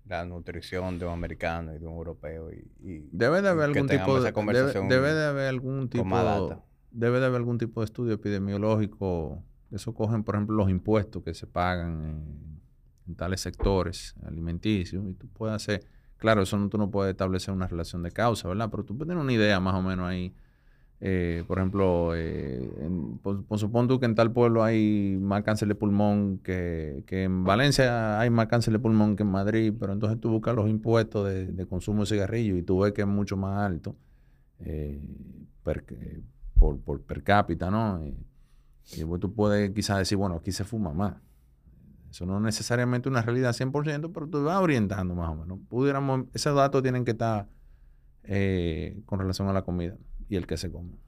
[0.05, 4.21] la nutrición de un americano y de un europeo y, debe de haber algún tipo
[4.21, 6.05] de debe, de haber algún tipo
[6.93, 9.43] debe de haber algún tipo de estudio epidemiológico.
[9.71, 12.05] Eso cogen por ejemplo los impuestos que se pagan
[13.07, 15.85] en, tales sectores alimenticios y tú puedes hacer
[16.17, 19.09] claro eso no, tú no puedes establecer una relación de causa verdad pero tú puedes
[19.09, 20.35] tener una idea más o menos ahí.
[21.05, 22.71] Eh, por ejemplo, eh,
[23.23, 28.21] por, supongo tú que en tal pueblo hay más cáncer de pulmón que, en Valencia
[28.21, 31.67] hay más cáncer de pulmón que en Madrid, pero entonces tú buscas los impuestos de,
[31.67, 33.97] consumo de cigarrillos y tú ves que es mucho más alto
[34.61, 35.03] eh,
[36.85, 38.05] por, per cápita, ¿no?
[38.05, 38.17] Y,
[38.97, 41.17] después tú puedes quizás decir, bueno, aquí se fuma más.
[42.11, 45.59] Eso no es necesariamente una realidad 100%, pero tú vas orientando más o menos.
[45.69, 47.49] Pudiéramos, esos datos tienen que estar
[49.07, 49.97] con relación a la comida
[50.29, 50.99] y el que se come.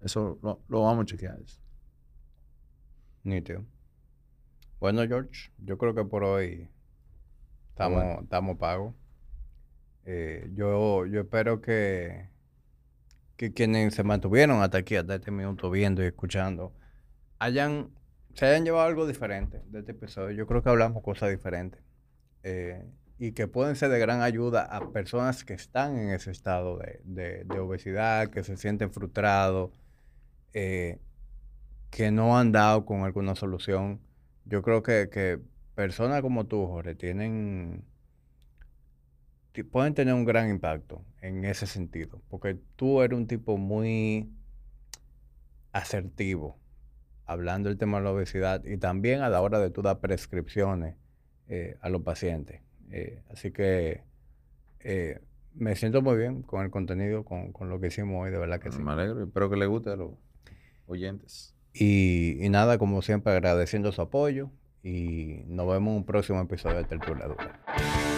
[0.00, 1.38] Eso lo, vamos a chequear.
[3.22, 3.64] Nítido.
[4.80, 6.68] Bueno, George, yo creo que por hoy
[7.70, 8.94] estamos, estamos pagos.
[10.04, 12.28] Eh, yo, yo espero que,
[13.36, 16.72] que quienes se mantuvieron hasta aquí, hasta este minuto, viendo y escuchando,
[17.38, 17.90] hayan,
[18.34, 20.36] se hayan llevado algo diferente de este episodio.
[20.36, 21.82] Yo creo que hablamos cosas diferentes.
[22.42, 22.84] Eh,
[23.18, 27.46] y que pueden ser de gran ayuda a personas que están en ese estado de,
[27.58, 29.70] obesidad, que se sienten frustrados,
[30.52, 30.98] eh,
[31.90, 34.00] que no han dado con alguna solución.
[34.44, 35.40] Yo creo que,
[35.74, 37.84] personas como tú, Jorge, tienen
[39.62, 44.32] pueden tener un gran impacto en ese sentido, porque tú eres un tipo muy
[45.72, 46.58] asertivo,
[47.26, 50.96] hablando del tema de la obesidad y también a la hora de tú dar prescripciones
[51.48, 52.62] eh, a los pacientes.
[52.90, 54.02] Eh, así que
[54.80, 55.20] eh,
[55.54, 58.72] me siento muy bien con el contenido, con, lo que hicimos hoy, de verdad que
[58.72, 58.82] sí.
[58.82, 60.12] Me alegro, espero que les guste a los
[60.86, 61.54] oyentes.
[61.72, 64.50] Y, y nada, como siempre, agradeciendo su apoyo
[64.82, 68.13] y nos vemos en un próximo episodio de Tertulia Dura.